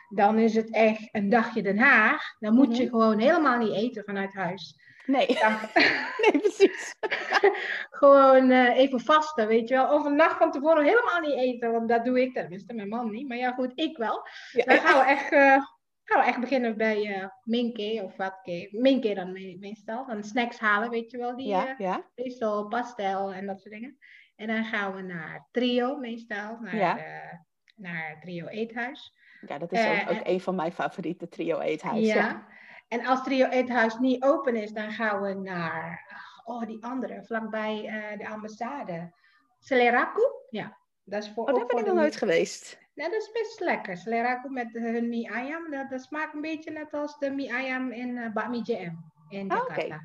dan 0.08 0.38
is 0.38 0.54
het 0.54 0.70
echt 0.70 1.08
een 1.12 1.28
dagje 1.28 1.62
Den 1.62 1.78
Haag. 1.78 2.22
Dan 2.38 2.54
moet 2.54 2.76
je 2.76 2.82
Mhm. 2.82 2.92
gewoon 2.92 3.18
helemaal 3.18 3.58
niet 3.58 3.72
eten 3.74 4.04
vanuit 4.04 4.34
huis. 4.34 4.82
Nee. 5.06 5.26
Dan 5.26 5.52
nee, 6.22 6.40
precies. 6.40 6.94
gewoon 8.00 8.50
eh, 8.50 8.76
even 8.76 9.00
vasten, 9.00 9.46
weet 9.46 9.68
je 9.68 9.74
wel. 9.74 9.94
Of 9.94 10.04
een 10.04 10.16
nacht 10.16 10.36
van 10.36 10.50
tevoren 10.50 10.84
helemaal 10.84 11.20
niet 11.20 11.38
eten, 11.38 11.72
want 11.72 11.88
dat 11.88 12.04
doe 12.04 12.20
ik 12.22 12.34
tenminste, 12.34 12.74
mijn 12.74 12.88
man 12.88 13.10
niet. 13.10 13.28
Maar 13.28 13.36
ja, 13.36 13.52
goed, 13.52 13.72
ik 13.74 13.96
wel. 13.96 14.26
Ja. 14.52 14.64
Dan 14.64 14.78
gaan 14.78 14.98
we 15.04 15.10
echt, 15.10 15.32
eh, 15.32 15.56
gaan 16.04 16.20
we 16.20 16.26
echt 16.26 16.40
beginnen 16.40 16.76
bij 16.76 17.14
eh 17.14 17.26
Minke 17.42 18.00
of 18.04 18.16
Watke. 18.16 18.68
Minke 18.70 19.14
dan 19.14 19.32
me- 19.32 19.56
meestal. 19.60 20.06
Dan 20.06 20.24
snacks 20.24 20.58
halen, 20.58 20.90
weet 20.90 21.10
je 21.10 21.18
wel. 21.18 21.36
Die, 21.36 21.46
Ja, 21.48 21.74
ja. 21.78 22.06
meestal 22.14 22.68
pastel 22.68 23.32
en 23.32 23.46
dat 23.46 23.60
soort 23.60 23.74
dingen. 23.74 23.98
En 24.36 24.46
dan 24.46 24.64
gaan 24.64 24.94
we 24.94 25.02
naar 25.02 25.48
Trio 25.50 25.96
meestal, 25.96 26.58
naar, 26.60 26.76
Ja. 26.76 26.98
eh, 26.98 27.38
naar 27.76 28.16
Trio 28.20 28.46
Eethuis. 28.46 29.14
Ja, 29.46 29.58
dat 29.58 29.72
is 29.72 29.78
Eh, 29.84 29.90
ook, 29.90 30.10
ook 30.10 30.16
en- 30.24 30.30
een 30.30 30.40
van 30.40 30.54
mijn 30.54 30.72
favoriete 30.72 31.28
trio 31.28 31.60
eethuis. 31.60 32.06
ja. 32.06 32.14
Ja. 32.14 32.46
En 32.88 33.06
als 33.06 33.22
Trio 33.22 33.48
Eethuis 33.48 33.98
niet 33.98 34.22
open 34.22 34.56
is, 34.56 34.70
dan 34.72 34.90
gaan 34.92 35.20
we 35.22 35.34
naar, 35.34 36.00
oh 36.44 36.66
die 36.66 36.84
andere, 36.84 37.24
vlakbij 37.24 37.84
eh, 37.86 38.18
de 38.18 38.28
ambassade. 38.28 39.12
Celeraku? 39.58 40.22
Ja, 40.50 40.78
dat 41.04 41.22
is 41.22 41.30
voor, 41.30 41.48
Oh, 41.48 41.54
daar 41.58 41.66
ben 41.66 41.78
ik 41.78 41.86
nog 41.86 41.94
nooit 41.94 42.16
geweest. 42.16 42.78
Ja, 42.94 43.04
dat 43.08 43.20
is 43.20 43.30
best 43.32 43.60
lekker. 43.60 43.96
Celeraku 43.96 44.48
met 44.50 44.72
hun 44.72 45.08
mi 45.08 45.28
ayam, 45.28 45.70
dat, 45.70 45.90
dat 45.90 46.02
smaakt 46.02 46.34
een 46.34 46.40
beetje 46.40 46.70
net 46.70 46.92
als 46.92 47.18
de 47.18 47.30
mi 47.30 47.50
ayam 47.52 47.90
in 47.90 48.08
uh, 48.16 48.32
Bakmi 48.32 48.60
JM 48.64 48.96
in 49.28 49.50
Ah. 49.50 49.64
Jakarta. 49.68 50.00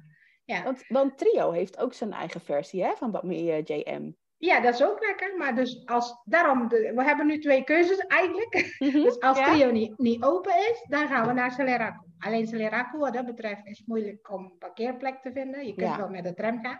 Ja. 0.49 0.63
Want, 0.63 0.87
want 0.87 1.17
Trio 1.17 1.51
heeft 1.51 1.77
ook 1.79 1.93
zijn 1.93 2.13
eigen 2.13 2.41
versie 2.41 2.83
hè, 2.83 2.95
van 2.95 3.11
Bakmi 3.11 3.51
eh, 3.51 3.63
JM. 3.63 4.11
ja, 4.37 4.59
dat 4.59 4.73
is 4.73 4.83
ook 4.83 4.99
lekker. 5.05 5.37
Maar 5.37 5.55
dus 5.55 5.85
als, 5.85 6.21
daarom, 6.25 6.67
de, 6.67 6.91
we 6.95 7.03
hebben 7.03 7.25
nu 7.27 7.39
twee 7.39 7.63
keuzes 7.63 7.97
eigenlijk. 7.97 8.75
Dus 8.79 9.19
als 9.19 9.37
Ja? 9.37 9.51
Trio 9.53 9.71
niet, 9.71 9.97
niet 9.97 10.23
open 10.23 10.55
is, 10.55 10.85
dan 10.87 11.07
gaan 11.07 11.27
we 11.27 11.33
naar 11.33 11.51
Celeraku. 11.51 12.05
Alleen 12.19 12.47
Celeraku, 12.47 12.97
wat 12.97 13.13
dat 13.13 13.25
betreft, 13.25 13.65
is 13.65 13.83
moeilijk 13.85 14.31
om 14.31 14.43
een 14.43 14.57
parkeerplek 14.57 15.21
te 15.21 15.31
vinden. 15.31 15.65
Je 15.65 15.73
kunt 15.75 15.89
Ja. 15.89 15.97
wel 15.97 16.09
met 16.09 16.23
de 16.23 16.33
tram 16.33 16.59
gaan. 16.65 16.79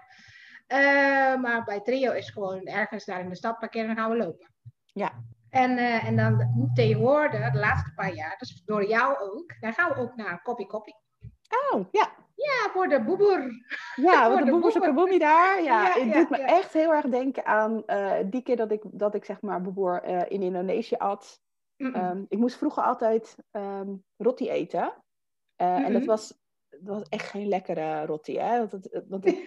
Eh, 0.67 1.41
maar 1.41 1.63
bij 1.65 1.79
Trio 1.81 2.11
is 2.11 2.29
gewoon 2.29 2.65
ergens 2.65 3.05
daar 3.05 3.19
in 3.19 3.29
de 3.29 3.35
stad 3.35 3.59
parkeren 3.59 3.89
en 3.89 3.95
gaan 3.95 4.09
we 4.11 4.17
lopen. 4.17 4.53
Ja. 4.85 5.11
En, 5.49 5.77
eh, 5.77 6.05
en 6.07 6.15
dan 6.15 6.69
tegenwoordig, 6.73 7.51
de 7.51 7.59
laatste 7.59 7.91
paar 7.95 8.13
jaar, 8.13 8.35
dus 8.37 8.61
door 8.65 8.87
jou 8.87 9.17
ook, 9.19 9.53
dan 9.59 9.73
gaan 9.73 9.89
we 9.93 9.95
ook 9.99 10.15
naar 10.15 10.41
Koppie 10.41 10.67
Koppie. 10.67 10.95
Oh, 11.73 11.85
ja. 11.91 12.09
Ja, 12.45 12.69
voor 12.71 12.87
de 12.87 13.03
boeboer. 13.03 13.51
Ja, 13.95 14.21
Voor 14.21 14.29
want 14.29 14.37
de 14.39 14.45
de 14.45 14.51
boeboer 14.51 14.71
boeboer. 14.71 14.93
Boemi 14.93 15.17
daar. 15.17 15.63
Ja, 15.63 15.87
Ja, 15.87 15.93
het 15.93 16.13
ja, 16.13 16.13
doet 16.13 16.29
me 16.29 16.37
ja. 16.37 16.45
echt 16.45 16.73
heel 16.73 16.93
erg 16.93 17.05
denken 17.05 17.45
aan 17.45 17.85
eh, 17.85 18.13
die 18.25 18.41
keer 18.41 18.55
dat 18.55 18.71
ik, 18.71 18.81
dat 18.85 19.15
ik 19.15 19.25
zeg 19.25 19.41
maar 19.41 19.61
boeboer 19.61 20.01
eh, 20.03 20.21
in 20.27 20.41
Indonesië 20.41 20.95
at. 20.95 21.41
Ehm, 21.77 22.23
ik 22.29 22.37
moest 22.37 22.57
vroeger 22.57 22.83
altijd 22.83 23.35
ehm 23.51 23.95
roti 24.17 24.49
eten. 24.49 24.93
Eh, 25.55 25.85
En 25.85 25.93
dat 25.93 26.05
was, 26.05 26.39
dat 26.69 26.95
was 26.97 27.09
echt 27.09 27.29
geen 27.29 27.47
lekkere 27.47 28.05
roti. 28.05 28.37
Hè? 28.37 28.57
Want 28.57 28.71
het, 28.71 29.03
want 29.07 29.23
het, 29.23 29.37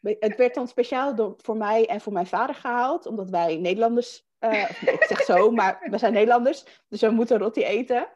het 0.20 0.36
werd 0.36 0.54
dan 0.54 0.68
speciaal 0.68 1.14
door, 1.14 1.34
voor 1.36 1.56
mij 1.56 1.86
en 1.86 2.00
voor 2.00 2.12
mijn 2.12 2.26
vader 2.26 2.54
gehaald. 2.54 3.06
Omdat 3.06 3.30
wij 3.30 3.56
Nederlanders... 3.56 4.26
nee, 4.38 4.66
ik 4.80 5.04
zeg 5.08 5.20
zo, 5.22 5.50
maar 5.58 5.86
we 5.90 5.98
zijn 5.98 6.12
Nederlanders. 6.12 6.84
Dus 6.88 7.00
we 7.00 7.10
moeten 7.10 7.38
roti 7.38 7.64
eten. 7.64 8.08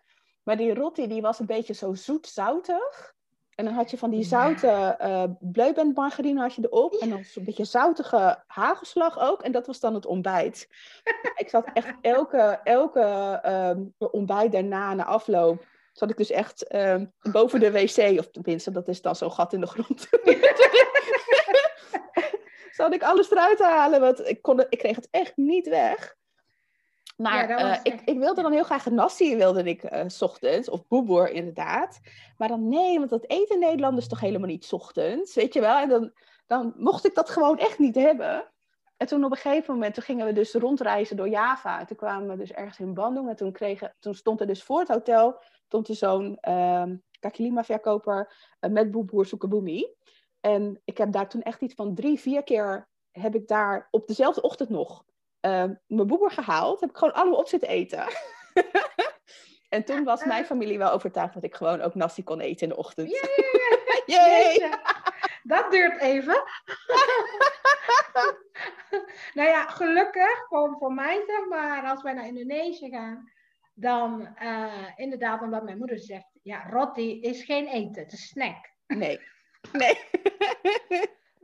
Maar 0.42 0.56
die 0.56 0.74
roti 0.74 1.06
die 1.06 1.22
was 1.22 1.38
een 1.38 1.46
beetje 1.46 1.74
zo 1.74 1.94
zoet-zoutig. 1.94 3.15
En 3.56 3.64
dan 3.64 3.74
had 3.74 3.90
je 3.90 3.98
van 3.98 4.10
die 4.10 4.24
zoute 4.24 4.94
eh 4.98 5.24
bleubandmargarine 5.40 6.40
had 6.40 6.54
je 6.54 6.64
erop. 6.64 6.94
En 6.94 7.10
dan 7.10 7.24
zo'n 7.24 7.44
beetje 7.44 7.64
zoutige 7.64 8.42
hagelslag 8.46 9.18
ook. 9.18 9.42
En 9.42 9.52
dat 9.52 9.66
was 9.66 9.80
dan 9.80 9.94
het 9.94 10.06
ontbijt. 10.06 10.68
ik 11.42 11.48
zat 11.48 11.70
echt 11.72 11.94
elke, 12.00 12.60
elke 12.64 13.38
ehm, 13.42 13.84
ontbijt 13.98 14.52
daarna, 14.52 14.94
na 14.94 15.04
afloop, 15.04 15.66
zat 15.92 16.10
ik 16.10 16.16
dus 16.16 16.30
echt 16.30 16.66
ehm, 16.66 17.06
boven 17.32 17.60
de 17.60 17.72
wc. 17.72 18.18
Of 18.18 18.30
tenminste, 18.30 18.70
dat 18.70 18.88
is 18.88 19.02
dan 19.02 19.16
zo'n 19.16 19.32
gat 19.32 19.52
in 19.52 19.60
de 19.60 19.66
grond. 19.66 20.08
zat 22.76 22.94
ik 22.94 23.02
alles 23.02 23.30
eruit 23.30 23.56
te 23.56 23.64
halen, 23.64 24.00
want 24.00 24.28
ik, 24.28 24.42
kon 24.42 24.60
ik 24.68 24.78
kreeg 24.78 24.96
het 24.96 25.08
echt 25.10 25.36
niet 25.36 25.68
weg. 25.68 26.16
Maar 27.16 27.48
Ja, 27.48 27.82
eh, 27.82 27.92
ik, 27.92 28.00
ik 28.04 28.18
wilde 28.18 28.42
dan 28.42 28.52
heel 28.52 28.64
graag 28.64 28.86
een 28.86 28.94
nasi, 28.94 29.36
wilde 29.36 29.62
ik 29.62 29.88
s 30.06 30.22
ochtends. 30.22 30.68
Of 30.68 30.86
boeboer, 30.86 31.30
inderdaad. 31.30 32.00
Maar 32.36 32.48
dan 32.48 32.68
nee, 32.68 32.98
want 32.98 33.10
dat 33.10 33.30
eten 33.30 33.54
in 33.54 33.60
Nederland 33.60 33.98
is 33.98 34.08
toch 34.08 34.20
helemaal 34.20 34.48
niet 34.48 34.64
's 34.64 34.72
ochtends, 34.72 35.34
weet 35.34 35.54
je 35.54 35.60
wel. 35.60 35.76
En 35.76 35.88
dan, 35.88 36.12
dan 36.46 36.74
mocht 36.76 37.06
ik 37.06 37.14
dat 37.14 37.30
gewoon 37.30 37.58
echt 37.58 37.78
niet 37.78 37.94
hebben. 37.94 38.50
En 38.96 39.06
toen 39.06 39.24
op 39.24 39.30
een 39.30 39.36
gegeven 39.36 39.74
moment, 39.74 39.94
toen 39.94 40.02
gingen 40.02 40.26
we 40.26 40.32
dus 40.32 40.54
rondreizen 40.54 41.16
door 41.16 41.28
Java. 41.28 41.80
En 41.80 41.86
toen 41.86 41.96
kwamen 41.96 42.28
we 42.28 42.36
dus 42.36 42.52
ergens 42.52 42.78
in 42.78 42.94
Bandung. 42.94 43.28
En 43.28 43.36
toen, 43.36 43.52
kregen, 43.52 43.94
toen 43.98 44.14
stond 44.14 44.40
er 44.40 44.46
dus 44.46 44.62
voor 44.62 44.78
het 44.78 44.88
hotel, 44.88 45.40
stond 45.64 45.88
er 45.88 45.94
zo'n 45.94 46.38
ehm 46.40 46.94
kaki 47.20 47.42
lima 47.42 47.64
verkoper 47.64 48.32
eh, 48.60 48.70
met 48.70 48.90
boeboer 48.90 49.26
Soekabumi. 49.26 49.94
En 50.40 50.80
ik 50.84 50.98
heb 50.98 51.12
daar 51.12 51.28
toen 51.28 51.42
echt 51.42 51.60
iets 51.60 51.74
van 51.74 51.94
drie, 51.94 52.20
vier 52.20 52.42
keer, 52.42 52.88
heb 53.10 53.34
ik 53.34 53.48
daar 53.48 53.88
op 53.90 54.06
dezelfde 54.06 54.42
ochtend 54.42 54.68
nog 54.68 55.04
mijn 55.86 56.06
boeboer 56.06 56.30
gehaald. 56.30 56.80
Heb 56.80 56.90
ik 56.90 56.96
gewoon 56.96 57.14
allemaal 57.14 57.38
op 57.38 57.48
zitten 57.48 57.68
eten. 57.68 58.06
en 59.68 59.84
toen 59.84 60.04
was 60.04 60.24
mijn 60.24 60.44
familie 60.44 60.78
wel 60.78 60.92
overtuigd 60.92 61.34
dat 61.34 61.44
ik 61.44 61.54
gewoon 61.54 61.80
ook 61.80 61.94
nasi 61.94 62.24
kon 62.24 62.40
eten 62.40 62.62
in 62.62 62.68
de 62.68 62.76
ochtend. 62.76 63.10
Yay! 64.06 64.70
Dat 65.42 65.70
duurt 65.70 66.00
even. 66.00 66.34
nou 69.34 69.48
ja, 69.48 69.66
gelukkig, 69.66 70.44
gewoon 70.48 70.76
voor 70.78 70.92
mij 70.92 71.22
zeg 71.26 71.46
maar, 71.48 71.84
als 71.84 72.02
wij 72.02 72.12
naar 72.12 72.26
Indonesië 72.26 72.90
gaan, 72.90 73.30
dan 73.74 74.26
eh, 74.36 74.88
inderdaad, 74.96 75.42
omdat 75.42 75.62
mijn 75.62 75.78
moeder 75.78 75.98
zegt, 75.98 76.38
ja, 76.42 76.68
roti 76.70 77.20
is 77.20 77.44
geen 77.44 77.66
eten, 77.66 78.02
het 78.02 78.12
is 78.12 78.28
snack. 78.28 78.72
Nee. 78.86 79.20
Nee. 79.72 79.98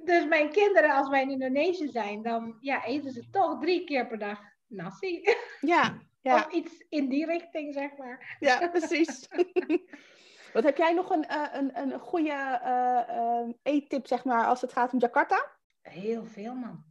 Dus 0.04 0.26
mijn 0.26 0.50
kinderen, 0.50 0.90
als 0.90 1.08
wij 1.08 1.22
in 1.22 1.30
Indonesië 1.30 1.88
zijn, 1.88 2.22
dan 2.22 2.56
ja, 2.60 2.84
eten 2.84 3.12
ze 3.12 3.30
toch 3.30 3.60
drie 3.60 3.84
keer 3.84 4.06
per 4.06 4.18
dag 4.18 4.38
nasi. 4.66 5.22
ja. 5.60 5.98
Ja. 6.22 6.34
Of 6.34 6.52
iets 6.52 6.84
in 6.88 7.08
die 7.08 7.26
richting, 7.26 7.74
zeg 7.74 7.96
maar. 7.96 8.36
Ja, 8.40 8.68
precies. 8.78 9.28
Wat 10.52 10.64
heb 10.64 10.76
jij 10.76 10.92
nog 10.92 11.10
een, 11.10 11.26
uh, 11.30 11.46
een, 11.52 11.78
een 11.78 11.98
goede 11.98 12.60
uh, 12.64 13.54
eettip, 13.62 14.06
zeg 14.06 14.24
maar, 14.24 14.46
als 14.46 14.60
het 14.60 14.72
gaat 14.72 14.92
om 14.92 14.98
Jakarta? 14.98 15.50
Heel 15.82 16.24
veel, 16.24 16.54
man. 16.54 16.84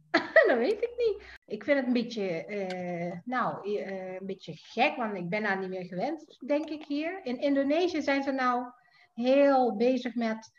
dat 0.46 0.56
weet 0.56 0.82
ik 0.82 0.92
niet. 0.96 1.22
Ik 1.46 1.64
vind 1.64 1.78
het 1.78 1.86
een 1.86 1.92
beetje, 1.92 3.22
nou, 3.24 3.78
een 3.80 4.26
beetje 4.26 4.52
gek, 4.56 4.96
want 4.96 5.16
ik 5.16 5.28
ben 5.28 5.42
daar 5.42 5.58
niet 5.58 5.68
meer 5.68 5.84
gewend, 5.84 6.36
denk 6.46 6.70
ik 6.70 6.84
hier. 6.84 7.20
In 7.24 7.40
Indonesië 7.40 8.02
zijn 8.02 8.22
ze 8.22 8.32
nou 8.32 8.64
heel 9.14 9.76
bezig 9.76 10.14
met 10.14 10.50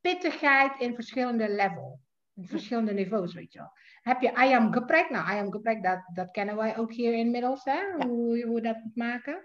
pittigheid 0.00 0.80
in 0.80 0.94
verschillende 0.94 1.48
levels 1.48 2.00
verschillende 2.34 2.92
niveaus, 2.92 3.34
weet 3.34 3.52
je 3.52 3.58
wel. 3.58 3.72
Heb 4.02 4.20
je 4.20 4.34
ayam 4.34 4.72
geprek? 4.72 5.10
Nou, 5.10 5.26
ayam 5.26 5.52
geprek, 5.52 5.82
dat, 5.82 6.02
dat 6.14 6.30
kennen 6.30 6.56
wij 6.56 6.78
ook 6.78 6.92
hier 6.92 7.14
inmiddels, 7.14 7.64
hè? 7.64 8.06
Hoe, 8.06 8.44
hoe 8.46 8.60
dat 8.60 8.76
moet 8.84 8.96
maken. 8.96 9.42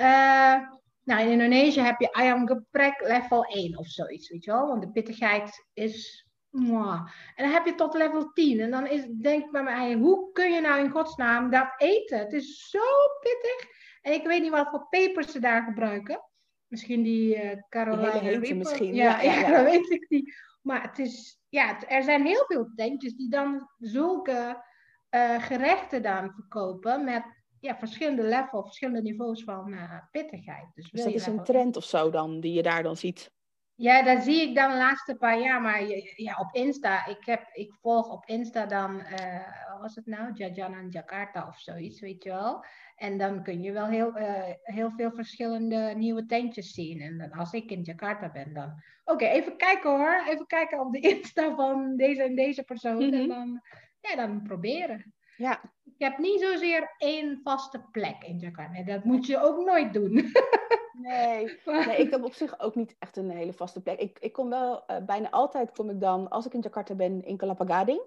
Uh, 0.00 0.68
nou, 1.04 1.20
in 1.20 1.30
Indonesië 1.30 1.80
heb 1.80 2.00
je 2.00 2.12
ayam 2.12 2.46
geprek 2.46 3.00
level 3.00 3.44
1 3.44 3.78
of 3.78 3.86
zoiets, 3.86 4.28
weet 4.28 4.44
je 4.44 4.50
wel. 4.50 4.66
Want 4.66 4.82
de 4.82 4.90
pittigheid 4.90 5.66
is... 5.72 6.26
Mwah. 6.48 7.10
En 7.34 7.44
dan 7.44 7.52
heb 7.52 7.66
je 7.66 7.74
tot 7.74 7.94
level 7.94 8.32
10. 8.32 8.60
En 8.60 8.70
dan 8.70 8.86
is, 8.86 9.06
denk 9.06 9.44
ik 9.44 9.50
bij 9.50 9.62
mij, 9.62 9.94
hoe 9.94 10.32
kun 10.32 10.52
je 10.52 10.60
nou 10.60 10.84
in 10.84 10.90
godsnaam 10.90 11.50
dat 11.50 11.74
eten? 11.76 12.18
Het 12.18 12.32
is 12.32 12.68
zo 12.70 12.78
pittig. 13.20 13.70
En 14.02 14.12
ik 14.12 14.26
weet 14.26 14.42
niet 14.42 14.50
wat 14.50 14.68
voor 14.68 14.88
pepers 14.88 15.32
ze 15.32 15.40
daar 15.40 15.62
gebruiken. 15.62 16.27
Misschien 16.68 17.02
die 17.02 17.44
uh, 17.44 17.62
Carolina 17.68 18.54
misschien. 18.54 18.94
Ja, 18.94 19.20
ja, 19.20 19.34
ja, 19.34 19.50
dat 19.50 19.64
weet 19.64 19.90
ik 19.90 20.06
niet. 20.08 20.34
Maar 20.62 20.82
het 20.82 20.98
is, 20.98 21.40
ja, 21.48 21.88
er 21.88 22.02
zijn 22.02 22.26
heel 22.26 22.44
veel 22.46 22.70
tentjes 22.74 23.16
die 23.16 23.30
dan 23.30 23.68
zulke 23.78 24.64
uh, 25.10 25.42
gerechten 25.42 26.02
dan 26.02 26.32
verkopen 26.34 27.04
met 27.04 27.24
ja, 27.60 27.76
verschillende 27.76 28.22
levels, 28.22 28.64
verschillende 28.64 29.02
niveaus 29.02 29.44
van 29.44 29.72
uh, 29.72 29.92
pittigheid. 30.10 30.66
Dus, 30.74 30.90
dus 30.90 31.04
dat 31.04 31.14
is 31.14 31.26
een 31.26 31.44
trend 31.44 31.76
of 31.76 31.84
zo 31.84 32.10
dan, 32.10 32.40
die 32.40 32.52
je 32.52 32.62
daar 32.62 32.82
dan 32.82 32.96
ziet? 32.96 33.32
Ja, 33.78 34.02
dat 34.02 34.22
zie 34.22 34.48
ik 34.48 34.54
dan 34.54 34.70
de 34.70 34.76
laatste 34.76 35.14
paar 35.14 35.40
jaar. 35.40 35.60
Maar 35.60 35.82
ja, 36.16 36.36
op 36.38 36.54
Insta, 36.54 37.06
ik, 37.06 37.24
heb, 37.24 37.48
ik 37.52 37.72
volg 37.80 38.10
op 38.10 38.26
Insta 38.26 38.66
dan, 38.66 38.96
uh, 38.96 39.70
wat 39.70 39.80
was 39.80 39.94
het 39.94 40.06
nou? 40.06 40.32
Jajana 40.32 40.82
Jakarta 40.88 41.46
of 41.46 41.58
zoiets, 41.58 42.00
weet 42.00 42.22
je 42.22 42.30
wel. 42.30 42.64
En 42.96 43.18
dan 43.18 43.42
kun 43.42 43.62
je 43.62 43.72
wel 43.72 43.86
heel, 43.86 44.16
uh, 44.16 44.42
heel 44.62 44.90
veel 44.90 45.10
verschillende 45.10 45.92
nieuwe 45.96 46.26
tentjes 46.26 46.72
zien. 46.72 47.00
En 47.00 47.18
dan, 47.18 47.32
als 47.32 47.52
ik 47.52 47.70
in 47.70 47.82
Jakarta 47.82 48.30
ben, 48.30 48.54
dan... 48.54 48.82
Oké, 49.04 49.24
even 49.24 49.56
kijken 49.56 49.90
hoor. 49.90 50.22
Even 50.26 50.46
kijken 50.46 50.80
op 50.80 50.92
de 50.92 51.00
Insta 51.14 51.54
van 51.54 51.96
deze 51.96 52.22
en 52.22 52.34
deze 52.34 52.62
persoon. 52.62 53.02
En 53.02 53.18
mhm. 53.18 53.28
dan, 53.28 53.62
ja, 54.00 54.16
dan 54.16 54.42
proberen. 54.42 55.14
Ja. 55.36 55.60
Ik 55.84 56.04
heb 56.04 56.18
niet 56.18 56.40
zozeer 56.40 56.94
één 56.96 57.40
vaste 57.42 57.84
plek 57.90 58.22
in 58.24 58.38
Jakarta. 58.38 58.82
Dat 58.82 59.04
moet 59.04 59.26
je 59.26 59.38
ook 59.40 59.64
nooit 59.64 59.92
doen. 59.92 60.12
Nee. 60.98 61.58
nee, 61.64 61.96
ik 61.96 62.10
heb 62.10 62.24
op 62.24 62.32
zich 62.32 62.60
ook 62.60 62.74
niet 62.74 62.96
echt 62.98 63.16
een 63.16 63.30
hele 63.30 63.52
vaste 63.52 63.82
plek. 63.82 64.00
Ik, 64.00 64.18
ik 64.18 64.32
kom 64.32 64.48
wel, 64.48 64.82
uh, 64.90 64.96
bijna 65.06 65.30
altijd 65.30 65.72
kom 65.72 65.90
ik 65.90 66.00
dan, 66.00 66.28
als 66.28 66.46
ik 66.46 66.54
in 66.54 66.60
Jakarta 66.60 66.94
ben, 66.94 67.24
in 67.24 67.36
Calapagading. 67.36 68.00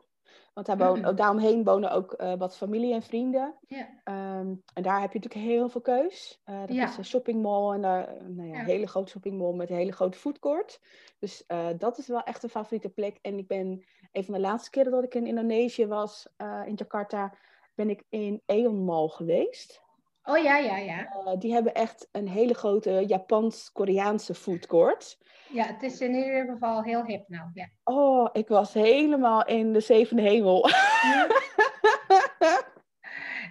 Want 0.53 0.67
daar 0.67 0.77
wonen, 0.77 1.09
mm. 1.09 1.15
daaromheen 1.15 1.63
wonen 1.63 1.91
ook 1.91 2.15
uh, 2.17 2.33
wat 2.33 2.57
familie 2.57 2.93
en 2.93 3.01
vrienden. 3.01 3.55
Yeah. 3.67 4.39
Um, 4.39 4.63
en 4.73 4.83
daar 4.83 5.01
heb 5.01 5.13
je 5.13 5.19
natuurlijk 5.19 5.45
heel 5.45 5.69
veel 5.69 5.81
keus. 5.81 6.41
Uh, 6.45 6.59
dat 6.59 6.69
is 6.69 6.97
een 6.97 7.05
shoppingmall 7.05 7.73
en 7.73 7.81
daar, 7.81 8.15
nou 8.27 8.47
ja, 8.47 8.59
een 8.59 8.65
hele 8.65 8.87
grote 8.87 9.11
shoppingmall 9.11 9.53
met 9.53 9.69
een 9.69 9.75
hele 9.75 9.91
grote 9.91 10.17
foodcourt. 10.17 10.81
Dus 11.19 11.43
uh, 11.47 11.67
dat 11.77 11.97
is 11.97 12.07
wel 12.07 12.23
echt 12.23 12.43
een 12.43 12.49
favoriete 12.49 12.89
plek. 12.89 13.17
En 13.21 13.37
ik 13.37 13.47
ben, 13.47 13.85
een 14.11 14.23
van 14.23 14.33
de 14.33 14.39
laatste 14.39 14.69
keren 14.69 14.91
dat 14.91 15.03
ik 15.03 15.15
in 15.15 15.27
Indonesië 15.27 15.87
was, 15.87 16.27
in 16.65 16.73
Jakarta, 16.75 17.33
ben 17.75 17.89
ik 17.89 18.03
in 18.09 18.41
Aeon 18.45 18.83
Mall 18.83 19.07
geweest. 19.07 19.81
Oh 20.23 20.37
ja, 20.37 20.57
ja, 20.57 20.77
ja. 20.77 21.15
Uh, 21.25 21.39
die 21.39 21.53
hebben 21.53 21.73
echt 21.73 22.07
een 22.11 22.27
hele 22.27 22.53
grote 22.53 23.03
Japans-Koreaanse 23.07 24.33
foodcourt. 24.33 25.17
Ja, 25.49 25.65
het 25.65 25.83
is 25.83 25.99
in 25.99 26.13
ieder 26.13 26.45
geval 26.45 26.83
heel 26.83 27.05
hip 27.05 27.27
nou. 27.27 27.49
Ja. 27.53 27.69
Oh, 27.83 28.29
ik 28.31 28.47
was 28.47 28.73
helemaal 28.73 29.45
in 29.45 29.73
de 29.73 29.79
zevende 29.79 30.21
hemel. 30.21 30.69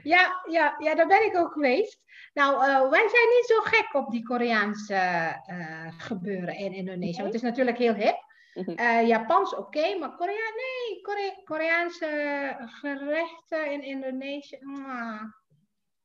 Ja, 0.02 0.42
ja, 0.50 0.74
ja, 0.78 0.94
daar 0.94 1.06
ben 1.06 1.24
ik 1.24 1.36
ook 1.36 1.52
geweest. 1.52 2.02
Nou, 2.32 2.54
uh, 2.54 2.90
wij 2.90 3.08
zijn 3.08 3.28
niet 3.28 3.44
zo 3.46 3.60
gek 3.60 3.94
op 3.94 4.10
die 4.10 4.22
Koreaanse 4.22 4.94
uh, 5.46 5.92
gebeuren 5.98 6.56
in 6.56 6.72
Indonesië. 6.72 7.20
Want 7.22 7.26
het 7.32 7.42
is 7.42 7.48
natuurlijk 7.48 7.78
heel 7.78 7.94
hip. 7.94 8.28
Uh, 8.54 9.06
Japans 9.06 9.54
oké, 9.54 9.78
okay, 9.78 9.98
maar 9.98 10.16
Korea, 10.16 10.34
nee, 10.34 11.00
Kore 11.02 11.40
Koreaanse 11.44 12.06
gerechten 12.80 13.70
in 13.70 13.82
Indonesië. 13.82 14.58
Mwah. 14.60 15.22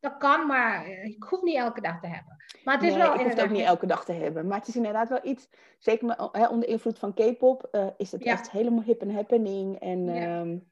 Dat 0.05 0.17
kan, 0.17 0.47
maar 0.47 0.87
ik 0.87 1.23
hoef 1.23 1.41
niet 1.41 1.55
elke 1.55 1.81
dag 1.81 1.99
te 1.99 2.07
hebben. 2.07 2.35
Maar 2.63 2.73
het 2.73 2.83
is 2.83 2.89
nee, 2.89 2.97
wel 2.97 3.13
ik 3.13 3.19
hoef 3.19 3.29
het 3.29 3.41
ook 3.41 3.49
niet 3.49 3.65
elke 3.65 3.85
dag 3.85 4.05
te 4.05 4.11
hebben. 4.11 4.47
Maar 4.47 4.57
het 4.57 4.67
is 4.67 4.75
inderdaad 4.75 5.09
wel 5.09 5.19
iets, 5.23 5.49
zeker 5.79 6.05
met, 6.05 6.29
hè, 6.31 6.47
onder 6.47 6.69
invloed 6.69 6.99
van 6.99 7.13
K-pop, 7.13 7.67
uh, 7.71 7.87
is 7.97 8.11
het 8.11 8.23
echt 8.23 8.51
helemaal 8.51 8.83
hip 8.83 9.01
en 9.01 9.15
happening. 9.15 9.79
En, 9.79 10.05
ja. 10.05 10.39
um, 10.39 10.71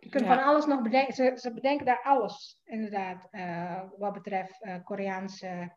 je 0.00 0.08
kunt 0.08 0.26
van 0.26 0.42
alles 0.42 0.66
nog 0.66 0.82
bedenken. 0.82 1.14
Ze, 1.14 1.32
ze 1.34 1.52
bedenken 1.54 1.86
daar 1.86 2.00
alles, 2.02 2.60
inderdaad, 2.64 3.28
uh, 3.30 3.82
wat 3.98 4.12
betreft 4.12 4.64
uh, 4.64 4.74
Koreaanse 4.84 5.72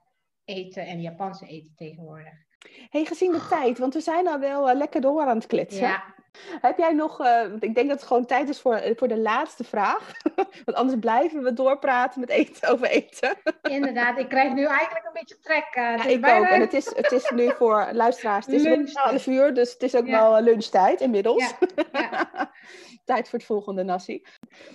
eten 0.46 0.86
en 0.86 1.02
Japanse 1.02 1.46
eten 1.46 1.74
tegenwoordig. 1.76 2.34
Hey, 2.90 3.06
gezien 3.06 3.32
de 3.32 3.48
tijd, 3.50 3.78
want 3.78 3.94
we 3.94 4.02
zijn 4.02 4.28
al 4.28 4.40
wel 4.40 4.76
lekker 4.76 5.02
door 5.02 5.22
aan 5.22 5.38
het 5.38 5.48
kletsen. 5.48 5.88
Ja. 5.88 6.16
Heb 6.62 6.78
jij 6.78 6.94
nog, 6.94 7.22
uh, 7.22 7.44
ik 7.60 7.76
denk 7.76 7.90
dat 7.90 8.00
het 8.00 8.08
gewoon 8.08 8.26
tijd 8.26 8.50
is 8.50 8.62
voor, 8.62 8.82
voor 8.96 9.08
de 9.08 9.18
laatste 9.18 9.64
vraag. 9.64 10.12
Want 10.66 10.78
anders 10.78 11.00
blijven 11.00 11.44
we 11.44 11.54
doorpraten 11.54 12.20
met 12.20 12.30
eten 12.30 12.70
over 12.70 12.88
eten. 12.88 13.36
Inderdaad, 13.62 14.18
ik 14.18 14.30
krijg 14.30 14.54
nu 14.54 14.66
eigenlijk 14.66 15.06
een 15.06 15.14
beetje 15.14 15.40
trek. 15.40 15.68
Uh, 15.76 15.98
ja, 15.98 16.06
ik 16.06 16.22
bijna... 16.22 16.40
ook. 16.40 16.54
En 16.54 16.62
het 16.62 16.74
is, 16.74 16.96
het 16.96 17.12
is 17.12 17.32
nu 17.36 17.52
voor 17.52 17.90
luisteraars, 17.92 18.46
het 18.46 18.56
is 18.56 18.92
12 18.92 19.28
uur, 19.28 19.54
dus 19.54 19.74
het 19.74 19.84
is 19.84 19.96
ook 19.96 20.08
ja. 20.08 20.30
wel 20.30 20.42
lunchtijd 20.42 21.02
inmiddels. 21.02 21.54
Ja. 21.92 22.30
tijd 23.06 23.30
voor 23.30 23.40
het 23.40 23.48
volgende 23.48 23.84
nasi. 23.84 24.24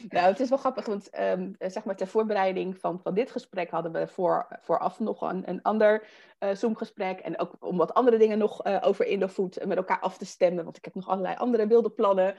Nou, 0.09 0.26
het 0.26 0.40
is 0.40 0.48
wel 0.48 0.59
grappig, 0.59 0.86
want 0.86 1.20
um, 1.20 1.56
zeg 1.59 1.84
maar 1.84 1.96
ter 1.96 2.06
voorbereiding 2.06 2.78
van, 2.78 3.00
van 3.02 3.14
dit 3.14 3.30
gesprek 3.30 3.70
hadden 3.70 3.92
we 3.92 4.09
voor, 4.09 4.46
vooraf 4.61 5.00
nog 5.00 5.20
een, 5.20 5.42
een 5.48 5.62
ander 5.62 6.06
uh, 6.40 6.54
Zoom-gesprek. 6.54 7.20
En 7.20 7.38
ook 7.38 7.52
om 7.61 7.76
wat 7.76 7.94
andere 7.94 8.18
dingen 8.18 8.38
nog 8.38 8.82
over 8.82 9.06
Indofood 9.06 9.64
met 9.64 9.76
elkaar 9.76 10.00
af 10.00 10.18
te 10.18 10.26
stemmen, 10.26 10.64
want 10.64 10.76
ik 10.76 10.84
heb 10.84 10.94
nog 10.94 11.09
allerlei 11.09 11.36
andere 11.36 11.47
wilde 11.51 11.90
plannen. 11.90 12.34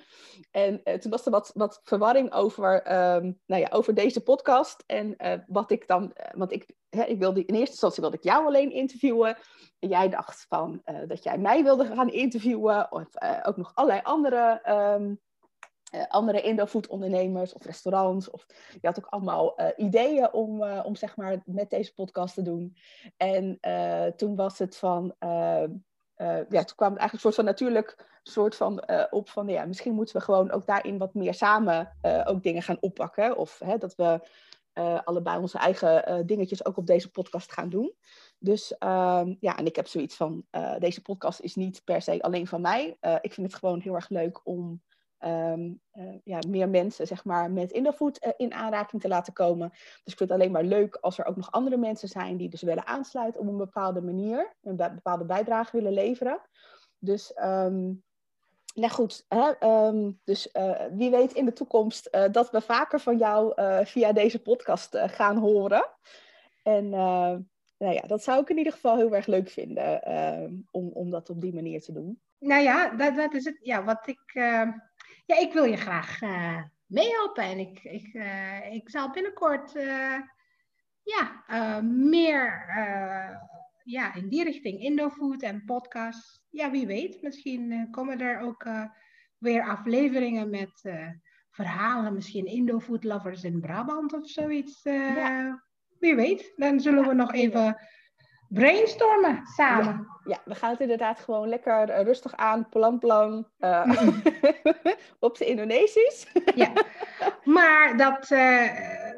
En 0.51 0.82
uh, 0.84 0.93
toen 0.93 1.12
was 1.12 1.26
er 1.26 1.32
wat, 1.32 1.51
wat 1.53 1.82
verwarring 1.84 2.34
over, 2.34 2.76
um, 3.16 3.39
nou 3.45 3.62
ja, 3.62 3.68
over 3.72 3.93
deze 3.93 4.24
podcast. 4.24 4.84
En 4.88 5.16
wat 5.47 5.72
ik 5.72 5.88
dan, 5.88 6.14
want 6.32 6.51
ik, 6.51 6.76
hè, 6.89 7.03
ik 7.03 7.20
wilde, 7.20 7.39
in 7.39 7.55
eerste 7.55 7.72
instantie 7.72 8.01
wilde 8.01 8.18
ik 8.18 8.24
jou 8.24 8.45
alleen 8.45 8.72
interviewen. 8.72 9.38
En 9.80 9.89
jij 9.89 10.10
dacht 10.10 10.45
van 10.49 10.82
dat 11.07 11.24
jij 11.24 11.38
mij 11.38 11.64
wilde 11.64 11.86
gaan 11.86 12.10
interviewen. 12.10 12.91
Of 12.91 13.07
ook 13.43 13.57
nog 13.57 13.72
allerlei 13.76 14.01
andere 14.03 14.62
um, 14.97 15.20
uh, 15.95 16.03
andere 16.07 16.41
Indofood 16.41 16.88
ondernemers 16.88 17.53
of 17.53 17.64
restaurants. 17.64 18.30
Of 18.30 18.45
je 18.82 18.88
had 18.88 18.97
ook 18.99 19.10
allemaal 19.10 19.55
ideeën 19.76 20.34
om, 20.34 20.64
om 20.64 20.95
zeg 20.95 21.16
maar 21.16 21.41
met 21.45 21.70
deze 21.70 21.93
podcast 21.93 22.34
te 22.34 22.41
doen. 22.41 22.76
En 23.18 23.60
toen 24.16 24.36
was 24.36 24.57
het 24.57 24.78
van, 24.78 25.16
ja, 26.26 26.63
toen 26.63 26.76
kwam 26.76 26.91
het 26.91 26.99
eigenlijk 26.99 27.13
een 27.13 27.20
soort 27.20 27.36
van 27.36 27.45
natuurlijk 27.45 28.07
soort 28.24 28.55
van 28.55 28.84
op 29.09 29.30
van, 29.30 29.47
ja, 29.47 29.65
misschien 29.65 29.93
moeten 29.93 30.15
we 30.15 30.22
gewoon 30.22 30.51
ook 30.51 30.65
daarin 30.65 30.97
wat 30.97 31.13
meer 31.13 31.34
samen 31.34 31.97
ook 32.26 32.43
dingen 32.43 32.61
gaan 32.61 32.78
oppakken. 32.80 33.38
Of 33.38 33.59
hè, 33.59 33.78
dat 33.78 33.95
we 33.95 34.20
allebei 35.03 35.39
onze 35.39 35.57
eigen 35.57 36.26
dingetjes 36.26 36.65
ook 36.65 36.78
op 36.78 36.88
deze 36.88 37.11
podcast 37.11 37.51
gaan 37.51 37.70
doen. 37.70 37.93
Dus 38.39 38.78
ehm, 38.78 39.36
ja, 39.39 39.57
en 39.57 39.65
ik 39.65 39.76
heb 39.76 39.88
zoiets 39.88 40.15
van, 40.15 40.45
deze 40.80 41.01
podcast 41.01 41.39
is 41.39 41.55
niet 41.55 41.82
per 41.84 42.01
se 42.01 42.22
alleen 42.22 42.47
van 42.47 42.61
mij. 42.61 42.97
ik 43.22 43.34
vind 43.34 43.47
het 43.47 43.55
gewoon 43.55 43.80
heel 43.80 43.95
erg 43.95 44.09
leuk 44.09 44.39
om 44.43 44.82
um, 45.26 45.82
uh, 45.93 46.15
ja, 46.24 46.39
meer 46.47 46.70
mensen 46.70 47.07
zeg 47.07 47.26
maar, 47.26 47.51
met 47.51 47.72
Indofood 47.72 48.26
uh, 48.26 48.32
in 48.38 48.53
aanraking 48.53 49.01
te 49.01 49.07
laten 49.07 49.34
komen. 49.34 49.70
Dus 49.70 50.11
ik 50.11 50.17
vind 50.17 50.20
het 50.20 50.32
alleen 50.32 50.51
maar 50.51 50.63
leuk 50.63 50.95
als 50.95 51.17
er 51.17 51.26
ook 51.26 51.36
nog 51.36 51.51
andere 51.51 51.78
mensen 51.78 52.07
zijn 52.07 52.38
die 52.38 52.49
dus 52.49 52.61
willen 52.61 52.88
aansluiten 52.88 53.41
op 53.41 53.47
een 53.47 53.57
bepaalde 53.57 54.01
manier, 54.01 54.55
een 54.61 54.76
bepaalde 54.76 55.26
bijdrage 55.26 55.78
willen 55.78 55.93
leveren. 55.93 56.41
Dus 56.97 57.34
um, 57.43 58.03
nou 58.74 58.91
goed, 58.91 59.26
hè, 59.28 59.67
um, 59.88 60.20
dus 60.24 60.49
uh, 60.53 60.82
wie 60.91 61.09
weet 61.09 61.34
in 61.34 61.45
de 61.45 61.53
toekomst 61.53 62.17
dat 62.32 62.51
we 62.51 62.61
vaker 62.61 62.99
van 62.99 63.17
jou 63.17 63.53
via 63.86 64.11
deze 64.11 64.41
podcast 64.41 64.97
gaan 64.97 65.38
horen. 65.38 65.86
En 66.63 66.89
nou 66.89 67.93
ja, 67.93 68.01
dat 68.01 68.24
zou 68.24 68.41
ik 68.41 68.49
in 68.49 68.57
ieder 68.57 68.74
geval 68.74 68.95
heel 68.95 69.15
erg 69.15 69.26
leuk 69.26 69.49
vinden 69.49 70.01
om, 70.72 70.89
om 70.93 71.09
dat 71.09 71.30
op 71.30 71.41
die 71.41 71.53
manier 71.53 71.82
te 71.82 71.91
doen. 71.91 72.22
Nou 72.39 72.63
ja, 72.63 72.89
dat, 72.89 73.15
dat 73.15 73.34
is 73.34 73.45
het. 73.45 73.59
Ja, 73.61 73.84
wat 73.84 74.07
ik 74.07 74.22
ja, 75.30 75.38
ik 75.38 75.54
wil 75.54 75.64
je 75.64 75.78
graag 75.78 76.22
uh, 76.22 76.62
meehelpen. 76.86 77.44
En 77.44 77.60
ik, 77.60 77.84
ik, 77.84 78.14
uh, 78.14 78.74
ik 78.74 78.90
zal 78.90 79.12
binnenkort 79.12 79.76
uh, 79.76 80.20
ja, 81.04 81.44
meer 81.82 82.68
ja, 83.84 84.14
in 84.16 84.30
die 84.30 84.44
richting 84.44 84.82
Indofood 84.82 85.42
en 85.42 85.64
podcast. 85.66 86.46
Ja, 86.50 86.72
wie 86.72 86.88
weet. 86.88 87.22
Misschien 87.22 87.88
komen 87.92 88.22
er 88.22 88.40
ook 88.40 88.68
weer 89.38 89.64
afleveringen 89.64 90.50
met 90.50 90.92
verhalen, 91.52 92.14
misschien 92.14 92.46
Indo-food 92.46 93.04
lovers 93.04 93.44
in 93.44 93.60
Brabant 93.60 94.14
of 94.14 94.30
zoiets. 94.30 94.84
Wie 96.00 96.16
weet, 96.16 96.54
dan 96.56 96.80
zullen 96.80 97.08
we 97.08 97.14
nog 97.14 97.34
even 97.34 97.82
brainstormen 98.48 99.46
samen. 99.46 99.94
Ja, 99.94 100.18
we 100.46 100.56
gaan 100.56 100.70
het 100.70 100.80
inderdaad 100.80 101.20
gewoon 101.20 101.48
lekker 101.48 101.90
uh, 101.90 102.02
rustig 102.02 102.36
aan, 102.36 102.70
plan 102.70 103.00
plan, 103.00 103.48
uh, 103.60 104.12
op 105.20 105.38
de 105.38 105.46
Indonesisch. 105.46 106.32
ja, 106.56 106.72
maar 107.58 107.98
dat, 107.98 108.30
uh, 108.32 108.68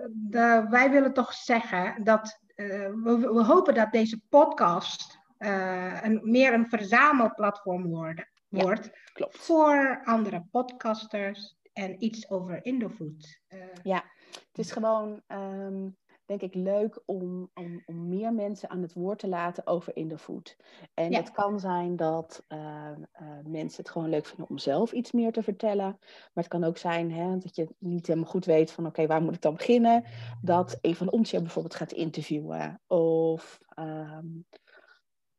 de, 0.09 0.65
wij 0.69 0.91
willen 0.91 1.13
toch 1.13 1.33
zeggen 1.33 2.03
dat 2.03 2.39
we, 2.55 3.29
we, 3.33 3.43
hopen 3.43 3.73
dat 3.73 3.91
deze 3.91 4.21
podcast 4.29 5.19
een, 5.37 6.19
meer 6.23 6.53
een 6.53 6.69
verzamelplatform 6.69 7.87
worden, 7.87 8.29
wordt 8.49 8.89
klopt. 9.13 9.37
voor 9.37 10.01
andere 10.03 10.45
podcasters 10.51 11.57
en 11.73 12.03
iets 12.03 12.29
over 12.29 12.65
Indofood. 12.65 13.39
ja, 13.83 14.03
het 14.27 14.57
is 14.57 14.71
gewoon 14.71 15.21
um, 15.27 15.97
denk 16.37 16.53
ik 16.53 16.63
leuk 16.63 17.01
om, 17.05 17.49
om, 17.53 17.83
om 17.85 18.07
meer 18.07 18.33
mensen 18.33 18.69
aan 18.69 18.81
het 18.81 18.93
woord 18.93 19.19
te 19.19 19.27
laten 19.27 19.67
over 19.67 19.95
Indofood. 19.95 20.57
En 20.93 21.13
het 21.13 21.31
kan 21.31 21.59
zijn 21.59 21.95
dat 21.95 22.45
uh, 22.49 22.91
uh, 23.21 23.27
mensen 23.45 23.83
het 23.83 23.91
gewoon 23.91 24.09
leuk 24.09 24.25
vinden 24.25 24.49
om 24.49 24.57
zelf 24.57 24.91
iets 24.91 25.11
meer 25.11 25.31
te 25.31 25.43
vertellen. 25.43 25.97
Maar 25.99 26.43
het 26.43 26.47
kan 26.47 26.63
ook 26.63 26.77
zijn 26.77 27.11
hè, 27.11 27.37
dat 27.37 27.55
je 27.55 27.75
niet 27.77 28.07
helemaal 28.07 28.29
goed 28.29 28.45
weet 28.45 28.71
van 28.71 28.85
oké, 28.85 29.07
waar 29.07 29.21
moet 29.21 29.35
ik 29.35 29.41
dan 29.41 29.55
beginnen? 29.55 30.03
Dat 30.41 30.77
een 30.81 30.95
van 30.95 31.11
ons 31.11 31.31
je 31.31 31.41
bijvoorbeeld 31.41 31.75
gaat 31.75 31.91
interviewen. 31.91 32.81
Of 32.87 33.59
um, 33.79 34.45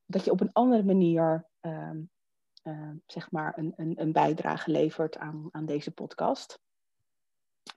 dat 0.06 0.24
je 0.24 0.30
op 0.30 0.40
een 0.40 0.52
andere 0.52 0.84
manier 0.84 1.48
um, 1.60 2.10
uh, 2.62 2.90
zeg 3.06 3.30
maar 3.30 3.58
een, 3.58 3.72
een, 3.76 4.00
een 4.00 4.12
bijdrage 4.12 4.70
levert 4.70 5.18
aan, 5.18 5.48
aan 5.50 5.66
deze 5.66 5.90
podcast. 5.90 6.60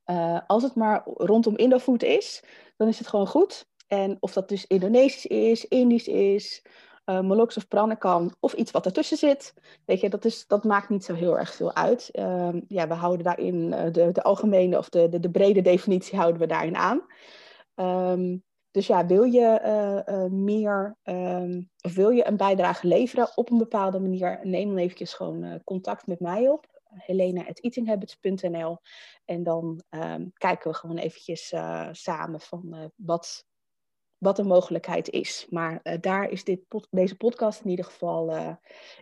Uh, 0.06 0.40
als 0.48 0.64
het 0.64 0.76
maar 0.76 1.04
rondom 1.06 1.58
Indofood 1.58 2.04
is, 2.04 2.44
dan 2.78 2.88
is 2.88 2.98
het 2.98 3.08
gewoon 3.08 3.28
goed. 3.28 3.68
En 3.88 4.18
of 4.20 4.34
dat 4.34 4.50
dus 4.50 4.68
Indonesisch 4.68 5.26
is, 5.26 5.68
Indisch 5.68 6.08
is, 6.08 6.66
uh, 7.06 7.20
Moluks 7.20 7.58
of 7.58 7.68
Pranakan 7.68 8.36
of 8.40 8.54
iets 8.54 8.72
wat 8.72 8.86
ertussen 8.86 9.18
zit. 9.18 9.54
Weet 9.86 10.02
je, 10.02 10.10
dat, 10.10 10.26
is, 10.26 10.48
dat 10.48 10.64
maakt 10.64 10.90
niet 10.90 11.04
zo 11.04 11.14
heel 11.14 11.38
erg 11.38 11.54
veel 11.54 11.76
uit. 11.76 12.10
Uh, 12.14 12.54
ja, 12.68 12.88
we 12.88 12.94
houden 12.94 13.26
daarin 13.26 13.56
uh, 13.56 13.84
de, 13.92 14.12
de 14.12 14.24
algemene 14.24 14.78
of 14.78 14.90
de, 14.90 15.10
de, 15.10 15.20
de, 15.20 15.32
brede 15.32 15.62
definitie 15.62 16.18
houden 16.18 16.42
we 16.42 16.48
daarin 16.48 16.76
aan. 16.76 17.02
Um, 18.12 18.44
dus 18.72 18.88
ja, 18.88 19.06
wil 19.06 19.24
je 19.24 20.30
meer 20.32 20.98
um, 21.04 21.70
of 21.82 21.96
wil 21.96 22.10
je 22.10 22.28
een 22.28 22.38
bijdrage 22.38 22.88
leveren 22.88 23.30
op 23.36 23.52
een 23.52 23.58
bepaalde 23.58 24.00
manier, 24.00 24.40
neem 24.44 24.68
dan 24.68 24.78
eventjes 24.78 25.14
gewoon 25.14 25.62
contact 25.64 26.08
met 26.08 26.20
mij 26.20 26.50
op 26.50 26.75
helena.eatinghabits.nl. 26.98 28.78
En 29.26 29.44
dan 29.44 29.82
um, 29.90 30.32
kijken 30.34 30.72
we 30.72 30.78
gewoon 30.78 30.98
eventjes 30.98 31.52
uh, 31.52 31.88
samen 31.92 32.40
van 32.40 32.64
uh, 32.74 32.86
wat, 32.96 33.46
wat 34.18 34.40
een 34.40 34.48
mogelijkheid 34.48 35.10
is. 35.10 35.48
Maar 35.50 35.80
uh, 35.84 35.94
daar 36.02 36.30
is 36.30 36.44
dit 36.44 36.68
pod 36.68 36.88
deze 36.92 37.16
podcast 37.16 37.62
in 37.64 37.70
ieder 37.70 37.86
geval 37.86 38.58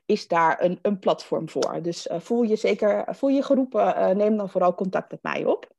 is 0.06 0.28
daar 0.28 0.64
een, 0.64 0.80
een 0.82 1.00
platform 1.00 1.50
voor. 1.50 1.82
Dus 1.82 2.08
voel 2.12 2.42
je 2.42 2.56
zeker 2.56 3.16
voel 3.16 3.30
je 3.30 3.44
geroepen, 3.44 4.18
neem 4.18 4.38
dan 4.38 4.50
vooral 4.50 4.76
contact 4.76 5.12
met 5.12 5.24
mij 5.24 5.46
op. 5.46 5.72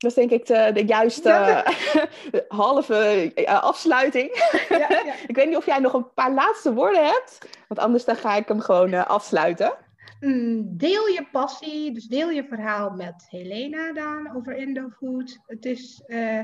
Dat 0.00 0.10
is 0.10 0.16
denk 0.16 0.30
ik 0.30 0.46
de, 0.46 0.70
de 0.74 0.84
juiste 0.84 1.28
ja. 1.28 1.64
halve 2.48 3.32
afsluiting. 3.46 4.48
Ja, 4.68 4.78
ja. 4.78 5.14
ik 5.26 5.36
weet 5.36 5.48
niet 5.48 5.56
of 5.56 5.66
jij 5.66 5.78
nog 5.78 5.92
een 5.92 6.12
paar 6.12 6.32
laatste 6.32 6.72
woorden 6.72 7.06
hebt. 7.06 7.38
Want 7.68 7.80
anders 7.80 8.04
dan 8.04 8.16
ga 8.16 8.36
ik 8.36 8.48
hem 8.48 8.60
gewoon 8.60 9.06
afsluiten. 9.06 9.72
Mm, 10.20 10.76
deel 10.76 11.06
je 11.06 11.28
passie, 11.32 11.92
dus 11.92 12.06
deel 12.06 12.30
je 12.30 12.44
verhaal 12.44 12.90
met 12.90 13.26
Helena 13.28 13.92
dan 13.92 14.36
over 14.36 14.56
Indofood. 14.56 15.38
Het 15.46 15.64
is, 15.64 16.02
uh, 16.06 16.40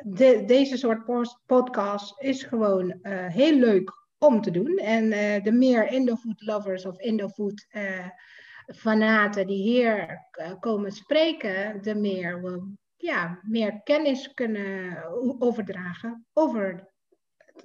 de, 0.00 0.42
deze 0.46 0.76
soort 0.76 1.30
podcast 1.46 2.20
is 2.20 2.42
gewoon 2.42 2.98
uh, 3.02 3.26
heel 3.26 3.54
leuk 3.54 3.92
om 4.18 4.40
te 4.40 4.50
doen. 4.50 4.76
En 4.76 5.10
de 5.42 5.52
meer 5.52 5.92
Indofood 5.92 6.42
lovers 6.42 6.86
of 6.86 7.00
Indofood 7.00 7.66
fanaten 8.66 9.46
die 9.46 9.62
hier 9.62 10.26
komen 10.60 10.92
spreken, 10.92 11.82
de 11.82 11.94
meer 11.94 12.42
we 12.42 12.72
ja, 12.96 13.40
meer 13.42 13.80
kennis 13.82 14.34
kunnen 14.34 15.04
overdragen 15.38 16.26
over 16.32 16.88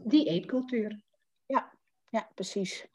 die 0.04 0.26
eetcultuur. 0.26 1.02
Ja, 1.46 1.78
ja 2.10 2.30
precies. 2.34 2.88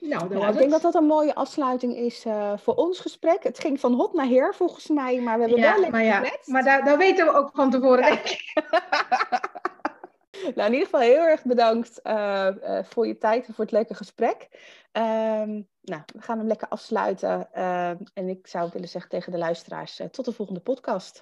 Nou, 0.00 0.48
ik 0.48 0.58
denk 0.58 0.70
dat 0.70 0.82
dat 0.82 0.94
een 0.94 1.04
mooie 1.04 1.34
afsluiting 1.34 1.96
is 1.96 2.24
uh, 2.26 2.52
voor 2.56 2.74
ons 2.74 3.00
gesprek. 3.00 3.42
Het 3.42 3.58
ging 3.58 3.80
van 3.80 3.94
hot 3.94 4.12
naar 4.12 4.26
heer 4.26 4.54
volgens 4.54 4.88
mij, 4.88 5.20
maar 5.20 5.34
we 5.34 5.40
hebben 5.40 5.60
ja, 5.60 5.72
wel 5.72 5.80
lekker 5.80 5.98
maar 5.98 6.06
ja, 6.06 6.32
Maar 6.44 6.64
daar, 6.64 6.84
daar 6.84 6.98
weten 6.98 7.26
we 7.26 7.32
ook 7.32 7.50
van 7.54 7.70
tevoren, 7.70 8.02
denk 8.02 8.18
ik. 8.18 8.52
nou, 10.54 10.66
in 10.68 10.72
ieder 10.72 10.84
geval 10.84 11.00
heel 11.00 11.22
erg 11.22 11.44
bedankt 11.44 12.00
uh, 12.04 12.48
uh, 12.62 12.78
voor 12.82 13.06
je 13.06 13.18
tijd 13.18 13.46
en 13.46 13.54
voor 13.54 13.64
het 13.64 13.72
leuke 13.72 13.94
gesprek. 13.94 14.48
Um, 14.92 15.68
nou, 15.82 16.02
we 16.14 16.22
gaan 16.22 16.38
hem 16.38 16.46
lekker 16.46 16.68
afsluiten. 16.68 17.48
Uh, 17.54 17.88
en 17.88 18.28
ik 18.28 18.46
zou 18.46 18.70
willen 18.72 18.88
zeggen 18.88 19.10
tegen 19.10 19.32
de 19.32 19.38
luisteraars, 19.38 20.00
tot 20.10 20.24
de 20.24 20.32
volgende 20.32 20.60
podcast. 20.60 21.18